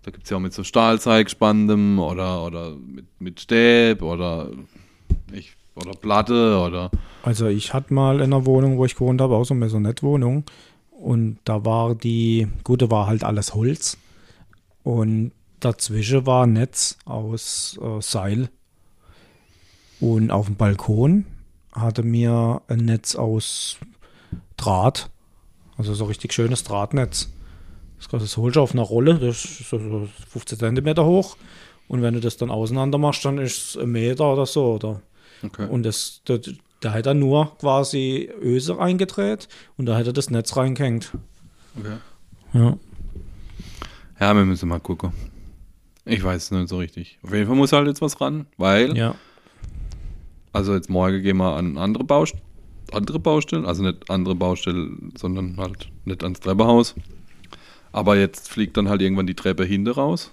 [0.03, 4.51] da gibt es ja auch mit so Stahlzeigspandem oder, oder mit, mit Stäb oder,
[5.31, 6.91] ich, oder Platte oder.
[7.22, 10.43] Also ich hatte mal in einer Wohnung, wo ich gewohnt habe, auch so eine Maisonette-Wohnung.
[10.91, 13.99] Und da war die, gut, da war halt alles Holz.
[14.83, 18.49] Und dazwischen war ein Netz aus äh, Seil.
[20.01, 21.24] Und auf dem Balkon
[21.77, 23.77] hatte mir ein Netz aus
[24.57, 25.11] Draht.
[25.79, 27.29] Also so richtig schönes Drahtnetz.
[28.11, 31.37] Das, holst du auf einer Rolle, das ist so so 15 Zentimeter hoch.
[31.89, 34.74] Und wenn du das dann auseinander machst, dann ist es ein Meter oder so.
[34.74, 35.01] Oder
[35.45, 35.66] Okay.
[35.68, 36.41] und das, das,
[36.81, 41.12] da hat er nur quasi Öse reingedreht und da hat er das Netz reingehängt.
[41.79, 41.97] okay.
[42.55, 42.79] Ja.
[44.18, 45.12] Ja, wir müssen mal gucken.
[46.07, 47.18] Ich weiß es nicht so richtig.
[47.22, 49.14] Auf jeden Fall muss halt jetzt was ran, weil, Ja.
[50.57, 52.35] Also jetzt morgen gehen wir an andere, Baust
[52.93, 56.95] andere Baustellen, also nicht andere Baustellen, sondern halt nicht ans Treppenhaus.
[57.93, 60.33] Aber jetzt fliegt dann halt irgendwann die Treppe hinten raus,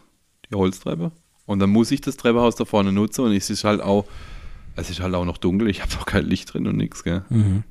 [0.50, 1.12] die Holztreppe.
[1.46, 4.06] Und dann muss ich das Treppenhaus da vorne nutzen und es ist halt auch,
[4.78, 7.26] es ist halt auch noch dunkel, ich habe auch kein Licht drin und nichts, gell.
[7.30, 7.64] Mhm.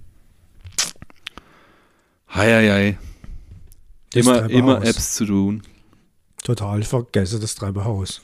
[2.34, 2.98] Heieiei.
[4.12, 5.62] Das Immer, immer Apps zu tun.
[6.44, 8.20] Total vergesse das Treppenhaus.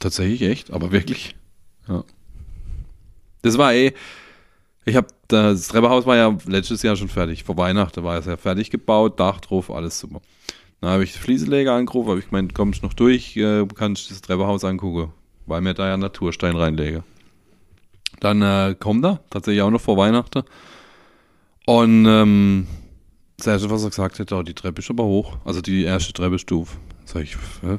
[0.00, 1.36] Tatsächlich echt, aber wirklich.
[1.86, 2.02] Ja.
[3.42, 3.92] Das war eh.
[4.84, 7.44] Ich habe das Treppenhaus war ja letztes Jahr schon fertig.
[7.44, 10.20] Vor Weihnachten war es ja fertig gebaut, Dach drauf, alles super.
[10.80, 14.64] Dann habe ich Fliesenleger angerufen, habe ich gemeint, kommst noch durch, äh, kannst das Treppenhaus
[14.64, 15.12] angucken,
[15.46, 17.02] weil mir da ja Naturstein reinlege.
[18.20, 20.42] Dann äh, kommt er, tatsächlich auch noch vor Weihnachten.
[21.66, 22.66] Und ähm,
[23.36, 25.36] das erste, was er gesagt hat, oh, die Treppe ist aber hoch.
[25.44, 26.76] Also die erste Treppestufe.
[27.04, 27.78] Sag ich, hä?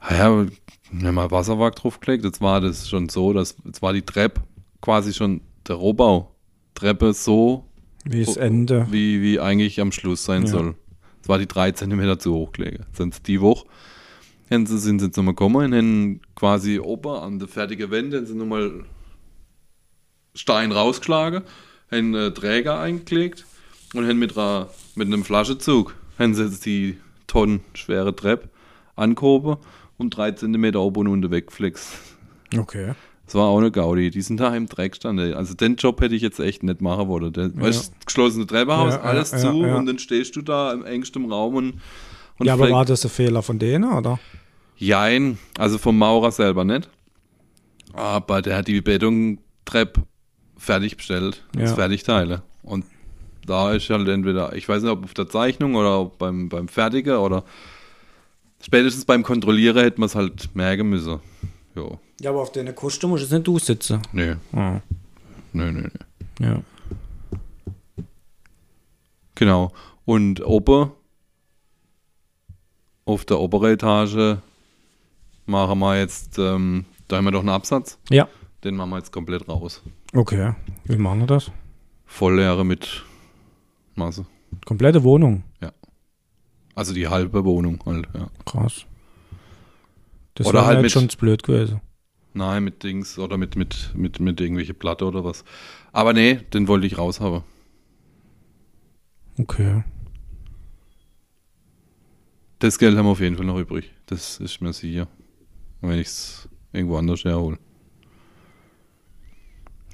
[0.00, 0.46] Ah ja,
[0.92, 2.24] wir mal Wasserwerk draufgelegt.
[2.24, 4.42] Jetzt war das schon so, dass jetzt war die Treppe
[4.80, 6.34] quasi schon der Rohbau.
[6.74, 7.66] Treppe so,
[8.04, 8.86] Wie das Oh, Ende.
[8.90, 10.48] wie, wie eigentlich am Schluss sein Ja.
[10.48, 10.74] soll.
[11.22, 12.86] Es war die drei Zentimeter zu hoch gelegen.
[12.92, 13.66] Sind sie die Woche,
[14.50, 18.16] haben sie, sind sie jetzt nochmal gekommen und haben quasi oben an der fertigen Wände
[18.18, 18.84] haben sie nochmal
[20.34, 21.42] Stein rausgeschlagen,
[21.90, 23.44] haben einen Träger eingelegt
[23.94, 24.34] und haben mit,
[24.94, 26.96] mit einem Flaschenzug haben sie jetzt die
[27.26, 28.48] tonnenschwere Treppe
[28.96, 29.56] angehoben
[30.00, 31.92] und drei Zentimeter oben und unten weggeflext.
[32.56, 32.94] Okay.
[33.26, 34.10] Das war auch eine Gaudi.
[34.10, 35.34] Die sind da im Dreck standen.
[35.34, 37.32] Also den Job hätte ich jetzt echt nicht machen wollen.
[37.32, 37.60] Der, Ja.
[37.60, 41.54] weißt, geschlossene Treppenhaus, Ja, alles ja, zu und dann stehst du da im engsten Raum
[41.54, 41.74] und,
[42.38, 44.18] und ja, aber war das ein Fehler von denen, oder?
[44.76, 46.88] Jein, also vom Maurer selber nicht.
[47.92, 50.02] Aber der hat die Betongtreppe
[50.56, 51.62] fertig bestellt, Ja.
[51.62, 52.42] als Fertigteile.
[52.62, 52.84] Und
[53.46, 57.22] da ist halt entweder, ich weiß nicht, ob auf der Zeichnung oder beim, beim Fertiger
[57.22, 57.44] oder
[58.60, 61.20] spätestens beim Kontrollieren hätte man es halt merken müssen.
[61.74, 64.00] Jo, Ja, aber auf deine Kosten musst jetzt nicht du sitzen.
[64.12, 64.80] nee, Ah,
[65.52, 65.88] nee, nee,
[66.38, 66.46] nee.
[66.46, 66.62] ja.
[69.34, 69.72] Genau.
[70.04, 70.90] Und oben,
[73.04, 74.38] auf der oberen Etage,
[75.46, 77.98] machen wir jetzt, ähm, da haben wir doch einen Absatz.
[78.10, 78.28] Ja.
[78.64, 79.82] Den machen wir jetzt komplett raus.
[80.12, 80.54] Okay.
[80.84, 81.50] Wie machen wir das?
[82.06, 83.04] Vollleere mit
[83.94, 84.26] Masse.
[84.66, 85.44] Komplette Wohnung.
[86.80, 88.30] Also die halbe Wohnung halt, ja.
[88.46, 88.86] Krass.
[90.32, 91.82] Das Oder war halt halt mit- schon blöd gewesen.
[92.32, 95.44] Nein, mit Dings oder mit, mit, mit, mit irgendwelche Platte oder was.
[95.92, 97.42] Aber nee, den wollte ich raushaben.
[99.38, 99.84] Okay.
[102.60, 103.92] Das Geld haben wir auf jeden Fall noch übrig.
[104.06, 105.06] Das ist mir sicher.
[105.82, 107.58] Wenn ich es irgendwo anders herhole.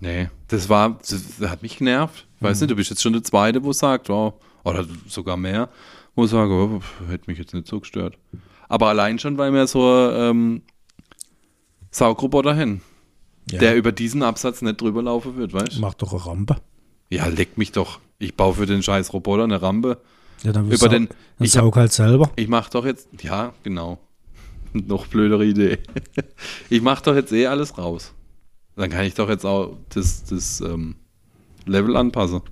[0.01, 2.29] Nee, das war, das, hat mich genervt.
[2.37, 5.69] Ich weiß nicht, du bist jetzt schon der Zweite, wo sagt, oh, oder sogar mehr,
[6.17, 8.19] wo sagt, oh, hätte mich jetzt nicht so gestört.
[8.69, 10.63] Aber allein schon, weil mir so, ähm,
[11.91, 12.81] Saugroboter hin,
[13.51, 13.59] Ja.
[13.61, 15.81] der über diesen Absatz nicht drüber laufen wird, weißt du?
[15.81, 16.57] Macht doch eine Rampe.
[17.11, 18.01] Ja, leck mich doch.
[18.19, 20.01] Ich baue für den scheiß Roboter eine Rampe.
[20.43, 22.31] Ja, dann Über den- Dann ich hab- saug halt selber.
[22.37, 23.99] Ich mach doch jetzt, ja, genau.
[24.73, 25.79] Noch blödere Idee.
[26.71, 28.13] Ich mach doch jetzt eh alles raus.
[28.75, 30.97] Dann kann ich doch jetzt auch das, das ähm,
[31.65, 32.43] Level anpassen.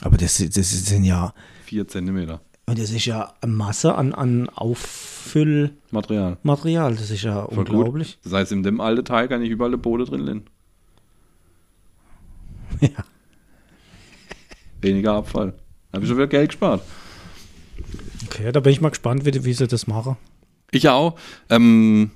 [0.00, 1.32] Aber das, das sind ja,
[1.66, 6.36] Vier Zentimeter und das ist ja eine Masse an, an Auffüllmaterial.
[6.42, 6.96] Material.
[6.96, 8.16] Das ist ja Voll unglaublich.
[8.16, 8.24] Gut.
[8.24, 10.46] Das heißt, in dem alten Teil kann ich überall eine Boden drin lehnen.
[12.80, 13.04] Ja.
[14.82, 15.54] Weniger Abfall.
[15.92, 16.82] Habe ich schon wieder Geld gespart.
[18.26, 20.16] Okay, da bin ich mal gespannt, wie, wie sie das machen.
[20.72, 21.18] Ich auch.
[21.48, 22.10] Ähm,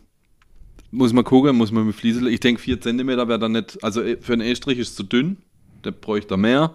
[0.91, 2.29] muss man gucken, muss man mit Fliese.
[2.29, 3.83] Ich denke, 4 cm wäre dann nicht.
[3.83, 5.39] Also äh, für einen E-Strich ist es zu dünn.
[5.85, 6.75] Der bräuchte mehr.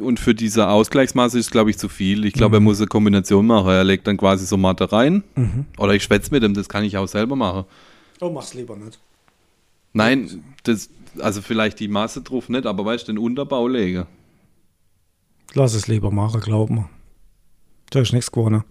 [0.00, 2.24] Und für diese Ausgleichsmaße ist es, glaube ich, zu viel.
[2.24, 3.68] Ich glaube, er muss eine Kombination machen.
[3.68, 5.22] Er legt dann quasi so Matte rein.
[5.78, 7.64] Oder ich schwätze mit ihm, das kann ich auch selber machen.
[8.20, 8.98] Oh, mach's lieber nicht.
[9.92, 10.88] Nein, das,
[11.20, 14.06] also vielleicht die Masse drauf nicht, aber weißt du, den Unterbau lege.
[15.52, 16.88] Lass es lieber machen, glaub mir.
[17.90, 18.64] Da ist nichts gewonnen.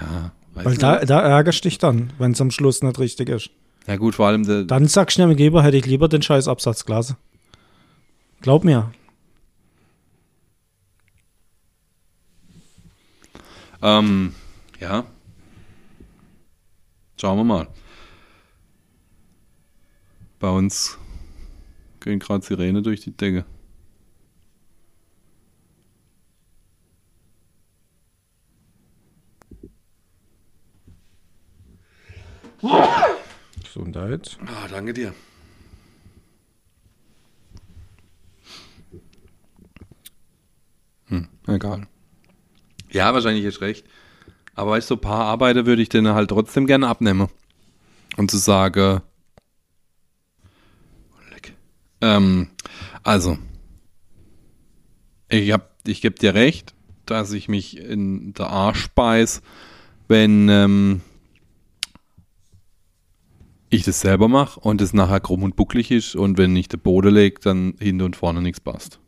[0.00, 0.82] Ja, weiß Weil nicht.
[0.82, 3.50] da, da ärgerst dich dann, wenn es am Schluss nicht richtig ist.
[3.86, 6.48] Ja, gut, vor allem der, Dann sagst du dem Geber, hätte ich lieber den scheiß
[6.48, 7.16] Absatz gelassen.
[8.42, 8.90] Glaub mir.
[13.82, 14.34] Ähm,
[14.80, 15.04] ja.
[17.20, 17.68] Schauen wir mal.
[20.38, 20.98] Bei uns
[22.00, 23.44] gehen gerade Sirene durch die Decke.
[33.62, 34.38] Gesundheit.
[34.46, 35.14] Ah, danke dir.
[41.08, 41.86] Hm, egal.
[42.96, 43.84] Ja, wahrscheinlich ist recht.
[44.54, 47.28] Aber weißt du, so ein paar Arbeiter würde ich denen halt trotzdem gerne abnehmen.
[48.16, 49.02] Und zu sagen.
[52.00, 52.48] Ähm,
[53.02, 53.36] also,
[55.28, 56.74] ich hab, ich gebe dir recht,
[57.04, 59.42] dass ich mich in der Arsch speis,
[60.08, 61.02] wenn ähm,
[63.68, 66.80] ich das selber mache und es nachher krumm und bucklig ist und wenn ich den
[66.80, 69.00] Boden lege, dann hinten und vorne nichts passt.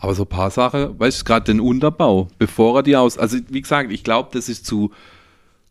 [0.00, 3.38] Aber so ein paar Sachen, weißt du, gerade den Unterbau, bevor er die aus, also
[3.48, 4.90] wie gesagt, ich glaube, das ist zu,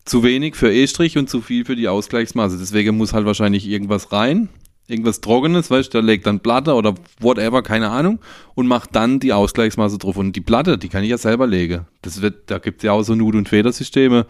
[0.05, 2.57] zu wenig für E-Strich und zu viel für die Ausgleichsmaße.
[2.57, 4.49] Deswegen muss halt wahrscheinlich irgendwas rein,
[4.87, 8.19] irgendwas Trockenes, weißt du, da legt dann Platte oder whatever, keine Ahnung,
[8.55, 10.17] und macht dann die Ausgleichsmaße drauf.
[10.17, 11.85] Und die Platte, die kann ich ja selber legen.
[12.01, 14.25] Das wird, da gibt es ja auch so Nut- und Federsysteme,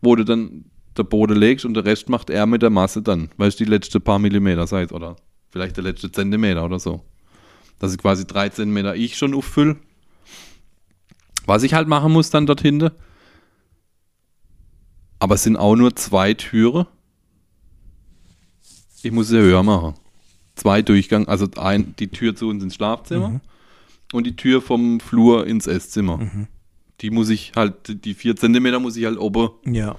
[0.00, 0.64] wo du dann
[0.96, 3.70] der Boden legst und der Rest macht er mit der Masse dann, weißt du, die
[3.70, 5.16] letzte paar Millimeter seid oder
[5.50, 7.02] vielleicht der letzte Zentimeter oder so.
[7.78, 9.76] Dass ich quasi 3 Zentimeter ich schon auffülle.
[11.44, 12.90] Was ich halt machen muss dann dort hinten,
[15.18, 16.86] aber es sind auch nur zwei Türen.
[19.02, 19.94] Ich muss sie höher machen.
[20.56, 23.40] Zwei Durchgang, also ein, die Tür zu uns ins Schlafzimmer
[24.12, 26.46] und die Tür vom Flur ins Esszimmer.
[27.00, 29.96] Die muss ich halt, die vier Zentimeter muss ich halt oben, Ja,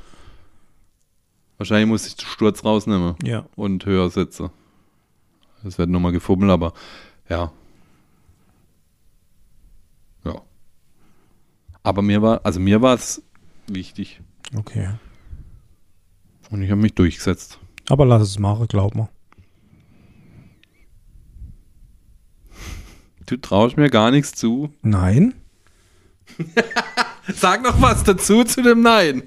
[1.58, 3.46] wahrscheinlich muss ich den Sturz rausnehmen ja.
[3.56, 4.50] und höher setzen.
[5.64, 6.74] Das wird nochmal gefummelt, aber.
[7.30, 7.52] Ja.
[11.88, 13.24] Aber mir war, also mir war es
[13.68, 14.20] wichtig
[14.54, 14.90] Okay.
[16.50, 17.60] und ich habe mich durchgesetzt.
[17.88, 19.08] Aber lass es machen, glaub mir.
[23.26, 24.74] Du traust mir gar nichts zu.
[24.82, 25.34] Nein?
[27.34, 29.24] Sag noch was dazu zu dem Nein.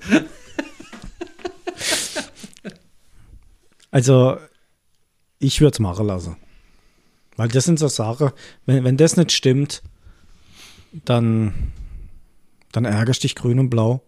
[3.90, 4.36] Also,
[5.38, 6.36] ich würde es machen lassen.
[7.36, 8.32] Weil das sind so Sachen,
[8.66, 9.82] wenn, wenn das nicht stimmt,
[11.06, 11.72] dann,
[12.72, 14.02] dann ärgerst dich grün und blau.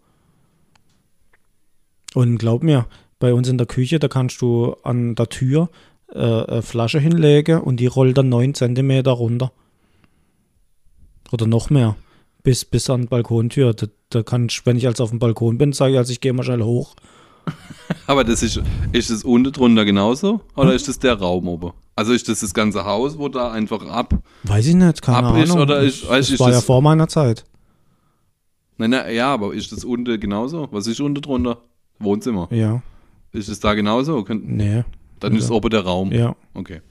[2.13, 2.85] Und glaub mir,
[3.19, 5.69] bei uns in der Küche, da kannst du an der Tür
[6.13, 9.51] äh, eine Flasche hinlegen und die rollt dann 9 cm runter.
[11.31, 11.95] Oder noch mehr.
[12.43, 13.73] Bis, bis an die Balkontür.
[13.73, 16.21] Da, da kann ich, wenn ich also auf dem Balkon bin, sage ich, also ich
[16.21, 16.95] gehe mal schnell hoch.
[18.07, 18.61] Aber das ist,
[18.91, 20.41] ist das unten drunter genauso?
[20.55, 21.71] Oder ist das der Raum oben?
[21.95, 24.13] Also ist das das ganze Haus, wo da einfach ab?
[24.43, 25.63] Weiß ich nicht, keine Ab ist Ahnung.
[25.63, 27.43] oder ist- das ist war ja das- vor meiner Zeit.
[28.77, 30.67] Nein, nein, ja, aber ist das unten genauso?
[30.71, 31.59] Was ist unten drunter?
[31.99, 32.47] Wohnzimmer.
[32.51, 32.81] Ja,
[33.31, 34.23] Ist es da genauso?
[34.23, 34.83] Könnt, nee,
[35.19, 36.11] dann ist oben der Raum.
[36.11, 36.35] ja.
[36.53, 36.81] Okay.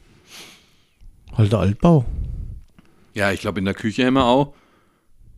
[1.37, 2.05] Halt der Altbau.
[3.15, 4.55] Ja, ich glaube, in der Küche haben wir auch,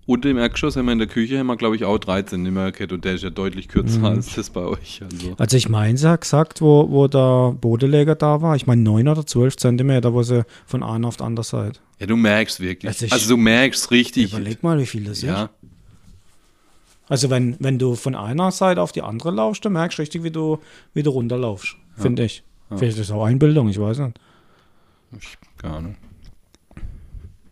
[0.06, 2.94] unter im Erdgeschoss haben wir in der Küche, haben wir, glaube ich, auch 13 Kette
[2.94, 4.04] und der ist ja deutlich kürzer Mhm.
[4.04, 5.00] als das bei euch.
[5.02, 5.34] Also.
[5.38, 9.08] Also ich meine, sie hat gesagt, wo, wo der Bodenleger da war, ich meine 9
[9.08, 11.80] oder 12 Zentimeter, wo sie von einer auf die andere Seite.
[11.98, 12.88] Ja, du merkst wirklich.
[12.88, 14.32] Also Also, du merkst richtig.
[14.32, 15.44] Überleg mal, wie viel das ja.
[15.44, 15.50] ist.
[17.08, 20.22] Also wenn, wenn du von einer Seite auf die andere laufst, dann merkst du richtig,
[20.22, 20.58] wie du,
[20.94, 22.42] wie du runterlaufst, finde ich.
[22.68, 24.18] Vielleicht ist das auch Einbildung, ich weiß nicht.
[25.20, 25.96] Ich, keine Ahnung.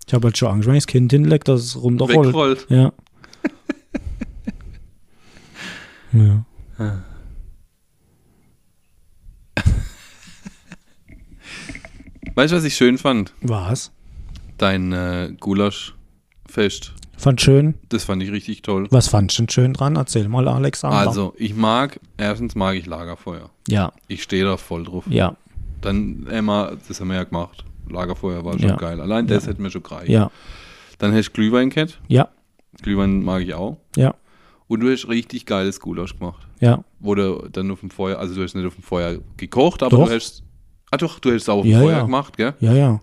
[0.06, 2.28] Ich habe halt schon Angst, wenn ich das Kind hinlege, dass es runterrollt.
[2.28, 2.66] Wegrollt.
[2.68, 2.92] Ja.
[6.12, 6.44] ja.
[12.34, 13.34] Weißt du, was ich schön fand?
[13.42, 13.92] Was?
[14.56, 16.94] Dein äh, Gulaschfest.
[17.22, 17.74] Fand schön.
[17.88, 18.88] Das fand ich richtig toll.
[18.90, 19.94] Was fandst du denn schön dran?
[19.94, 20.96] Erzähl mal, Alexander.
[20.98, 23.48] Also, ich mag, erstens mag ich Lagerfeuer.
[23.68, 25.04] Ja, Ich stehe da voll drauf.
[25.08, 25.36] ja,
[25.80, 27.64] Dann Emma, das haben wir ja gemacht.
[27.88, 28.76] Lagerfeuer war schon Ja.
[28.76, 29.00] geil.
[29.00, 29.50] Allein das Ja.
[29.50, 30.08] hätten wir schon gereicht.
[30.08, 30.32] ja,
[30.98, 32.00] Dann hast du Glühwein gehabt.
[32.08, 32.28] ja,
[32.82, 33.76] Glühwein mag ich auch.
[33.96, 34.14] ja,
[34.66, 36.46] Und du hast richtig geiles Gulasch gemacht.
[36.60, 36.82] ja.
[37.00, 37.14] Du
[37.52, 40.08] dann auf dem Feuer, also du hast nicht auf dem Feuer gekocht, aber Doch.
[40.08, 40.42] du hast,
[40.90, 42.02] ah doch, du hast es auch auf dem Ja, Feuer ja.
[42.02, 42.54] gemacht, gell?
[42.60, 43.00] Ja, ja.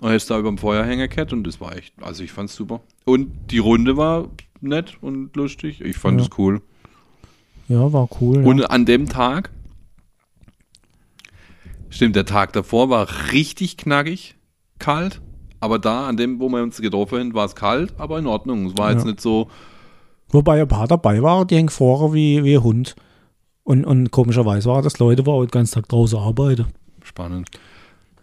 [0.00, 2.54] Und hast da über dem Feuer hängen gehabt und das war echt, also ich fand's
[2.54, 2.80] super.
[3.04, 4.28] Und die Runde war
[4.60, 5.80] nett und lustig.
[5.80, 6.26] Ich fand Ja.
[6.26, 6.60] es cool.
[7.68, 8.42] Ja, war cool.
[8.42, 8.46] Ja.
[8.46, 9.50] Und an dem Tag,
[11.88, 14.36] stimmt, der Tag davor war richtig knackig,
[14.78, 15.20] kalt.
[15.60, 18.66] Aber da, an dem, wo wir uns getroffen haben, war es kalt, aber in Ordnung.
[18.66, 19.10] Es war jetzt Ja.
[19.10, 19.48] nicht so,
[20.28, 22.96] Wobei ein paar dabei waren, die hängen vorher wie, wie ein Hund.
[23.62, 26.66] Und, und komischerweise war das Leute, die auch den ganzen Tag draußen arbeiten.
[27.04, 27.48] Spannend.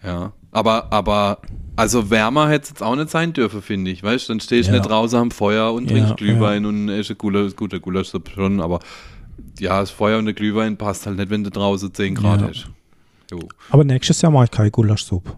[0.04, 0.34] Ja.
[0.52, 1.40] Aber, aber,
[1.76, 4.04] also wärmer hätte es jetzt auch nicht sein dürfen, finde ich.
[4.04, 4.80] Weißt du, dann stehst du Ja.
[4.80, 8.80] nicht draußen am Feuer und Ja, Glühwein und ist ein guter, guter Gulasch schon, aber
[9.60, 12.48] ja, das Feuer und der Glühwein passt halt nicht, wenn du draußen 10 Grad Ja.
[12.50, 12.70] hast.
[13.32, 13.40] Jo.
[13.72, 15.34] Aber nächstes Jahr mache ich keine Gulaschsuppe.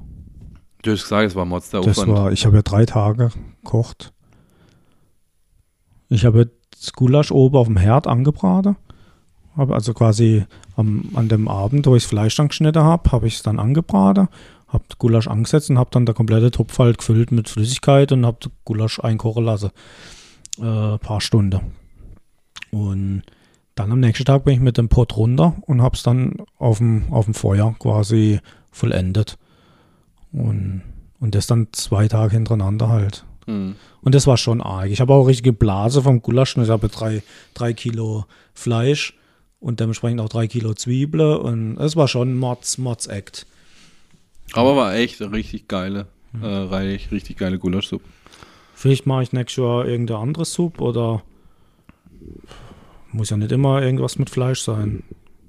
[0.82, 2.18] Du hast gesagt, es war Mods der Das Aufwand.
[2.18, 3.32] war, ich habe ja drei Tage
[3.64, 4.12] gekocht.
[6.10, 8.76] Ich habe das Gulasch oben auf dem Herd angebraten.
[9.58, 10.46] Habe also quasi
[10.76, 13.58] am, an dem Abend, wo ich das Fleisch dann geschnitten habe, habe ich es dann
[13.60, 14.28] angebraten,
[14.68, 18.38] habe Gulasch angesetzt und habe dann der komplette Topf halt gefüllt mit Flüssigkeit und habe
[18.64, 19.72] Gulasch einkochen lassen.
[20.60, 21.62] Äh, paar Stunden.
[22.72, 23.24] Und
[23.76, 26.78] dann am nächsten Tag bin ich mit dem Pot runter und habe es dann auf
[26.80, 28.40] dem, auf dem Feuer quasi
[28.72, 29.38] vollendet.
[30.32, 30.82] Und,
[31.20, 33.26] und das dann zwei Tage hintereinander halt.
[33.46, 33.76] Hm.
[34.02, 34.90] Und das war schon arg.
[34.90, 36.58] Ich habe auch richtige Blase vom Gulasch.
[36.58, 37.22] Ich habe drei,
[37.54, 39.18] drei Kilo Fleisch
[39.60, 41.38] und dementsprechend auch drei Kilo Zwiebeln.
[41.38, 43.46] Und es war schon Mords, Mords Act.
[44.54, 46.08] Aber war echt richtig geile,
[46.42, 48.06] äh, reich, richtig geile Gulaschsuppe.
[48.74, 51.24] Vielleicht mache ich nächstes Jahr irgendeine andere Suppe oder
[53.12, 55.04] muss ja nicht immer irgendwas mit Fleisch sein.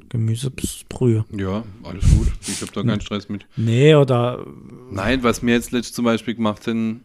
[0.08, 1.24] Gemüsebrühe.
[1.36, 2.32] Ja, alles gut.
[2.46, 3.46] Ich habe da keinen Stress mit.
[3.56, 4.46] Nee, oder
[4.90, 7.04] Nein, was mir jetzt letztes zum Beispiel gemacht haben,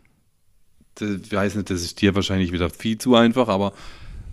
[0.96, 3.74] das, ich weiß nicht, das ist dir wahrscheinlich wieder viel zu einfach, aber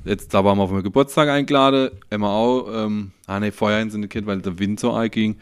[0.04, 4.08] jetzt, da waren wir auf meinen Geburtstag eingeladen, immer auch, ähm, ah ne, Feuer in
[4.08, 5.36] Kind, weil der Wind so ging,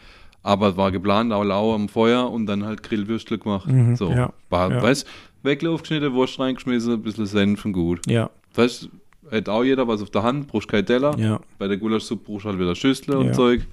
[0.47, 3.67] aber es war geplant, auch lau am Feuer und dann halt Grillwürstel gemacht.
[3.67, 4.81] Mhm, so, ja, war, ja.
[4.81, 5.05] weißt
[5.43, 7.99] Weckle aufgeschnitten, Wurst reingeschmissen, ein bisschen Senf und gut.
[8.09, 8.89] ja, Weißt
[9.29, 11.17] hätte auch jeder was auf der Hand, brauchst kein Teller.
[11.19, 11.39] ja.
[11.59, 13.33] Bei der Gulaschsuppe brauchst du halt wieder Schüssel und Ja.
[13.33, 13.67] Zeug.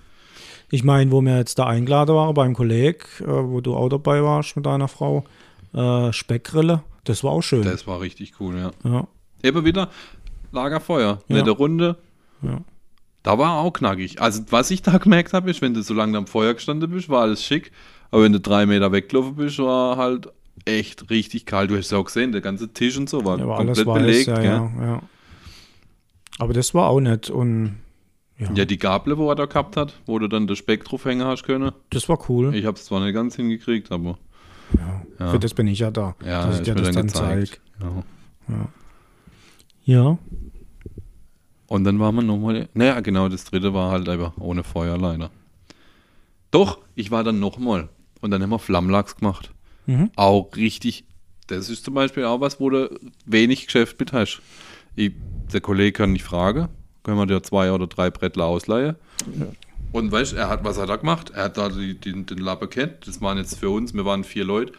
[0.71, 4.23] Ich meine, wo wir jetzt da eingeladen waren beim Kolleg, äh, wo du auch dabei
[4.25, 5.25] warst mit deiner Frau,
[5.73, 7.63] äh, Speckgrille, das war auch schön.
[7.63, 8.71] Das war richtig cool, ja.
[8.91, 9.07] ja,
[9.43, 9.91] Eben wieder
[10.53, 11.37] Lagerfeuer, Ja.
[11.37, 11.97] nette Runde.
[12.43, 12.59] Ja.
[13.25, 14.21] Da war auch knackig.
[14.21, 17.09] Also, was ich da gemerkt habe, ist, wenn du so lange am Feuer gestanden bist,
[17.09, 17.73] war alles schick.
[18.13, 20.29] Aber wenn du drei Meter weggelaufen bist, war halt
[20.67, 21.71] echt richtig kalt.
[21.71, 23.87] Du hast ja auch gesehen, der ganze Tisch und so war ja war alles komplett
[23.87, 24.29] weiß, belegt.
[24.29, 24.71] ja, gell?
[24.79, 25.03] ja, ja.
[26.39, 27.77] Aber das war auch nett und
[28.39, 31.27] ja, die Gabel, wo er da gehabt hat, wo du dann den Speck drauf hängen
[31.27, 31.73] hast können.
[31.91, 32.55] das war cool.
[32.55, 34.19] Ich habe es zwar nicht ganz hingekriegt, aber.
[35.19, 37.57] Für das bin ich ja da, ja, dass ich dir das dann dann zeige.
[39.87, 40.19] Ja.
[41.69, 44.99] Ja, Und dann waren wir nochmal, naja, genau, das dritte war halt einfach ohne Feuer
[44.99, 45.31] leider.
[46.51, 47.89] Doch, ich war dann nochmal
[48.21, 49.53] und dann haben wir Flammlachs gemacht.
[49.87, 50.11] Mhm.
[50.17, 51.05] Auch richtig,
[51.49, 54.41] das ist zum Beispiel auch was, wo du wenig Geschäft mit hast.
[54.97, 55.13] Ich,
[55.53, 56.69] der Kollege kann nicht fragen,
[57.03, 58.97] können wir dir zwei oder drei Brettler ausleihen.
[59.93, 61.31] Und weißt du, er hat, was hat er gemacht?
[61.35, 64.25] Er hat da die, die, den Lappe kennt, das waren jetzt für uns, wir waren
[64.25, 64.73] vier Leute,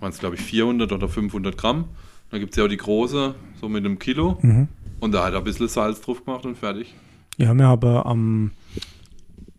[0.00, 1.86] waren es glaube ich 400 oder 500 Gramm.
[2.30, 4.38] Dann gibt es ja auch die große, so mit einem Kilo.
[4.42, 4.68] Mhm.
[5.04, 6.94] Und da hat er ein bisschen Salz drauf gemacht und fertig.
[7.36, 8.50] ja, wir haben am,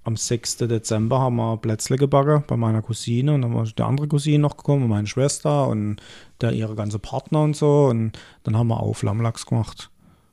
[0.03, 0.57] am 6.
[0.57, 4.57] Dezember haben wir Plätzle gebacken bei meiner Cousine und dann war die andere Cousine noch
[4.57, 5.97] gekommen und meine Schwester und
[6.41, 9.91] der ihre ganze Partner und so und dann haben wir auch Flammlachs gemacht.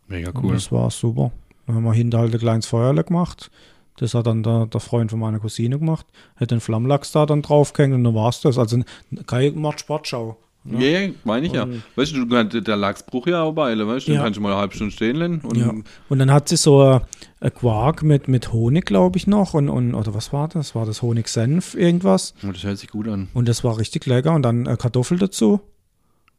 [0.09, 0.55] Mega Und cool.
[0.55, 1.31] Das war super.
[1.67, 3.51] Dann haben wir hinter halt ein kleines Feuerle gemacht.
[3.99, 6.07] Das hat dann der, der Freund von meiner Cousine gemacht.
[6.37, 8.57] Hat den Flammlachs da dann draufgehängt und dann war es das.
[8.57, 8.83] Also
[9.27, 10.39] keine macht Sportschau.
[10.65, 11.65] Ja, yeah, meine ich ja.
[11.65, 14.13] Und- Weißt du, der Lachs braucht ja auch Beile, weißt du?
[14.13, 14.23] Den Ja.
[14.25, 15.41] kannst du mal eine halbe Stunde stehen lassen.
[15.41, 15.73] Und Ja.
[16.09, 17.01] Und dann hat sie so
[17.41, 19.55] ein, Quark mit, mit Honig, glaube ich, noch.
[19.55, 20.77] Und, und, oder was war das?
[20.77, 22.35] War das Honig-Senf, irgendwas?
[22.47, 23.29] Oh, das hört sich gut an.
[23.35, 24.33] Und das war richtig lecker.
[24.35, 25.61] Und dann äh, Kartoffel dazu.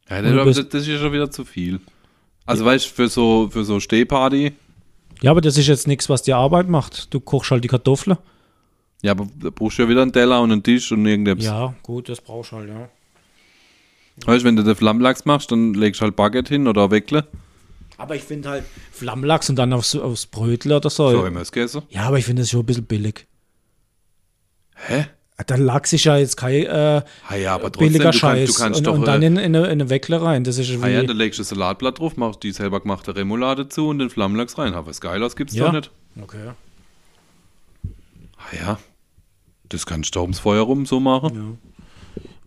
[0.08, 1.80] Ja, das, das, ist ja schon wieder zu viel.
[2.46, 4.52] Also weißt du, für so, für so Stehparty,
[5.22, 7.12] Ja, aber das ist jetzt nichts, was dir Arbeit macht.
[7.12, 8.16] Du kochst halt die Kartoffeln.
[9.02, 11.44] ja, aber da brauchst du ja wieder einen Teller und einen Tisch und irgendetwas.
[11.46, 12.88] Ja, gut, das brauchst du halt, ja.
[14.24, 17.26] Weißt du, wenn du den Flammlachs machst, dann legst du halt Baguette hin oder Weckle.
[17.96, 21.10] Aber ich finde halt Flammlachs und dann aufs, aufs Brötel oder so.
[21.10, 21.82] So immer das gegessen.
[21.90, 23.26] Ja, aber ich finde das schon ein bisschen billig.
[24.74, 25.06] Hä?
[25.48, 28.52] Der Lachs ist ja jetzt kein äh, Ah ja, aber trotzdem, billiger du, kannst, Scheiß.
[28.52, 28.94] du kannst und, doch...
[28.94, 30.44] und dann äh, in, in, eine, in eine Weckle rein.
[30.44, 33.68] Das ist ah ja, da legst du das Salatblatt drauf, machst die selber gemachte Remoulade
[33.68, 34.74] zu und den Flammlachs rein.
[34.74, 35.66] Aber was Geiles gibt's Ja.
[35.66, 35.90] doch nicht.
[36.22, 36.50] Okay.
[38.38, 38.78] Ah ja,
[39.68, 41.58] das kannst du ums Feuer rum so machen.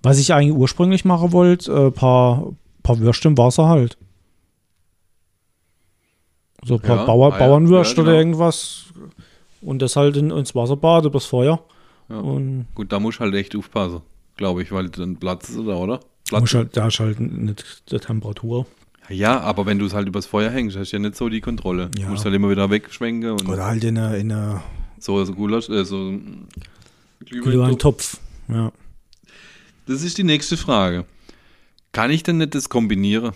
[0.07, 2.53] Was ich eigentlich ursprünglich machen wollte, ein äh, paar,
[2.83, 3.97] paar Würste im Wasser halt.
[6.63, 8.09] So ein paar Ja, Bauer, ah Bauernwürste ja, genau.
[8.09, 8.85] oder irgendwas.
[9.61, 11.61] Und das halt in, ins Wasser baden, übers Feuer.
[12.09, 12.17] Ja.
[12.19, 14.01] Und Gut, da musst du halt echt aufpassen,
[14.35, 15.99] glaube ich, weil dann Platz ist da, oder?
[16.27, 16.41] Platz.
[16.41, 18.65] muss halt, da ist halt nicht die Temperatur.
[19.09, 21.39] Ja, aber wenn du es halt übers Feuer hängst, hast du ja nicht so die
[21.41, 21.89] Kontrolle.
[21.97, 22.05] Ja.
[22.05, 24.61] Du musst halt immer wieder wegschwenken und Oder halt in eine, in eine
[24.99, 26.47] so, so Gulasch, äh, so mm,
[27.25, 28.19] Glühwein- Glühweintopf.
[28.49, 28.71] Ja.
[29.87, 31.05] Das ist die nächste Frage.
[31.93, 33.31] Kann ich denn nicht das kombinieren?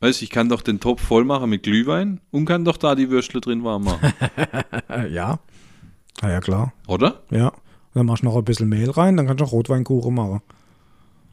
[0.00, 2.96] Weißt du, ich kann doch den Topf voll machen mit Glühwein und kann doch da
[2.96, 4.12] die Würstle drin warm machen,
[5.12, 5.38] ja.
[6.20, 6.72] Ah, ja, klar.
[6.88, 7.22] oder?
[7.30, 7.48] Ja.
[7.48, 10.40] Und dann machst du noch ein bisschen Mehl rein, dann kannst du auch Rotweinkuchen machen.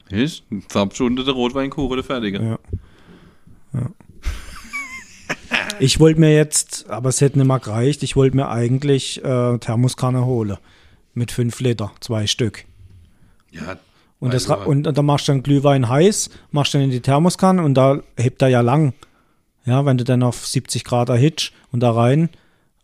[0.10, 0.44] Ist?
[0.68, 2.42] Zapfst du unter der Rotweinkuchen der Fertige.
[2.42, 2.60] Ja.
[3.74, 3.90] ja.
[5.80, 9.58] Ich wollte mir jetzt, aber es hätte nicht mal gereicht, ich wollte mir eigentlich äh,
[9.58, 10.58] Thermoskanne holen.
[11.14, 12.66] Mit 5 Liter, zwei Stück.
[13.52, 13.78] Ja.
[14.20, 16.92] Und, das, also, ra- und, und dann machst du dann Glühwein heiß, machst dann in
[16.92, 18.94] die Thermoskanne und da hebt er ja lang.
[19.66, 22.30] Ja, wenn du dann auf 70 Grad erhitzt und da rein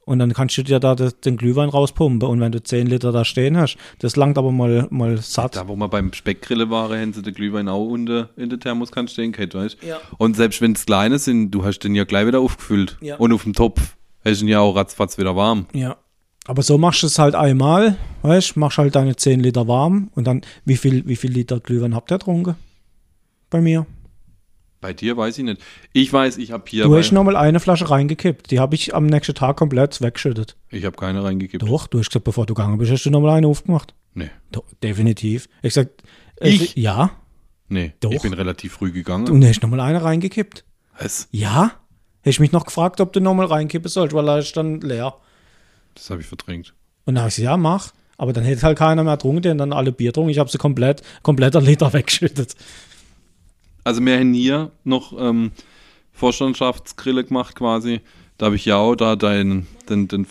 [0.06, 2.30] und dann kannst du dir da das, den Glühwein rauspumpen.
[2.30, 5.56] Und wenn du 10 Liter da stehen hast, das langt aber mal, mal satt.
[5.56, 9.08] Da, wo man beim Speckgrillen war, hätten sie den Glühwein auch unter in der Thermoskanne
[9.08, 9.88] stehen können, weißt du?
[9.88, 9.98] Ja.
[10.18, 12.98] Und selbst wenn es kleine sind, du hast den ja gleich wieder aufgefüllt.
[13.02, 13.16] Ja.
[13.18, 15.66] Und auf dem Topf hast du ihn ja auch ratzfatz wieder warm.
[15.74, 15.98] Ja.
[16.48, 20.26] Aber so machst du es halt einmal, weißt machst halt deine 10 Liter warm und
[20.26, 22.56] dann, wie viel, wie viel Liter Glühwein habt ihr getrunken?
[23.50, 23.88] Bei mir.
[24.80, 25.62] Bei dir weiß ich nicht.
[25.94, 26.84] Ich weiß, ich habe hier.
[26.84, 28.52] Du hast nochmal eine Flasche reingekippt.
[28.52, 30.56] Die habe ich am nächsten Tag komplett weggeschüttet.
[30.70, 31.64] ich habe keine reingekippt.
[31.64, 33.96] Doch, du hast gesagt, bevor du gegangen bist, hast du nochmal eine aufgemacht.
[34.14, 34.30] Nee.
[34.52, 35.50] Doch, definitiv.
[35.64, 35.90] Ich sag,
[36.40, 36.76] äh, Ich?
[36.76, 37.10] Ja.
[37.68, 37.94] Nee.
[38.00, 38.12] Doch.
[38.12, 39.28] Ich bin relativ früh gegangen.
[39.28, 40.64] Und du hast nochmal eine reingekippt.
[41.00, 41.28] Was?
[41.32, 41.72] Ja.
[42.22, 45.16] Hätte ich mich noch gefragt, ob du nochmal reinkippen sollst, weil er ist dann leer.
[45.96, 46.74] Das habe ich verdrängt.
[47.06, 47.94] Und dann habe ich gesagt, ja, mach.
[48.18, 50.30] Aber dann hätte halt keiner mehr getrunken, haben dann alle Bier getrunken.
[50.30, 52.56] Ich habe sie komplett, kompletter Liter weggeschüttet.
[53.84, 55.52] Also wir haben hier noch ähm,
[56.14, 58.02] Vorstandschaftsgrille gemacht quasi.
[58.38, 60.28] Da habe ich ja auch da den, den, den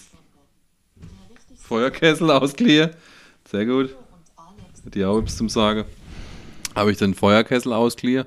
[1.56, 2.90] Feuerkessel ausgeliehen.
[3.50, 3.94] Sehr gut.
[4.84, 5.84] Die auch etwas zum Sagen.
[6.74, 8.26] Habe ich den Feuerkessel ausgeliehen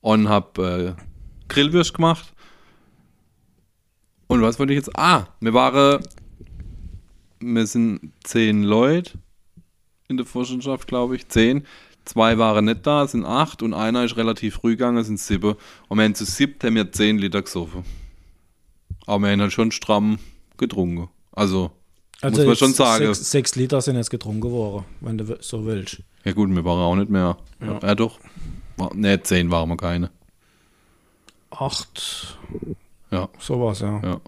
[0.00, 1.02] und habe äh,
[1.48, 2.32] Grillwürst gemacht.
[4.26, 4.96] Und was wollte ich jetzt?
[4.96, 6.02] Ah, wir waren,
[7.40, 9.12] wir sind zehn Leute
[10.08, 11.28] in der Vorstandschaft, glaube ich.
[11.28, 11.64] Zehn.
[12.04, 15.54] Zwei waren nicht da, sind acht und einer ist relativ früh gegangen, sind sieben.
[15.88, 17.84] Und wir haben zu siebt haben wir zehn Liter gesoffen.
[19.06, 20.18] Aber wir haben halt schon stramm
[20.56, 21.08] getrunken.
[21.32, 21.70] Also,
[22.22, 23.06] muss man schon sagen.
[23.14, 26.02] Sechs, sechs Liter sind jetzt getrunken worden, wenn du so willst.
[26.24, 27.36] Ja gut, wir waren auch nicht mehr.
[27.60, 27.94] Ja, Ja.
[27.94, 28.18] doch.
[28.94, 30.10] Ne, zehn waren wir keine.
[31.50, 32.38] Acht,
[33.10, 34.00] Ja, sowas, ja.
[34.02, 34.20] ja.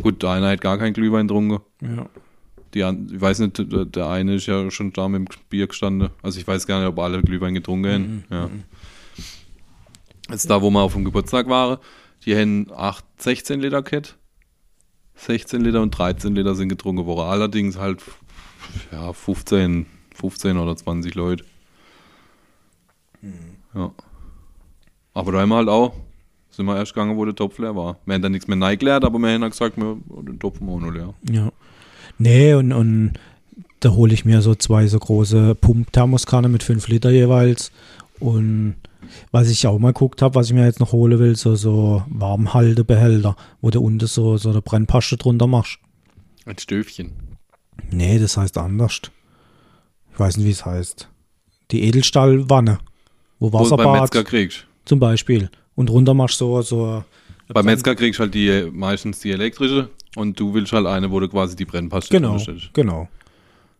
[0.00, 1.60] Gut, der eine hat gar keinen Glühwein getrunken.
[1.80, 2.06] ja.
[2.74, 5.66] Die an, ich weiß nicht, der, der eine ist ja schon da mit dem Bier
[5.66, 6.08] gestanden.
[6.22, 8.24] Also ich weiß gar nicht, ob alle Glühwein getrunken haben.
[8.30, 8.50] Ja.
[10.30, 11.76] Jetzt da, wo wir auf dem Geburtstag waren,
[12.24, 14.16] die haben 8, 16 Liter gehabt.
[15.16, 17.28] 16 Liter und 13 Liter sind getrunken worden.
[17.28, 18.02] Allerdings halt
[18.90, 19.84] ja, 15,
[20.14, 21.44] 15 oder 20 Leute.
[23.74, 23.92] Ja.
[25.14, 25.94] Aber da haben wir halt auch,
[26.52, 27.96] sind wir erst gegangen, wo der Topf leer war.
[28.04, 30.78] Wir haben dann nichts mehr neigeleert, aber wir haben halt gesagt, wir, den Topf auch
[30.80, 31.14] noch leer.
[31.30, 31.50] Ja.
[32.18, 33.14] Nee, und, und
[33.80, 37.72] da hole ich mir so zwei so große Pump-Thermoskanne mit 5 Liter jeweils.
[38.20, 38.76] Und
[39.32, 42.02] was ich auch mal geguckt habe, was ich mir jetzt noch holen will, so, so
[42.08, 45.78] Warmhaltebehälter, wo du unten so, so eine Brennpaste drunter machst.
[46.44, 47.12] Ein Stöfchen.
[47.90, 49.00] Nee, das heißt anders.
[50.12, 51.08] Ich weiß nicht, wie es heißt.
[51.70, 52.78] Die Edelstahlwanne,
[53.38, 54.66] wo Wo du beim Wasserbad Metzger kriegst.
[54.84, 55.50] zum Beispiel.
[55.74, 57.02] Und drunter machst so, so
[57.48, 61.18] Beim Metzger kriegst du halt die meistens die elektrische und du willst halt eine, wo
[61.20, 62.38] du quasi die Brennpaste Genau,
[62.72, 63.08] genau.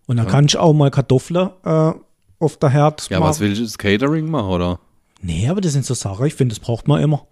[0.06, 0.32] Und dann Ja.
[0.32, 1.92] kannst du auch mal Kartoffeln äh,
[2.38, 3.64] auf der Herd Ja, was willst du?
[3.64, 4.80] Das Catering machen, oder?
[5.20, 7.26] Nee, aber das sind so Sachen, ich finde, das braucht man immer.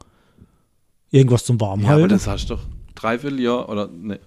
[1.11, 2.09] Irgendwas zum Ja, aber Warmhalten.
[2.11, 2.63] das hast du doch
[2.95, 4.21] dreiviertel Jahr oder ne.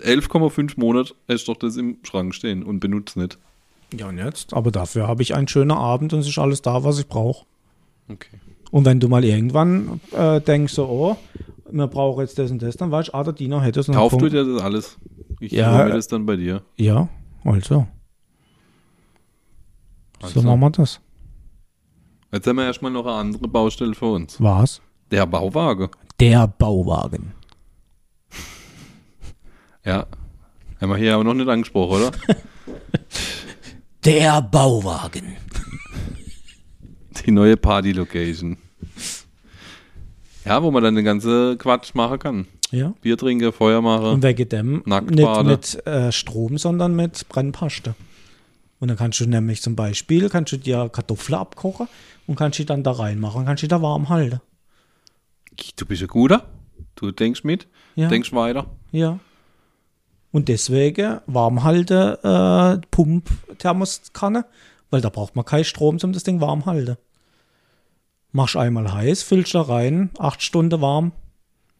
[0.00, 3.38] 11,5 Monate hast doch das im Schrank stehen und benutzt nicht.
[3.96, 4.52] ja, und jetzt?
[4.54, 7.44] Aber dafür habe ich einen schönen Abend und es ist alles da, was ich brauche.
[8.12, 8.38] Okay.
[8.70, 11.16] Und wenn du mal irgendwann äh, denkst, so, oh,
[11.70, 13.88] wir brauchen jetzt das und das, dann weißt du, ah, der Diener hätte es.
[13.88, 14.96] und dann Kauf du dir das alles?
[15.40, 15.84] Ich Ja.
[15.84, 16.62] mir das dann bei dir.
[16.76, 17.08] Ja,
[17.44, 17.86] also.
[20.22, 20.40] Also.
[20.40, 21.00] So machen wir das.
[22.32, 24.40] Jetzt haben wir erstmal noch eine andere Baustelle für uns.
[24.40, 24.80] Was?
[25.10, 25.88] Der Bauwagen.
[26.20, 27.32] Der Bauwagen.
[29.84, 30.06] Ja.
[30.80, 32.12] Haben wir hier aber noch nicht angesprochen, oder?
[34.04, 35.36] Der Bauwagen.
[37.26, 38.56] Die neue Party-Location.
[40.44, 42.46] Ja, wo man dann den ganzen Quatsch machen kann.
[42.70, 42.94] Ja.
[43.02, 44.06] Bier trinken, Feuer machen.
[44.06, 47.94] Und wegen dem Nackt nicht mit äh, Strom, sondern mit Brennpaste.
[48.80, 51.86] Und dann kannst du nämlich zum Beispiel, kannst du dir Kartoffeln abkochen
[52.26, 54.40] und kannst die dann da reinmachen und kannst die da warm halten.
[55.76, 56.46] Du bist ein Guter.
[56.96, 58.08] Du denkst mit, Ja.
[58.08, 58.66] denkst weiter.
[58.90, 59.18] Ja.
[60.32, 64.46] Und deswegen warm halten äh, Pump-Thermoskanne,
[64.92, 66.96] weil da braucht man keinen Strom, um das Ding warm halten.
[68.30, 71.12] Machst einmal heiß, füllst da rein, acht Stunden warm,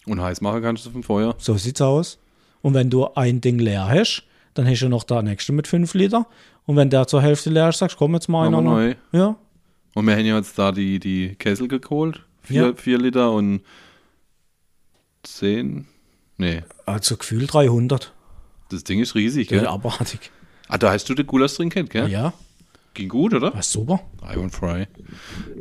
[0.07, 1.35] Und heiß machen kannst du vom Feuer.
[1.39, 2.19] so sieht's aus.
[2.63, 5.95] Und wenn du ein Ding leer hast, dann hast du noch der nächste mit 5
[5.95, 6.27] Liter.
[6.67, 8.61] Und wenn der zur Hälfte leer ist, sagst du, komm jetzt mal einer.
[8.61, 8.95] neu.
[9.13, 9.37] Ja,
[9.95, 12.23] Und wir haben ja jetzt da die, die Kessel geholt.
[12.43, 12.75] Vier, Ja.
[12.75, 13.63] vier Liter und
[15.23, 15.87] zehn.
[16.39, 18.13] Nee, also gefühlt 300.
[18.71, 19.67] das Ding ist riesig, Ja, gell?
[19.69, 20.31] abartig.
[20.69, 22.09] Ah, da hast du den Gulasch drin kennt, gell?
[22.11, 22.33] Ja,
[22.95, 23.55] Ging gut, oder?
[23.55, 24.01] was super.
[24.33, 24.87] Iron Fry.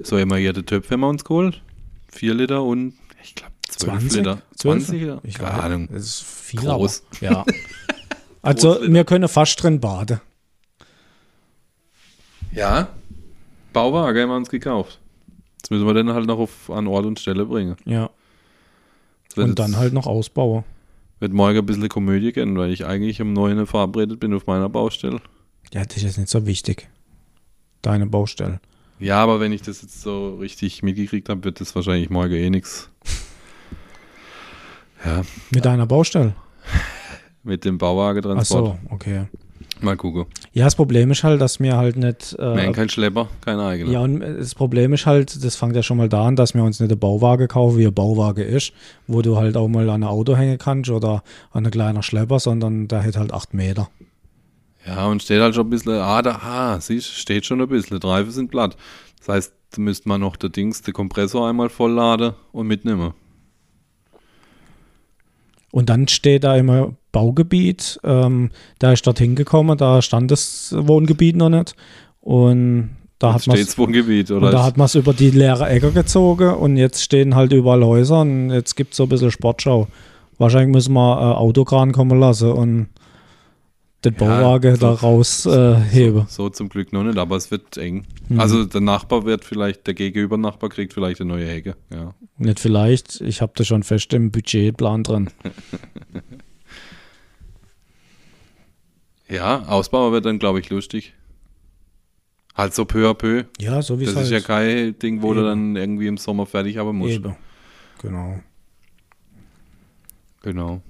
[0.03, 1.61] So haben wir hier den Töpf haben wir uns geholt.
[2.09, 4.41] Vier Liter und ich glaube 12 20 Liter.
[4.55, 4.85] 12?
[4.85, 5.21] 20 Liter?
[5.23, 5.87] Ich Keine Ahnung.
[5.91, 7.03] Das ist viel, Groß.
[7.21, 7.21] aber.
[7.21, 7.45] Ja.
[8.41, 10.19] also, Groß, wir können fast drin baden.
[12.53, 12.89] Ja,
[13.71, 14.99] Bauwagen haben wir uns gekauft.
[15.57, 17.77] Jetzt müssen wir den halt noch auf, an Ort und Stelle bringen.
[17.85, 18.09] Ja.
[19.37, 20.65] Und dann halt noch ausbauen.
[21.19, 24.47] Wird morgen ein bisschen Komödie gehen, weil ich eigentlich um 9 Uhr verabredet bin auf
[24.47, 25.21] meiner Baustelle.
[25.71, 26.89] Ja, das ist jetzt nicht so wichtig.
[27.81, 28.59] Deine Baustelle.
[28.99, 32.49] Ja, aber wenn ich das jetzt so richtig mitgekriegt habe, wird das wahrscheinlich morgen eh
[32.49, 32.89] nix.
[35.03, 36.35] Ja, Mit deiner Baustelle?
[37.43, 38.77] mit dem Ach Bauwagentransport.
[38.87, 39.25] so, okay.
[39.79, 40.25] Mal gucken.
[40.53, 42.33] Ja, das Problem ist halt, dass wir halt nicht.
[42.37, 43.91] Äh, keinen Schlepper, kein eigener.
[43.91, 46.63] ja, und das Problem ist halt, das fängt ja schon mal da an, dass wir
[46.63, 48.73] uns nicht einen Bauwagen kaufen, wie ein Bauwagen ist,
[49.07, 52.39] wo du halt auch mal an ein Auto hängen kannst oder an ein kleiner Schlepper,
[52.39, 53.89] sondern der hat halt 8 Meter.
[54.85, 57.99] Ja, und steht halt schon ein bisschen, ah, da, ah, siehst, steht schon ein bisschen,
[57.99, 58.75] die Reifen sind platt.
[59.19, 63.13] Das heißt, da müsste man noch der Dings, den Kompressor einmal vollladen und mitnehmen.
[65.71, 67.99] Und dann steht da immer Baugebiet.
[68.03, 71.75] Ähm, da ist dorthin gekommen, da stand das Wohngebiet noch nicht.
[72.19, 74.47] Und da hat man Wohngebiet, oder?
[74.47, 77.83] Und da hat man es über die leere Äcker gezogen und jetzt stehen halt überall
[77.85, 79.87] Häuser und jetzt gibt es so ein bisschen Sportschau.
[80.39, 82.87] Wahrscheinlich müssen wir äh, Autokran kommen lassen und
[84.03, 86.25] den Ja, Bauwagen so- da raus äh, heben.
[86.27, 88.05] so zum Glück noch nicht, aber es wird eng.
[88.29, 88.39] Mhm.
[88.39, 91.75] Also der Nachbar wird vielleicht, der Gegenüber-Nachbar kriegt vielleicht eine neue Hecke.
[91.91, 92.13] Ja.
[92.37, 95.29] Nicht vielleicht, ich habe das schon fest im Budgetplan drin.
[99.29, 101.13] ja, Ausbau wird dann, glaube ich, lustig.
[102.55, 103.45] Halt so peu à peu.
[103.59, 105.47] Ja, so wie es Das ist halt ja kein Ding, wo du Eben.
[105.47, 107.13] dann irgendwie im Sommer fertig haben musst.
[107.13, 107.35] eben.
[108.01, 108.39] Genau.
[110.41, 110.81] Genau.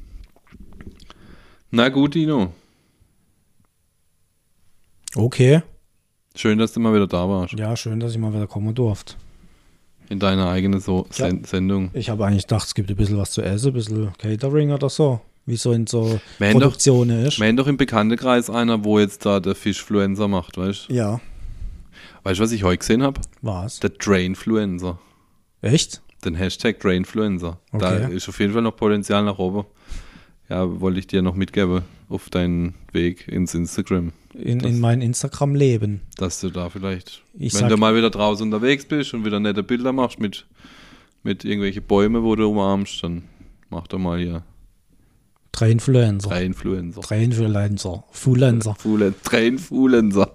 [1.70, 2.54] Na gut, Dino.
[5.16, 5.62] Okay.
[6.36, 7.54] Schön, dass du mal wieder da warst.
[7.54, 9.16] Ja, schön, dass ich mal wieder kommen durfte.
[10.10, 11.06] In deiner eigenen so.
[11.10, 11.90] Sen Sendung.
[11.94, 14.90] Ich habe eigentlich gedacht, es gibt ein bisschen was zu essen, ein bisschen Catering oder
[14.90, 15.22] so.
[15.46, 17.40] Wie so in so Wir haben doch- Produktionen ist.
[17.40, 20.94] Haben doch im Bekanntenkreis einer, wo jetzt da der Fischfluencer macht, weißt du?
[20.94, 21.20] Ja.
[22.24, 23.20] Weißt du, was ich heute gesehen habe?
[23.42, 23.80] Was?
[23.80, 25.00] Der Drainfluencer.
[25.62, 26.02] Echt?
[26.24, 27.58] Den Hashtag Drainfluencer.
[27.72, 28.16] Da Okay.
[28.16, 29.66] ist auf jeden Fall noch Potenzial nach oben.
[30.50, 31.82] Ja, wollte ich dir noch mitgeben
[32.12, 34.12] auf deinen Weg ins Instagram.
[34.34, 36.02] In, Das- in mein Instagram-Leben.
[36.18, 39.40] Dass du da vielleicht, Ich wenn sag- du mal wieder draußen unterwegs bist und wieder
[39.40, 40.46] nette Bilder machst mit,
[41.24, 43.24] mit irgendwelchen Bäumen, wo du umarmst, dann
[43.70, 44.44] mach doch mal hier
[45.54, 46.30] Drei Influencer.
[46.30, 47.02] drei Influencer.
[47.02, 48.04] Drei Influencer.
[48.12, 48.76] Fulencer.
[48.80, 50.32] Fule- Drei Influencer.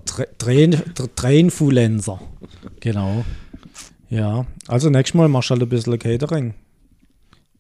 [1.17, 2.21] Drei Influencer.
[2.81, 3.25] Genau.
[4.11, 4.47] Ja.
[4.69, 6.55] Also nächstes Mal machst du halt ein bisschen Catering.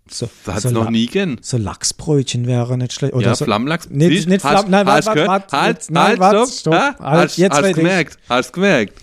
[0.08, 1.38] So, Das hat so es noch La- nie gegeben.
[1.42, 3.12] So Lachsbrötchen wäre nicht schlecht.
[3.14, 3.90] Oder ja, so, Flammlachs.
[3.90, 5.28] Nicht- nicht Flamm- nein, warte, gehört?
[5.28, 6.74] warte, Halt, nein, halt, warte, stopp.
[6.74, 6.74] stopp.
[7.00, 9.02] Ah, Halt, hast, jetzt hast gemerkt, hast gemerkt.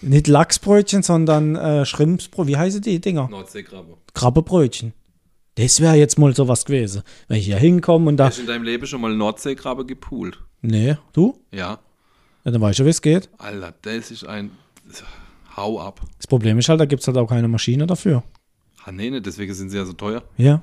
[0.00, 2.48] nicht Lachsbrötchen, sondern äh, Schrimpsbrötchen.
[2.52, 3.28] Wie heißen die Dinger?
[3.28, 3.96] Nordseekrabbe.
[4.14, 4.92] Krabbebrötchen.
[5.56, 7.02] Das wäre jetzt mal sowas gewesen.
[7.26, 8.26] Wenn ich hier hinkomme und da.
[8.26, 10.38] Hast du in deinem Leben schon mal Nordseekrabbe gepoolt?
[10.62, 11.36] Nee, du?
[11.50, 11.80] Ja.
[12.44, 13.28] Ja, dann weißt du, wie es geht.
[13.38, 14.52] Alter, das ist ein.
[15.56, 16.00] Hau ab.
[16.18, 18.22] Das Problem ist halt, da gibt es halt auch keine Maschine dafür.
[18.84, 20.22] Ah, nee, nicht, deswegen sind sie ja so teuer.
[20.36, 20.62] Ja.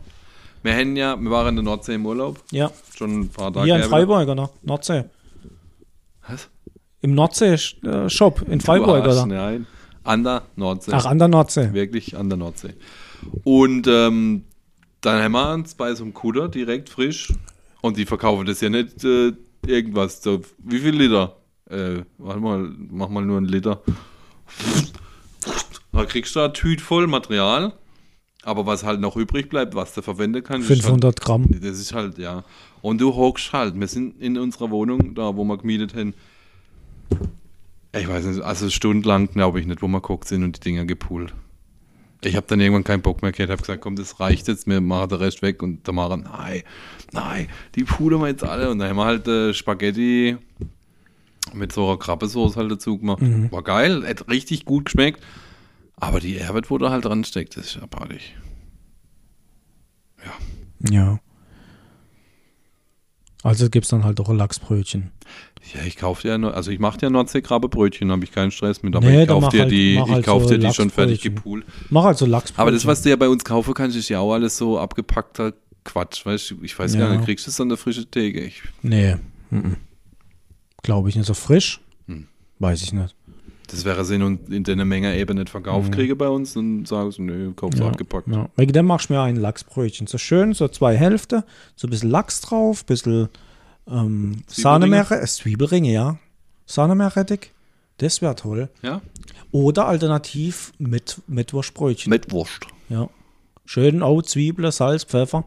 [0.64, 2.72] Wir haben ja, wir waren in der Nordsee im Urlaub, Ja.
[2.96, 3.84] schon ein paar Tage Hier in.
[3.84, 4.50] Freiburg, oder?
[4.64, 5.06] Nordsee.
[6.28, 6.50] Was?
[7.02, 9.26] Im Nordsee-Shop in Du Freiburg, oder?
[9.28, 9.68] Nein.
[10.04, 10.92] An der Nordsee.
[10.94, 11.72] Ach, an der Nordsee.
[11.74, 12.74] Wirklich an der Nordsee.
[13.44, 14.46] Und ähm,
[15.02, 17.32] dann haben wir uns bei so einem Kuder direkt frisch.
[17.82, 19.34] Und die verkaufen das ja nicht äh,
[19.68, 20.24] irgendwas.
[20.24, 21.36] So, wie viel Liter?
[21.70, 23.82] Äh, warte mal, mach mal nur einen Liter.
[25.92, 27.74] Da kriegst du eine Tüte voll Material.
[28.46, 31.48] Aber was halt noch übrig bleibt, was du verwenden kannst, ist halt 500 Gramm.
[31.50, 32.44] das ist halt, ja.
[32.84, 33.78] Und du hockst halt.
[33.80, 36.14] Wir sind in unserer Wohnung, da wo wir gemietet haben.
[37.92, 40.86] Ich weiß nicht, also stundenlang glaube ich nicht, wo wir geguckt sind und die Dinger
[40.86, 41.34] gepoolt.
[42.24, 44.80] Ich habe dann irgendwann keinen Bock mehr gehabt, habe gesagt, komm, das reicht jetzt, wir
[44.80, 45.64] machen den Rest weg.
[45.64, 46.62] Und der Mara, nein,
[47.14, 48.70] nein, die poolen wir jetzt alle.
[48.70, 50.38] Und dann haben wir halt äh, Spaghetti
[51.54, 53.22] mit so einer Krabbesoße halt dazu gemacht.
[53.52, 55.22] War geil, hat richtig gut geschmeckt.
[55.98, 56.40] Aber die
[56.70, 58.36] wo da halt dran steckt, das ist abartig.
[60.90, 61.20] Ja.
[63.44, 65.12] Also gibt es dann halt auch Lachsbrötchen.
[65.74, 68.96] Ja, ich kaufe ja nur, also ich mache ja Nordseekrabbebrötchen, habe ich keinen Stress mit,
[68.96, 71.22] aber Nee, ich kaufe dir halt- die, ich halt kauf so dir die schon fertig
[71.22, 71.64] gepoolt.
[71.90, 72.62] Mach also Lachsbrötchen.
[72.62, 75.54] Aber das, was du ja bei uns kaufen kannst, ist ja auch alles so abgepackter
[75.84, 76.56] Quatsch, weißt du?
[76.64, 77.02] Ich weiß Ja.
[77.02, 78.42] gar nicht, kriegst du es an der frischen Theke?
[78.42, 79.16] Ich, Nee.
[80.82, 81.26] Glaube ich nicht.
[81.28, 81.82] So frisch?
[82.08, 82.28] Hm.
[82.60, 83.16] Weiß ich nicht.
[83.76, 87.18] Das wäre Sinn und in der Menge eben nicht verkauft kriege bei uns, dann sagst
[87.18, 88.28] du, nö, kaufst du Ja, abgepackt.
[88.28, 88.50] ja.
[88.56, 90.08] Wegen dem machst du mir ein Lachsbrötchen.
[90.08, 91.44] So schön, so zwei Hälfte,
[91.76, 93.30] so ein bisschen Lachs drauf, ein bisschen
[93.88, 96.18] ähm, Sahnemeere, äh, Zwiebelringe, ja.
[96.66, 97.52] Sahnemeerrettich.
[97.98, 98.70] Das wäre toll.
[98.82, 99.02] Ja?
[99.52, 102.10] Oder alternativ mit, mit Wurstbrötchen.
[102.10, 102.66] Mit Wurst.
[102.90, 103.10] Ja.
[103.66, 105.46] Schön auch Zwiebeln, Salz, Pfeffer.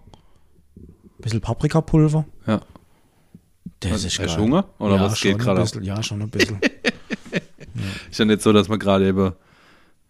[1.19, 2.25] Bisschen Paprikapulver.
[2.47, 2.61] Ja.
[3.81, 4.37] Das Was, ist hast geil.
[4.37, 4.65] du Hunger?
[4.79, 6.59] Oder ja, was geht ein gerade Ja, schon ein bisschen.
[8.11, 9.33] Ist ja nicht so, dass wir gerade eben,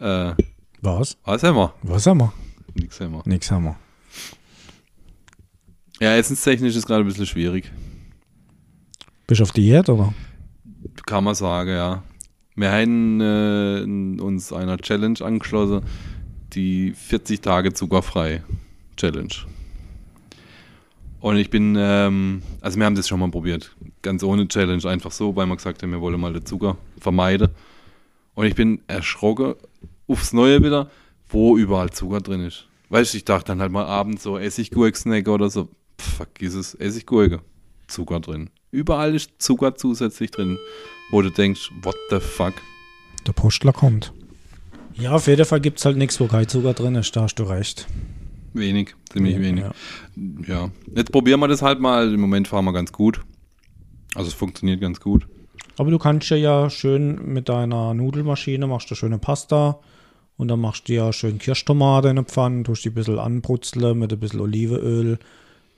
[0.01, 0.35] äh,
[0.81, 1.17] Was?
[1.25, 1.75] was haben wir?
[1.83, 2.33] Was haben wir?
[2.75, 3.23] Nix haben wir.
[3.25, 3.77] Nix haben wir.
[6.01, 7.71] Ja, essenstechnisch ist gerade ein bisschen schwierig.
[9.27, 10.15] Bist du auf Diät, oder?
[11.07, 12.03] Kann man sagen, ja.
[12.55, 15.83] Wir haben äh, uns einer Challenge angeschlossen,
[16.53, 18.43] die 40 Tage zuckerfrei
[18.97, 19.35] Challenge.
[21.21, 25.11] Und ich bin, ähm, also wir haben das schon mal probiert, ganz ohne Challenge, einfach
[25.11, 27.49] so, weil wir gesagt haben, wir wollen mal den Zucker vermeiden.
[28.35, 29.55] Und ich bin erschrocken
[30.07, 30.91] aufs Neue wieder,
[31.29, 32.67] wo überall Zucker drin ist.
[32.91, 35.69] Weißt du, ich dachte dann halt mal abends so Essiggurk-Snack oder so,
[36.01, 37.41] Pff, vergiss es, Essiggurke,
[37.89, 38.51] Zucker drin.
[38.71, 40.59] Überall ist Zucker zusätzlich drin,
[41.11, 42.55] wo du denkst, what the fuck?
[43.27, 44.13] Der Postler kommt.
[44.95, 47.15] Ja, auf jeden Fall gibt es halt nichts, wo kein Zucker drin ist.
[47.15, 47.87] Da hast du recht.
[48.55, 49.65] Wenig, ziemlich Ja, wenig.
[49.65, 49.73] ja.
[50.47, 50.71] Ja.
[50.95, 52.13] Jetzt probieren wir das halt mal.
[52.13, 53.21] Im Moment fahren wir ganz gut.
[54.15, 55.27] Also es funktioniert ganz gut.
[55.79, 59.79] Aber du kannst ja, ja schön mit deiner Nudelmaschine machst du schöne Pasta
[60.37, 63.99] und dann machst du ja schön Kirschtomate in der Pfanne, tust die ein bisschen anbrutzeln
[63.99, 65.19] mit ein bisschen Olivenöl, ein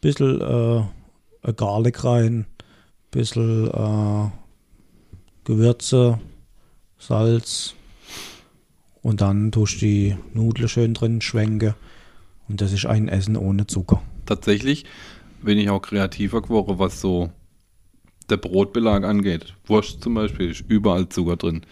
[0.00, 2.46] bisschen äh, Garlic rein, ein
[3.10, 4.30] bisschen äh,
[5.44, 6.18] Gewürze,
[6.98, 7.74] Salz
[9.02, 11.74] und dann tust du die Nudeln schön drin schwenken
[12.48, 14.02] und das ist ein Essen ohne Zucker.
[14.24, 14.86] Tatsächlich
[15.42, 17.30] bin ich auch kreativer geworden, was so
[18.30, 19.54] der Brotbelag angeht.
[19.66, 21.62] Wurst zum Beispiel ist überall Zucker drin.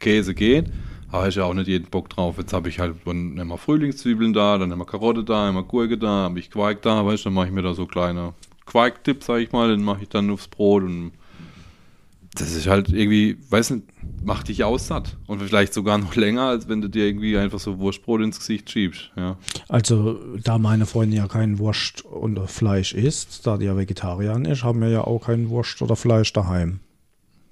[0.00, 0.66] Käse geht,
[1.10, 2.36] aber ich ja auch nicht jeden Bock drauf.
[2.38, 6.24] Jetzt habe ich halt dann immer Frühlingszwiebeln da, dann immer Karotte da, immer Gurke da,
[6.24, 8.34] habe ich Quark da, weißt du, dann mache ich mir da so kleine
[8.66, 11.12] Quark-Tipps, sage ich mal, den mache ich dann aufs Brot und
[12.34, 13.84] das ist halt irgendwie, weiß nicht,
[14.24, 15.16] macht dich aussatt.
[15.26, 18.70] Und vielleicht sogar noch länger, als wenn du dir irgendwie einfach so Wurstbrot ins Gesicht
[18.70, 19.12] schiebst.
[19.16, 19.36] Ja.
[19.68, 24.64] Also, da meine Freundin ja kein Wurst und Fleisch isst, da die ja Vegetarierin ist,
[24.64, 26.80] haben wir ja auch kein Wurst oder Fleisch daheim.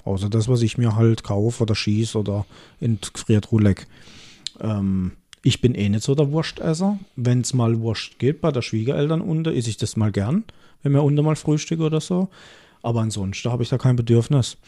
[0.04, 2.44] Außer das, was ich mir halt kaufe oder schieße oder
[2.80, 3.86] in Gefriertruhe leck.
[4.60, 5.12] Ähm,
[5.44, 6.98] ich bin eh nicht so der Wurstesser.
[7.14, 10.42] Wenn es mal Wurst gibt bei der Schwiegereltern unten, esse ich das mal gern,
[10.82, 12.28] wenn wir unten mal Frühstück oder so.
[12.82, 14.58] Aber ansonsten habe ich da kein Bedürfnis.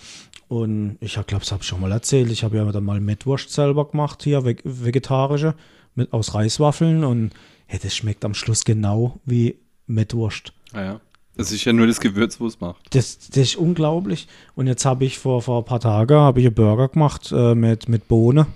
[0.48, 2.30] Und ich glaube, das habe ich schon mal erzählt.
[2.30, 5.54] Ich habe ja dann mal Mettwurst selber gemacht, hier veg vegetarische,
[5.94, 7.04] mit, aus Reiswaffeln.
[7.04, 7.32] Und
[7.66, 10.52] hey, das schmeckt am Schluss genau wie Mettwurst.
[10.72, 11.00] Ah, ja.
[11.36, 12.94] Das ist ja nur das Gewürz, wo es macht.
[12.94, 14.28] Das, das ist unglaublich.
[14.54, 17.56] Und jetzt habe ich vor, vor ein paar Tagen habe ich einen Burger gemacht äh,
[17.56, 18.46] mit, mit Bohne.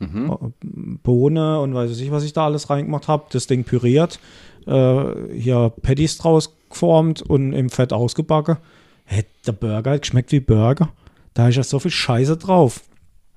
[0.00, 0.32] Mhm.
[0.32, 3.26] Äh, Bohne und weiß ich was ich da alles reingemacht habe.
[3.30, 4.18] Das Ding püriert.
[4.66, 5.04] Äh,
[5.38, 8.56] hier Patties draus geformt und im Fett ausgebacken.
[9.06, 10.92] Hey, der Burger hat geschmeckt wie Burger.
[11.34, 12.82] Da ist ja so viel Scheiße drauf.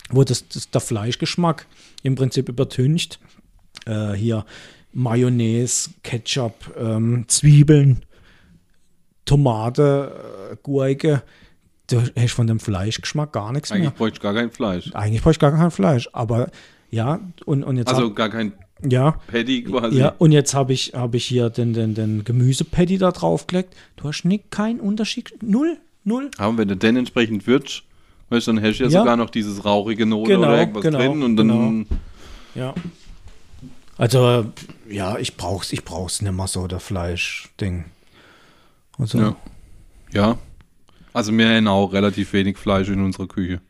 [0.09, 1.67] Wo das, das der Fleischgeschmack
[2.03, 3.19] im Prinzip übertüncht.
[3.85, 4.45] Äh, hier
[4.91, 8.03] Mayonnaise, Ketchup, ähm, Zwiebeln,
[9.25, 11.21] Tomate, äh, Gurke.
[11.89, 13.91] Du hast von dem Fleischgeschmack gar nichts Eigentlich mehr.
[13.91, 14.91] bräuchte ich gar kein Fleisch.
[14.93, 16.09] Eigentlich brauche ich gar kein Fleisch.
[16.13, 16.49] Aber
[16.89, 18.53] ja, und, und jetzt Also gar kein
[18.87, 19.97] ja, Patty quasi.
[19.97, 23.75] ja, und jetzt habe ich, hab ich hier den, den, den Gemüsepatty da draufgelegt.
[23.97, 25.33] Du hast nicht keinen Unterschied.
[25.41, 26.31] Null, null.
[26.37, 27.83] Aber wenn du den entsprechend würzt
[28.29, 28.99] Weißt dann hast du ja, Ja.
[28.99, 31.87] sogar noch dieses rauchige Note Genau, oder irgendwas genau, drin und dann.
[32.55, 32.73] Ja.
[33.97, 34.45] Also,
[34.87, 37.85] ja, ich brauch's, ich brauch's nicht mehr so, der Fleischding.
[38.97, 39.35] Also, Ja.
[40.11, 40.37] Ja.
[41.11, 43.61] Also wir haben auch relativ wenig Fleisch in unserer Küche.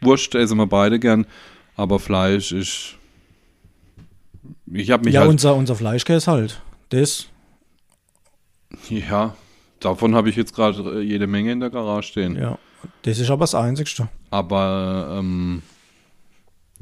[0.00, 1.26] Wurst essen wir beide gern,
[1.76, 2.94] aber Fleisch ist.
[4.72, 5.30] Ich habe mich ja halt.
[5.30, 6.62] unser, unser Fleischkäse halt.
[6.90, 7.26] Das,
[8.88, 9.34] ja,
[9.80, 12.36] davon habe ich jetzt gerade äh, jede Menge in der Garage stehen.
[12.36, 12.58] ja.
[13.02, 14.08] Das ist aber das Einzigste.
[14.30, 15.62] Aber ähm,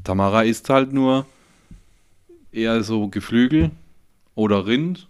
[0.03, 1.25] Tamara isst halt nur
[2.51, 3.71] eher so Geflügel
[4.35, 5.07] oder Rind.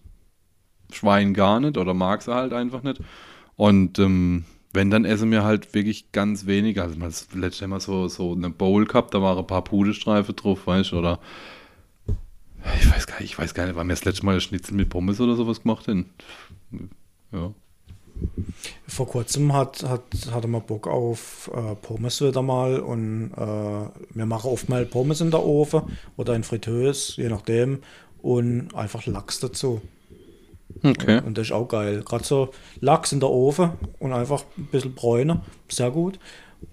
[0.94, 3.02] Schwein gar nicht oder mag sie halt einfach nicht.
[3.58, 6.80] Und ähm, wenn, dann essen wir halt wirklich ganz wenig.
[6.80, 10.32] Also man hat letztes Mal so, so eine Bowl gehabt, da waren ein paar Pudelstreife
[10.34, 11.20] drauf, weißt du, oder
[12.80, 14.74] ich weiß gar nicht, ich weiß gar nicht, wann wir das letzte Mal ein Schnitzel
[14.74, 16.10] mit Pommes oder sowas gemacht haben.
[17.32, 17.54] Ja.
[18.88, 24.26] Vor kurzem hat, hat, hatte man Bock auf äh, Pommes wieder mal und äh, wir
[24.26, 25.84] machen oft mal Pommes in der Ofen
[26.16, 27.80] oder in Fritteuse, je nachdem,
[28.22, 29.82] und einfach Lachs dazu.
[30.84, 31.22] Okay.
[31.26, 32.04] Und das ist auch geil.
[32.04, 36.20] Gerade so Lachs in der Ofen und einfach ein bisschen Bräune, sehr gut.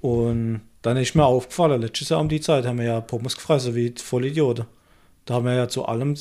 [0.01, 3.75] Und dann ist mir aufgefallen, letztes Jahr um die Zeit haben wir ja Pommes gefressen
[3.75, 4.67] wie Vollidioten.
[5.25, 6.17] Da haben wir ja zu allem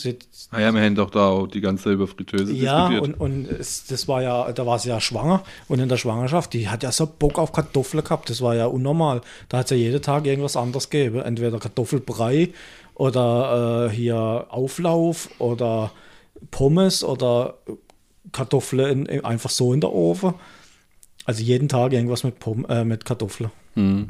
[0.52, 3.20] Ah ja, wir haben doch da auch die ganze über Fritteuse ja, diskutiert.
[3.20, 6.54] und, und es, das war ja, da war sie ja schwanger und in der Schwangerschaft,
[6.54, 9.22] die hat ja so Bock auf Kartoffeln gehabt, das war ja unnormal.
[9.50, 12.54] Da hat es ja jeden Tag irgendwas anderes gegeben, entweder Kartoffelbrei
[12.96, 15.92] oder äh, hier Auflauf oder
[16.52, 17.56] Pommes oder
[18.32, 20.34] Kartoffeln in, in, einfach so in der Ofen.
[21.26, 23.52] Also jeden Tag irgendwas mit, Pom äh, mit Kartoffeln.
[23.76, 24.10] Hm.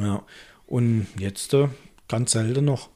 [0.00, 0.22] Ja.
[0.66, 1.68] Und jetzt äh,
[2.08, 2.90] ganz selten noch.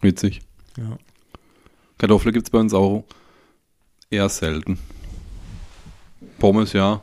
[0.00, 0.40] Witzig.
[0.76, 0.98] Ja.
[1.98, 3.04] Kartoffeln gibt es bei uns auch
[4.10, 4.78] eher selten.
[6.38, 7.02] Pommes, ja.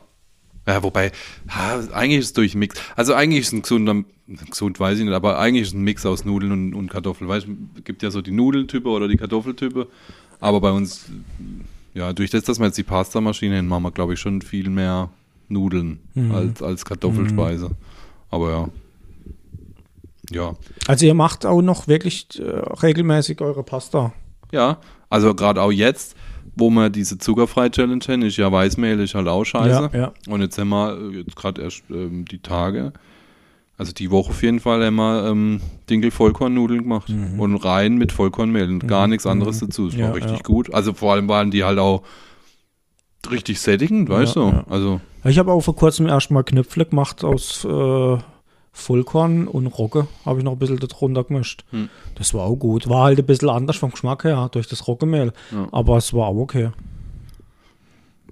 [0.66, 1.12] Ja, wobei,
[1.48, 2.80] ha, eigentlich ist es durch Mix.
[2.96, 4.02] Also eigentlich ist es ein gesunder,
[4.48, 7.28] gesund weiß ich nicht, aber eigentlich ist es ein Mix aus Nudeln und, und Kartoffeln.
[7.28, 9.88] Weißt du, es gibt ja so die Nudeltype oder die Kartoffeltype.
[10.40, 11.06] Aber bei uns,
[11.92, 14.70] ja, durch das, dass wir jetzt die Pastamaschine haben, machen wir, glaube ich, schon viel
[14.70, 15.10] mehr
[15.48, 16.32] Nudeln Mhm.
[16.32, 17.72] als, als Kartoffelspeise.
[18.30, 18.68] Aber ja.
[20.30, 20.54] Ja.
[20.86, 22.42] Also ihr macht auch noch wirklich äh,
[22.82, 24.12] regelmäßig eure Pasta.
[24.52, 24.78] Ja,
[25.10, 26.16] also gerade auch jetzt,
[26.56, 29.90] wo wir diese zuckerfrei-Challenge haben, ist ja Weißmehl ist halt auch scheiße.
[29.92, 30.12] Ja, ja.
[30.28, 32.92] Und jetzt haben wir äh, jetzt gerade erst ähm, die Tage,
[33.76, 35.60] also die Woche auf jeden Fall, haben wir ähm,
[35.90, 37.08] Dinkel-Vollkornnudeln gemacht.
[37.36, 39.86] Und rein mit Vollkornmehl und gar nichts anderes dazu.
[39.86, 40.00] Das Mhm.
[40.00, 40.72] Ja, war richtig gut.
[40.72, 42.02] Also vor allem waren die halt auch
[43.30, 44.64] richtig sättigend, weißt du?
[44.68, 48.18] Also, Ich habe auch vor kurzem erstmal Knöpfle gemacht aus äh,
[48.74, 50.08] Vollkorn und Rogge.
[50.26, 51.64] Habe ich noch ein bisschen darunter gemischt.
[51.70, 51.88] Hm.
[52.16, 52.88] Das war auch gut.
[52.88, 55.32] War halt ein bisschen anders vom Geschmack her, durch das Roggemehl.
[55.52, 55.68] Ja.
[55.70, 56.70] Aber es war auch okay.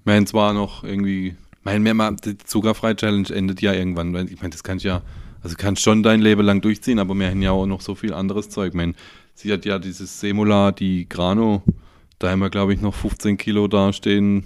[0.05, 4.13] wir haben zwar noch irgendwie, mein, wir mal, die zuckerfrei-Challenge endet ja irgendwann.
[4.13, 5.03] weil Ich meine, das kann ich ja,
[5.43, 8.13] also kannst schon dein Leben lang durchziehen, aber wir haben ja auch noch so viel
[8.13, 8.71] anderes Zeug.
[8.71, 8.95] Ich meine,
[9.35, 11.63] sie hat ja dieses Semula, die Grano,
[12.19, 14.45] da haben wir, glaube ich, noch 15 Kilo da stehen.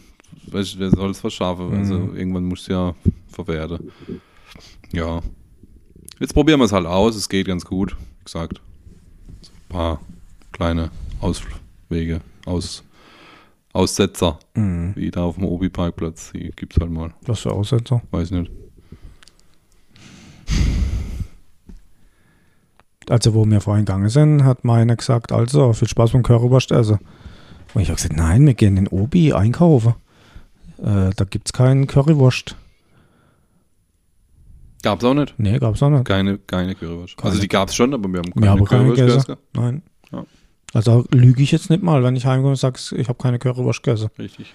[0.49, 1.75] Weißt du, wer soll es verschaffen?
[1.75, 2.95] Also irgendwann muss es ja
[3.29, 3.91] verwerten.
[4.93, 5.23] Ja.
[6.19, 7.15] Jetzt probieren wir es halt aus.
[7.15, 8.61] Es geht ganz gut, wie gesagt.
[9.43, 10.01] So ein paar
[10.53, 10.91] kleine
[11.21, 12.83] Auswege, Aus,
[13.73, 16.33] Aussetzer, wie da auf dem Obi-Parkplatz.
[16.33, 17.13] Die gibt es halt mal.
[17.23, 18.01] Was für Aussetzer.
[18.11, 18.51] Weiß nicht.
[23.09, 26.99] Also, wo wir vorhin gegangen sind, hat meiner gesagt, also, viel Spaß beim Currywurst essen.
[27.75, 29.95] Und ich habe gesagt, nein, wir gehen in Obi einkaufen.
[30.79, 32.57] Äh, da gibt es keinen Currywurst.
[34.87, 35.35] Gab's auch nicht.
[35.37, 36.05] Nee, gab es auch nicht.
[36.05, 37.17] Keine, keine Currywurst.
[37.17, 37.31] Keine.
[37.31, 39.37] Also die gab's schon, aber wir haben Wir keine haben keine Currywurst gegessen.
[39.53, 39.83] Nein.
[40.13, 40.25] Ja.
[40.73, 43.83] Also lüge ich jetzt nicht mal, wenn ich heimkomme und sage, ich habe keine Currywurst
[43.83, 44.11] gegessen.
[44.19, 44.55] Richtig.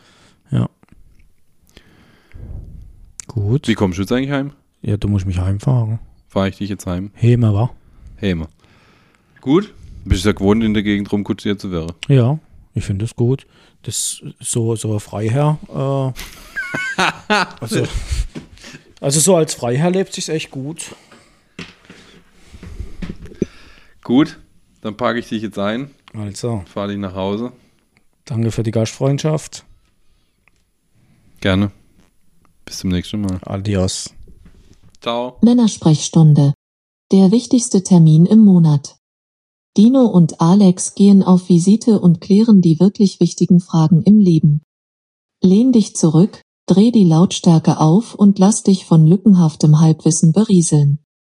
[3.34, 3.70] Gut.
[3.70, 4.52] Wie kommst du jetzt eigentlich heim?
[4.82, 6.00] Ja, du musst mich heimfahren.
[6.28, 7.12] Fahre ich dich jetzt heim?
[7.14, 7.70] Heme, wa?
[8.18, 8.48] Häme.
[9.40, 9.74] Gut.
[10.04, 11.94] Bist du ja gewohnt, in der Gegend rumkutschiert zu werden.
[12.10, 12.40] Ja,
[12.74, 13.48] ich finde es gut.
[13.84, 15.58] Das so, so ein Freiherr.
[15.70, 17.84] Äh, also,
[19.02, 20.96] also so als Freiherr lebt sich echt gut.
[24.04, 24.40] Gut.
[24.82, 27.52] Dann packe ich dich jetzt ein, Also, fahre dich nach Hause.
[28.26, 29.64] danke für die Gastfreundschaft.
[31.40, 31.72] Gerne.
[32.66, 33.40] Bis zum nächsten Mal.
[33.44, 34.14] Adios.
[35.02, 35.38] Ciao.
[35.42, 36.54] Männersprechstunde.
[37.12, 38.96] Der wichtigste Termin im Monat.
[39.78, 44.62] Dino und Alex gehen auf Visite und klären die wirklich wichtigen Fragen im Leben.
[45.42, 46.42] Lehn dich zurück,
[46.72, 51.00] dreh die Lautstärke auf und lass dich von lückenhaftem Halbwissen berieseln.